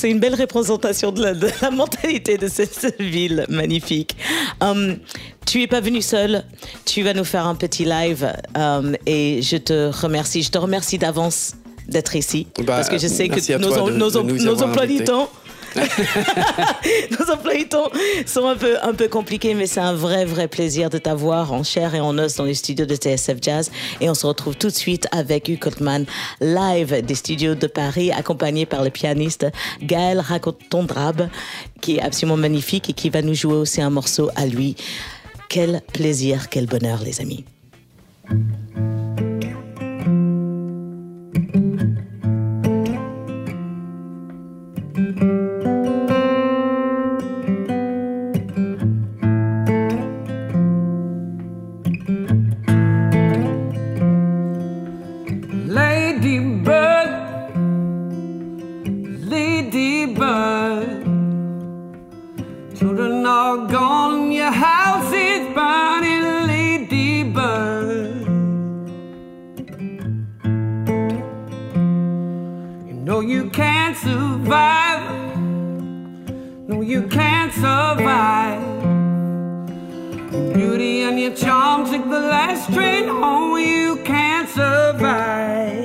une 0.05 0.21
belle 0.21 0.35
représentation 0.35 1.13
de 1.13 1.23
la, 1.23 1.35
de 1.35 1.49
la 1.63 1.71
mentalité 1.71 2.37
de 2.37 2.49
cette, 2.49 2.75
cette 2.75 3.01
ville 3.01 3.47
magnifique. 3.49 4.17
Hum, 4.61 4.99
tu 5.47 5.63
es 5.63 5.67
pas 5.67 5.81
venu 5.81 6.03
seul, 6.03 6.45
tu 6.85 7.03
vas 7.03 7.15
nous 7.15 7.25
faire 7.25 7.47
un 7.47 7.55
petit 7.55 7.85
live 7.85 8.33
hum, 8.55 8.97
et 9.07 9.41
je 9.43 9.57
te 9.57 9.91
remercie. 9.91 10.43
Je 10.43 10.51
te 10.51 10.59
remercie 10.59 10.99
d'avance 10.99 11.55
d'être 11.89 12.17
ici 12.17 12.47
Bah, 12.59 12.65
parce 12.77 12.89
que 12.89 12.99
je 12.99 13.07
sais 13.09 13.29
que 13.29 13.59
nos, 13.59 13.91
de- 13.91 13.97
nos, 13.97 14.11
de 14.11 14.19
em- 14.19 14.27
nous 14.27 14.37
nos 14.45 14.53
avoir 14.53 14.69
emplois 14.71 14.87
du 14.87 15.03
temps 15.05 15.29
nos 17.19 17.33
emplois 17.33 17.55
du 17.55 17.67
temps 17.67 17.91
sont 18.27 18.47
un 18.47 18.57
peu, 18.57 18.77
un 18.83 18.93
peu 18.93 19.09
compliqués, 19.09 19.55
mais 19.55 19.67
c'est 19.67 19.81
un 19.81 19.95
vrai, 19.95 20.27
vrai 20.27 20.47
plaisir 20.47 20.91
de 20.91 20.99
t'avoir 20.99 21.51
en 21.55 21.63
chair 21.63 21.95
et 21.95 22.01
en 22.01 22.19
os 22.19 22.35
dans 22.37 22.45
les 22.45 22.53
studios 22.53 22.85
de 22.85 22.95
TSF 22.95 23.39
Jazz. 23.41 23.71
Et 24.03 24.11
on 24.11 24.15
se 24.15 24.27
retrouve 24.27 24.55
tout 24.55 24.69
de 24.69 24.75
suite 24.75 25.07
avec 25.13 25.49
Hugh 25.49 25.59
Cotman, 25.59 26.05
live 26.43 27.03
des 27.07 27.15
studios 27.15 27.55
de 27.55 27.67
Paris, 27.67 28.13
accompagné 28.13 28.67
par 28.67 28.85
le 28.85 28.91
pianiste 28.91 29.47
Gaël 29.83 30.21
Racotondrabe, 30.21 31.31
qui 31.81 31.97
est 31.97 32.03
absolument 32.03 32.37
magnifique 32.37 32.91
et 32.91 32.93
qui 32.93 33.09
va 33.09 33.23
nous 33.23 33.35
jouer 33.35 33.55
aussi 33.55 33.81
un 33.81 33.89
morceau 33.89 34.29
à 34.37 34.45
lui. 34.45 34.77
Quel 35.49 35.81
plaisir, 35.95 36.51
quel 36.51 36.67
bonheur, 36.67 37.01
les 37.03 37.23
amis. 37.23 37.47
Know 73.03 73.19
you 73.19 73.51
can't 73.51 73.97
survive. 73.97 75.37
No, 76.69 76.83
you 76.83 77.03
can't 77.09 77.53
survive. 77.53 78.63
Your 80.33 80.55
beauty 80.55 81.03
and 81.03 81.19
your 81.19 81.35
charm 81.35 81.91
took 81.91 82.05
the 82.09 82.21
last 82.21 82.73
train 82.73 83.09
home. 83.09 83.59
You 83.59 83.97
can't 84.05 84.49
survive. 84.49 85.82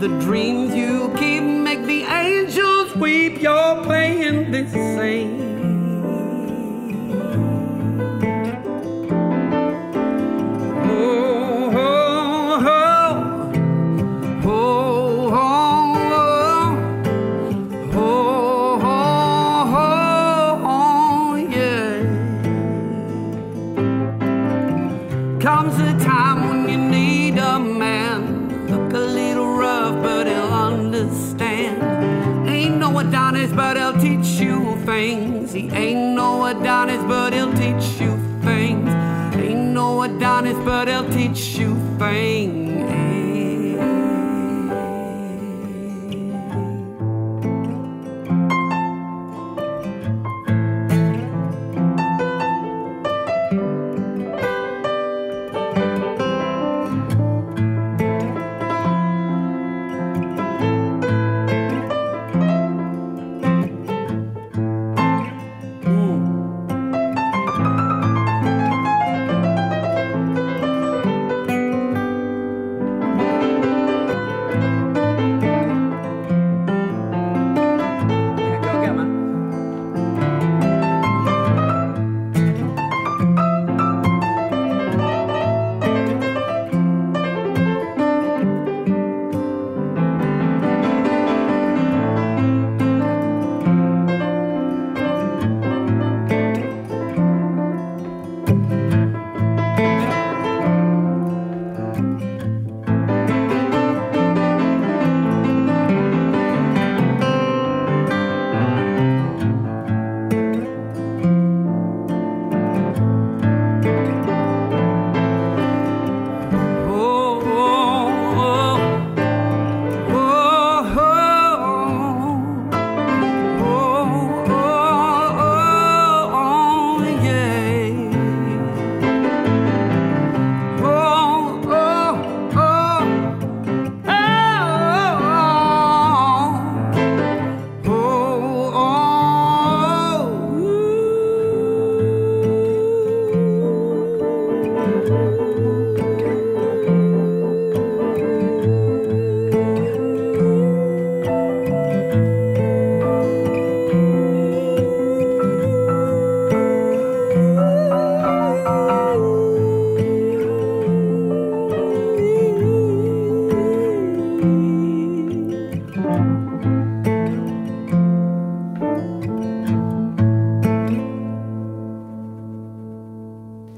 The 0.00 0.08
dreams 0.20 0.74
you 0.74 1.10
keep 1.16 1.42
make 1.42 1.82
the 1.84 2.02
angels 2.02 2.94
weep. 2.96 3.40
You're 3.40 3.82
playing 3.82 4.50
this 4.50 4.70
scene. 4.72 5.45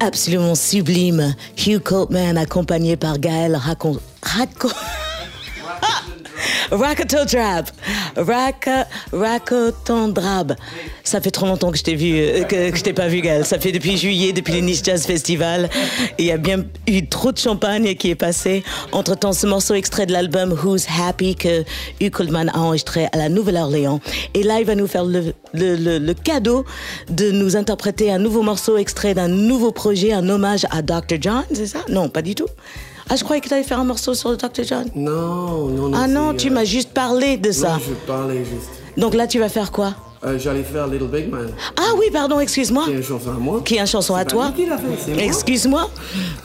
Absolument 0.09 0.55
sublime. 0.55 1.35
Hugh 1.59 1.83
Coltman 1.83 2.39
accompagné 2.39 2.97
par 2.97 3.19
Gaël 3.19 3.55
Racon... 3.55 3.99
Racon... 4.23 4.71
Rakotodrab. 6.71 7.67
Raka, 8.19 8.87
Rakotondrab. 9.13 10.55
Ça 11.05 11.21
fait 11.21 11.31
trop 11.31 11.47
longtemps 11.47 11.71
que 11.71 11.79
je 11.79 11.83
t'ai 11.85 11.95
vu, 11.95 12.15
euh, 12.17 12.43
que, 12.45 12.75
je 12.77 12.83
t'ai 12.83 12.93
pas 12.93 13.09
vu, 13.09 13.21
Gaël. 13.21 13.45
Ça 13.45 13.59
fait 13.59 13.73
depuis 13.73 13.97
juillet, 13.97 14.33
depuis 14.33 14.53
le 14.55 14.61
Nice 14.61 14.83
Jazz 14.85 15.07
Festival. 15.07 15.71
Il 16.19 16.27
y 16.27 16.33
a 16.33 16.37
bien 16.37 16.65
eu 16.87 17.07
trop 17.07 17.33
de 17.33 17.39
champagne 17.39 17.95
qui 17.95 18.11
est 18.11 18.15
passé. 18.15 18.63
Entre 18.93 19.15
temps, 19.17 19.33
ce 19.33 19.47
morceau 19.47 19.75
extrait 19.75 20.07
de 20.07 20.13
l'album 20.13 20.53
Who's 20.65 20.87
Happy 21.01 21.35
que 21.37 21.65
Hugh 22.01 22.11
Coltman 22.11 22.51
a 22.53 22.59
enregistré 22.59 23.07
à 23.13 23.17
la 23.17 23.29
Nouvelle-Orléans. 23.29 24.01
Et 24.35 24.43
là, 24.43 24.59
il 24.61 24.67
va 24.67 24.75
nous 24.75 24.87
faire 24.87 25.05
le- 25.05 25.33
le 25.55 26.13
cadeau 26.15 26.65
de 27.09 27.31
nous 27.31 27.57
interpréter 27.57 28.11
un 28.13 28.19
nouveau 28.19 28.43
morceau 28.43 28.77
extrait 28.77 29.15
d'un 29.15 29.29
nouveau 29.29 29.73
projet, 29.73 30.13
un 30.13 30.29
hommage 30.29 30.67
à 30.71 30.83
Dr. 30.83 31.17
John, 31.21 31.45
c'est 31.53 31.67
ça? 31.67 31.79
Non, 31.89 32.09
pas 32.09 32.23
du 32.23 32.35
tout. 32.35 32.47
Ah, 33.11 33.17
je 33.17 33.25
croyais 33.25 33.41
que 33.41 33.49
tu 33.49 33.55
allais 33.55 33.63
faire 33.63 33.81
un 33.81 33.85
morceau 33.85 34.15
sur 34.15 34.31
le 34.31 34.37
Dr. 34.37 34.65
John. 34.65 34.87
Non, 34.95 35.69
non, 35.69 35.89
non. 35.89 35.99
Ah 35.99 36.07
non, 36.07 36.35
tu 36.35 36.49
euh, 36.49 36.53
m'as 36.53 36.65
juste 36.65 36.91
parlé 36.91 37.37
de 37.37 37.51
ça. 37.51 37.75
Non, 37.75 37.79
je 37.79 37.95
parlais 38.07 38.45
juste. 38.45 38.71
Donc 38.97 39.15
là, 39.15 39.27
tu 39.27 39.39
vas 39.39 39.49
faire 39.49 39.73
quoi? 39.73 39.95
Euh, 40.25 40.39
J'allais 40.39 40.65
faire 40.65 40.87
Little 40.89 41.07
Big 41.09 41.31
Man. 41.31 41.49
Ah 41.77 41.93
oui, 41.97 42.07
pardon, 42.13 42.41
excuse-moi. 42.41 42.85
C'est 42.87 42.93
une 42.93 43.03
chanson 43.03 43.31
à 43.31 43.35
moi. 43.35 43.63
Qui 43.65 43.77
est 43.77 43.81
une 43.81 43.87
chanson 43.87 44.15
à 44.15 44.25
toi 44.25 44.53
qui. 44.55 44.67
Excuse-moi. 45.19 45.89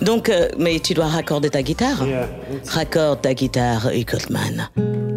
Donc, 0.02 0.30
euh, 0.30 0.48
mais 0.58 0.80
tu 0.80 0.94
dois 0.94 1.08
raccorder 1.08 1.50
ta 1.50 1.64
guitare. 1.64 2.06
Yeah. 2.06 2.30
Raccorde 2.68 3.22
ta 3.22 3.34
guitare, 3.34 3.90
Hugh 3.94 5.13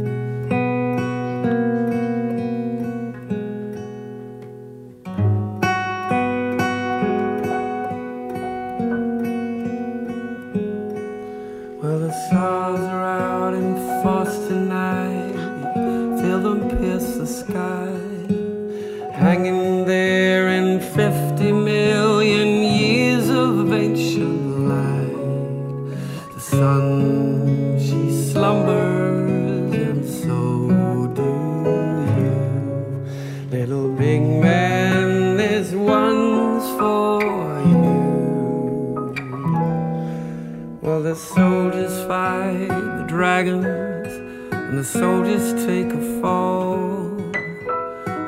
soldiers 44.99 45.53
take 45.67 45.93
a 45.93 46.21
fall. 46.21 47.17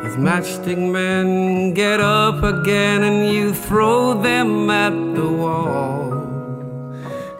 These 0.03 0.19
matchstick 0.27 0.79
men 0.79 1.73
get 1.75 2.01
up 2.01 2.43
again, 2.43 3.03
and 3.03 3.33
you 3.33 3.55
throw 3.55 4.21
them 4.21 4.69
at 4.69 4.95
the 5.15 5.29
wall. 5.29 6.11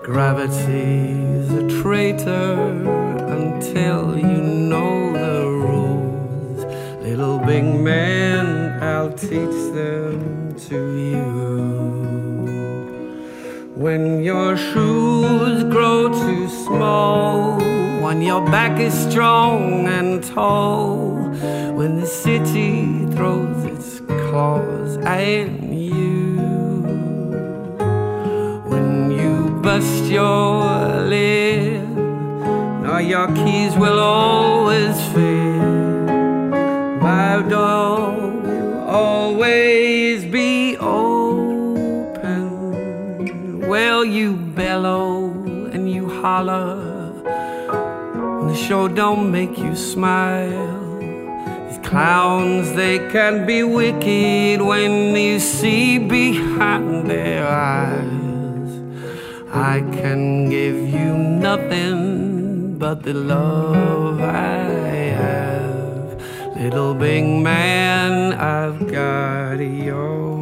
Gravity's 0.03 1.51
a 1.63 1.65
traitor 1.83 2.55
until 3.39 4.17
you 4.17 4.41
know 4.71 5.13
the 5.13 5.41
rules. 5.67 6.65
Little 7.03 7.39
big 7.39 7.65
man, 7.65 8.83
I'll 8.83 9.13
teach 9.13 9.59
them 9.79 10.55
to 10.69 10.79
you. 11.13 11.49
When 13.75 14.23
your 14.25 14.57
shoes 14.57 15.65
grow 15.65 16.09
too 16.09 16.49
small, 16.49 17.58
when 18.09 18.23
your 18.23 18.41
back 18.47 18.81
is 18.81 18.95
strong 18.95 19.87
and 19.87 20.25
tall, 20.25 21.11
when 21.79 22.01
the 22.01 22.07
city 22.07 23.05
throws 23.15 23.65
its 23.67 24.01
claws 24.31 24.97
at 25.05 25.51
you, 25.71 26.39
when 28.65 29.11
you 29.11 29.51
bust 29.61 30.05
your 30.05 31.03
lid, 31.03 31.87
now 32.83 32.97
your 32.97 33.27
keys 33.37 33.77
will 33.77 33.99
always 33.99 34.97
fit. 35.13 36.07
My 37.09 37.43
door 37.47 38.31
will 38.41 38.89
always 38.89 40.25
be 40.25 40.79
open. 40.79 42.39
Well, 43.69 44.03
you 44.03 44.35
bellow 44.35 45.29
and 45.75 45.93
you 45.93 46.09
holler 46.23 46.78
show 48.67 48.89
don't 48.89 49.31
make 49.31 49.57
you 49.57 49.75
smile. 49.77 50.99
These 51.69 51.79
clowns, 51.89 52.73
they 52.73 52.99
can 53.11 53.47
be 53.47 53.63
wicked 53.63 54.61
when 54.61 55.15
you 55.17 55.39
see 55.39 55.99
behind 55.99 57.09
their 57.09 57.47
eyes. 57.47 58.71
I 59.53 59.81
can 59.99 60.51
give 60.51 60.77
you 60.77 61.15
nothing 61.49 62.79
but 62.79 63.03
the 63.03 63.15
love 63.15 64.21
I 64.21 64.59
have. 65.23 66.21
Little 66.57 66.95
big 66.95 67.25
man, 67.25 68.33
I've 68.35 68.81
got 68.91 69.59
your 69.59 70.38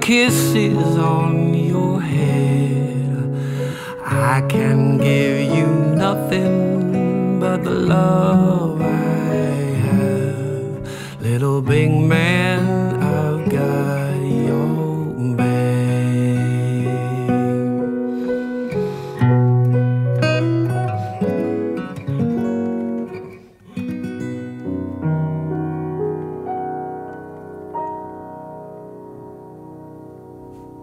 kiss. 0.00 0.49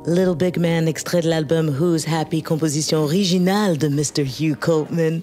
Little 0.08 0.36
Big 0.36 0.58
Man, 0.58 0.88
extrait 0.88 1.22
de 1.22 1.28
l'album 1.28 1.68
Who's 1.70 2.06
Happy, 2.08 2.42
composition 2.42 3.00
originale 3.04 3.78
de 3.78 3.90
Mr. 3.90 4.24
Hugh 4.24 4.56
Coltman, 4.58 5.20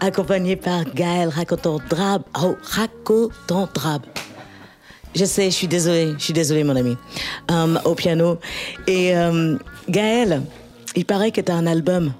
accompagné 0.00 0.56
par 0.56 0.84
Gaël 0.94 1.28
Racotandrab. 1.28 2.22
Oh, 2.42 2.54
Racotandrab. 2.62 4.02
Je 5.14 5.24
sais, 5.26 5.46
je 5.50 5.54
suis 5.54 5.68
désolée, 5.68 6.14
je 6.18 6.24
suis 6.24 6.32
désolée, 6.32 6.64
mon 6.64 6.76
ami. 6.76 6.96
Um, 7.50 7.78
au 7.84 7.94
piano. 7.94 8.38
Et 8.86 9.14
um, 9.14 9.58
Gaël, 9.88 10.42
il 10.94 11.04
paraît 11.04 11.30
que 11.30 11.42
tu 11.42 11.52
as 11.52 11.54
un 11.54 11.66
album 11.66 12.12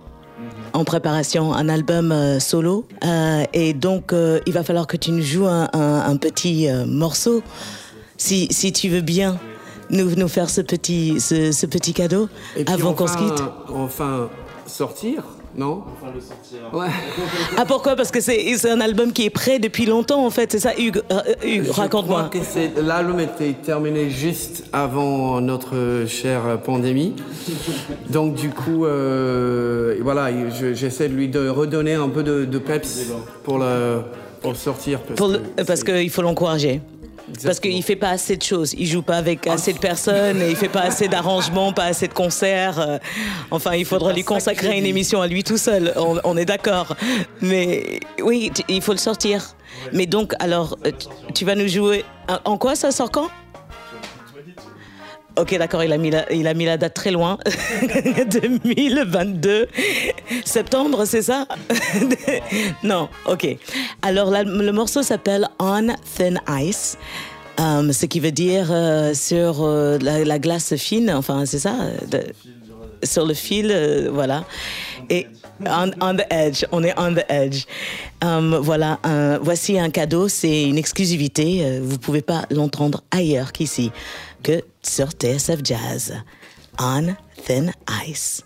en 0.75 0.85
préparation, 0.85 1.55
un 1.55 1.69
album 1.71 2.13
euh, 2.13 2.39
solo. 2.41 2.87
Euh, 3.05 3.45
et 3.55 3.73
donc, 3.73 4.13
euh, 4.13 4.41
il 4.47 4.53
va 4.53 4.63
falloir 4.63 4.87
que 4.87 4.99
tu 4.99 5.13
nous 5.13 5.23
joues 5.23 5.47
un, 5.47 5.69
un- 5.73 6.17
petit 6.19 6.69
morceau, 6.87 7.43
si, 8.19 8.49
si 8.51 8.71
tu 8.73 8.91
veux 8.91 9.01
bien 9.01 9.39
nous, 9.91 10.15
nous 10.17 10.29
faire 10.29 10.51
ce 10.51 10.61
petit, 10.61 11.21
ce, 11.21 11.53
ce 11.53 11.67
petit 11.67 11.93
cadeau 11.93 12.29
Et 12.57 12.65
puis 12.65 12.75
avant 12.75 12.93
qu'on 12.93 13.07
se 13.07 13.15
enfin- 13.15 13.29
quitte. 13.35 13.45
Enfin, 13.75 14.29
sortir, 14.67 15.23
non 15.57 15.83
Enfin, 16.01 16.13
le 16.15 16.21
sortir. 16.21 16.59
Ouais. 16.73 16.89
Ah, 17.57 17.65
pourquoi? 17.65 17.97
Parce 17.97 18.11
que 18.11 18.21
c'est 18.21 18.57
c'est 18.59 18.71
un 18.71 18.81
album 18.81 19.13
qui 19.13 19.25
est 19.25 19.31
prêt 19.31 19.59
depuis 19.59 19.87
longtemps, 19.87 20.27
en 20.27 20.31
fait. 20.31 20.53
C'est 20.53 20.59
ça, 20.59 20.73
Hugues, 20.77 21.01
euh, 21.11 21.21
euh, 21.29 21.47
Hugues 21.47 21.71
raconte-moi. 21.71 22.29
crois 22.29 22.41
que 22.41 22.47
c'est- 22.47 22.73
L'album 22.83 23.21
était 23.21 23.53
terminé 23.55 24.11
juste 24.11 24.65
avant 24.73 25.41
notre 25.41 26.05
chère 26.07 26.61
pandémie. 26.65 27.15
Donc 28.11 28.35
du 28.35 28.51
coup, 28.51 28.85
euh, 28.85 29.97
voilà, 30.03 30.29
je- 30.51 30.75
j'essaie 30.75 31.09
de 31.09 31.15
lui 31.15 31.29
de 31.29 31.49
redonner 31.49 31.95
un 31.95 32.09
peu 32.09 32.23
de, 32.23 32.45
de 32.45 32.59
peps 32.59 33.07
pour 33.45 33.59
le, 33.59 34.01
pour 34.43 34.55
sortir. 34.57 35.01
Parce 35.01 35.17
Pour 35.17 35.29
le- 35.29 35.39
que 35.39 35.63
parce 35.65 35.83
qu'il 35.85 36.11
faut 36.11 36.23
l'encourager. 36.23 36.81
Parce 37.43 37.61
qu'il 37.61 37.83
fait 37.83 37.97
pas 37.97 38.11
assez 38.11 38.37
de 38.37 38.43
choses. 38.43 38.75
Il 38.79 38.87
joue 38.87 39.03
pas 39.03 39.17
avec 39.17 39.47
assez 39.47 39.73
de 39.73 39.79
personnes, 39.79 40.41
et 40.43 40.51
il 40.51 40.57
fait 40.57 40.69
pas 40.69 40.83
assez 40.83 41.09
d'arrangements, 41.09 41.73
pas 41.73 41.85
assez 41.87 42.07
de 42.09 42.13
concerts. 42.13 42.79
euh, 42.79 42.99
Enfin, 43.51 43.75
il 43.75 43.85
faudra 43.85 44.13
lui 44.13 44.23
consacrer 44.25 44.79
une 44.79 44.87
émission 44.87 45.21
à 45.23 45.27
lui 45.27 45.43
tout 45.43 45.59
seul. 45.59 45.93
On, 45.97 46.19
on 46.25 46.37
est 46.37 46.45
d'accord. 46.45 46.95
Mais 47.41 48.01
oui, 48.23 48.53
il 48.69 48.81
faut 48.83 48.93
le 48.93 48.99
sortir. 48.99 49.57
Mais 49.93 50.07
donc, 50.07 50.35
alors, 50.39 50.79
euh, 50.87 50.93
tu- 51.35 51.45
vas 51.45 51.55
nous 51.55 51.69
jouer. 51.69 52.05
En 52.45 52.57
quoi 52.59 52.75
ça 52.77 52.91
sort 52.93 53.11
quand? 53.11 53.29
Ok, 55.39 55.57
d'accord, 55.59 55.85
il, 55.85 55.93
a 55.93 55.99
mis 55.99 56.11
la- 56.11 56.33
il 56.33 56.47
a 56.47 56.55
mis 56.55 56.65
la 56.65 56.77
date 56.79 56.95
très 56.95 57.11
loin. 57.11 57.37
2022. 58.31 59.69
Septembre, 60.45 61.05
c'est 61.05 61.23
ça? 61.23 61.47
Non, 62.83 63.09
ok. 63.27 63.47
Alors, 64.03 64.31
le 64.31 64.71
morceau 64.73 65.03
s'appelle 65.03 65.49
On 65.59 65.89
Thin 66.17 66.37
Ice. 66.61 66.97
euh, 67.61 67.93
ce 67.93 68.07
qui 68.07 68.21
veut 68.21 68.33
dire 68.33 68.69
euh, 68.71 69.13
sur 69.15 69.63
euh, 69.63 69.99
la, 70.01 70.25
la 70.25 70.39
glace 70.39 70.75
fine, 70.77 71.11
enfin, 71.11 71.45
c'est 71.47 71.59
ça? 71.59 71.75
Sur 73.05 73.27
le 73.27 73.35
fil, 73.35 74.09
voilà. 74.13 74.45
Et 75.11 75.27
on, 75.61 76.15
the 76.17 76.25
edge, 76.31 76.65
on 76.73 76.83
est 76.83 76.95
on 76.99 77.15
the 77.15 77.25
edge. 77.29 77.65
Voilà, 78.23 78.99
voici 79.43 79.79
un 79.79 79.91
cadeau, 79.91 80.29
c'est 80.29 80.65
une 80.65 80.79
exclusivité. 80.79 81.79
vous 81.83 81.99
pouvez 81.99 82.23
pas 82.23 82.47
l'entendre 82.51 83.03
ailleurs 83.11 83.53
qu'ici, 83.53 83.91
que 84.47 84.63
sur 84.81 85.09
TSF 85.11 85.61
Jazz. 85.65 86.15
On 86.79 87.17
Thin 87.47 87.73
Ice. 88.07 88.46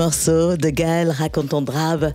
Morceau 0.00 0.56
de 0.56 0.70
Gaël 0.70 1.10
racontant 1.10 1.60
drave 1.60 2.14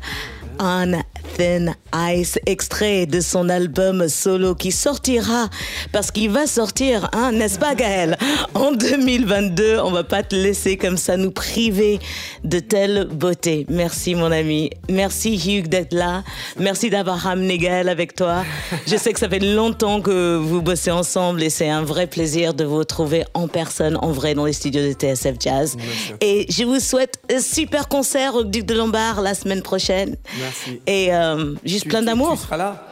on 0.60 0.94
Thin 1.38 1.74
Ice, 2.14 2.40
extrait 2.46 3.06
de 3.06 3.20
son 3.20 3.50
album 3.50 4.08
solo 4.08 4.56
qui 4.56 4.72
sortira, 4.72 5.50
parce 5.92 6.12
qu'il 6.12 6.30
va 6.30 6.48
sortir, 6.48 7.10
hein, 7.14 7.34
n'est-ce 7.34 7.60
pas 7.60 7.76
Gaël? 7.76 8.18
En 8.54 8.72
2022, 8.72 9.80
on 9.84 9.92
va 9.92 10.06
pas 10.06 10.24
te 10.24 10.34
laisser 10.34 10.78
comme 10.78 10.96
ça 10.96 11.18
nous 11.18 11.32
priver 11.32 12.00
de 12.46 12.60
telle 12.60 13.08
beauté. 13.12 13.66
Merci 13.70 14.16
mon 14.16 14.32
ami, 14.32 14.70
merci 14.90 15.36
Hugh 15.36 15.68
d'être 15.68 15.94
là, 15.94 16.24
merci 16.58 16.90
d'avoir 16.90 17.18
ramené 17.18 17.58
Gaël 17.58 17.90
avec 17.90 18.16
toi. 18.16 18.44
Je 18.88 18.96
sais 18.96 19.12
que 19.12 19.20
ça 19.20 19.28
fait 19.28 19.40
longtemps 19.40 20.02
que 20.02 20.38
vous 20.38 20.62
bossez 20.62 20.92
ensemble 20.92 21.44
et 21.44 21.50
c'est 21.50 21.70
un 21.70 21.84
vrai 21.84 22.08
plaisir 22.08 22.54
de 22.54 22.64
vous 22.64 22.78
retrouver 22.78 23.26
en 23.34 23.48
personne, 23.48 23.98
en 24.02 24.12
vrai, 24.12 24.36
dans 24.36 24.46
les 24.46 24.54
studios 24.54 24.82
de 24.82 24.94
TSF 24.94 25.36
Jazz. 25.40 25.76
Et 26.22 26.46
je 26.50 26.64
vous 26.64 26.80
souhaite 26.80 27.20
un 27.30 27.40
super 27.40 27.90
concert 27.90 28.36
au 28.36 28.44
Duc 28.44 28.66
de 28.66 28.74
Lombard 28.74 29.22
la 29.22 29.34
semaine 29.34 29.62
prochaine. 29.62 30.16
Merci. 30.40 30.82
Et 30.88 31.14
euh, 31.14 31.25
juste 31.64 31.84
Tu- 31.84 31.90
plein 31.90 32.02
d'amour. 32.02 32.32
Tu 32.34 32.44
seras 32.44 32.58
là? 32.58 32.88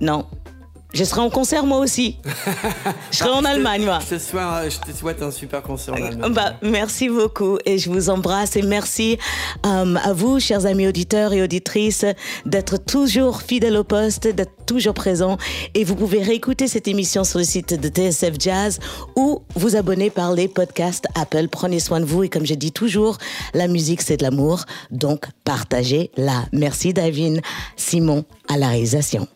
Non. 0.00 0.26
Je 0.94 1.02
serai 1.02 1.20
en 1.22 1.28
concert 1.28 1.66
moi 1.66 1.78
aussi. 1.78 2.18
je 3.10 3.16
serai 3.16 3.30
en 3.30 3.44
Allemagne, 3.44 3.84
moi. 3.84 3.98
Te 3.98 4.16
souhaite, 4.16 4.70
je 4.70 4.92
te 4.92 4.96
souhaite 4.96 5.20
un 5.22 5.32
super 5.32 5.60
concert 5.60 5.94
en 5.94 5.96
Allemagne. 5.96 6.32
Bah, 6.32 6.54
merci 6.62 7.08
beaucoup 7.08 7.58
et 7.66 7.78
je 7.78 7.90
vous 7.90 8.10
embrasse 8.10 8.54
et 8.54 8.62
merci 8.62 9.18
euh, 9.66 9.96
à 9.96 10.12
vous, 10.12 10.38
chers 10.38 10.66
amis 10.66 10.86
auditeurs 10.86 11.32
et 11.32 11.42
auditrices, 11.42 12.06
d'être 12.46 12.76
toujours 12.76 13.42
fidèles 13.42 13.76
au 13.76 13.82
poste, 13.82 14.28
d'être 14.28 14.66
toujours 14.66 14.94
présents. 14.94 15.36
Et 15.74 15.82
vous 15.82 15.96
pouvez 15.96 16.22
réécouter 16.22 16.68
cette 16.68 16.86
émission 16.86 17.24
sur 17.24 17.40
le 17.40 17.44
site 17.44 17.74
de 17.74 17.88
TSF 17.88 18.34
Jazz 18.38 18.78
ou 19.16 19.42
vous 19.56 19.74
abonner 19.74 20.10
par 20.10 20.32
les 20.32 20.46
podcasts 20.46 21.06
Apple. 21.16 21.48
Prenez 21.48 21.80
soin 21.80 21.98
de 21.98 22.04
vous 22.04 22.22
et 22.22 22.28
comme 22.28 22.46
je 22.46 22.54
dis 22.54 22.70
toujours, 22.70 23.18
la 23.52 23.66
musique 23.66 24.00
c'est 24.00 24.16
de 24.16 24.22
l'amour, 24.22 24.60
donc 24.92 25.26
partagez-la. 25.42 26.44
Merci 26.52 26.94
Davine, 26.94 27.40
Simon 27.76 28.24
à 28.48 28.58
la 28.58 28.68
réalisation. 28.68 29.26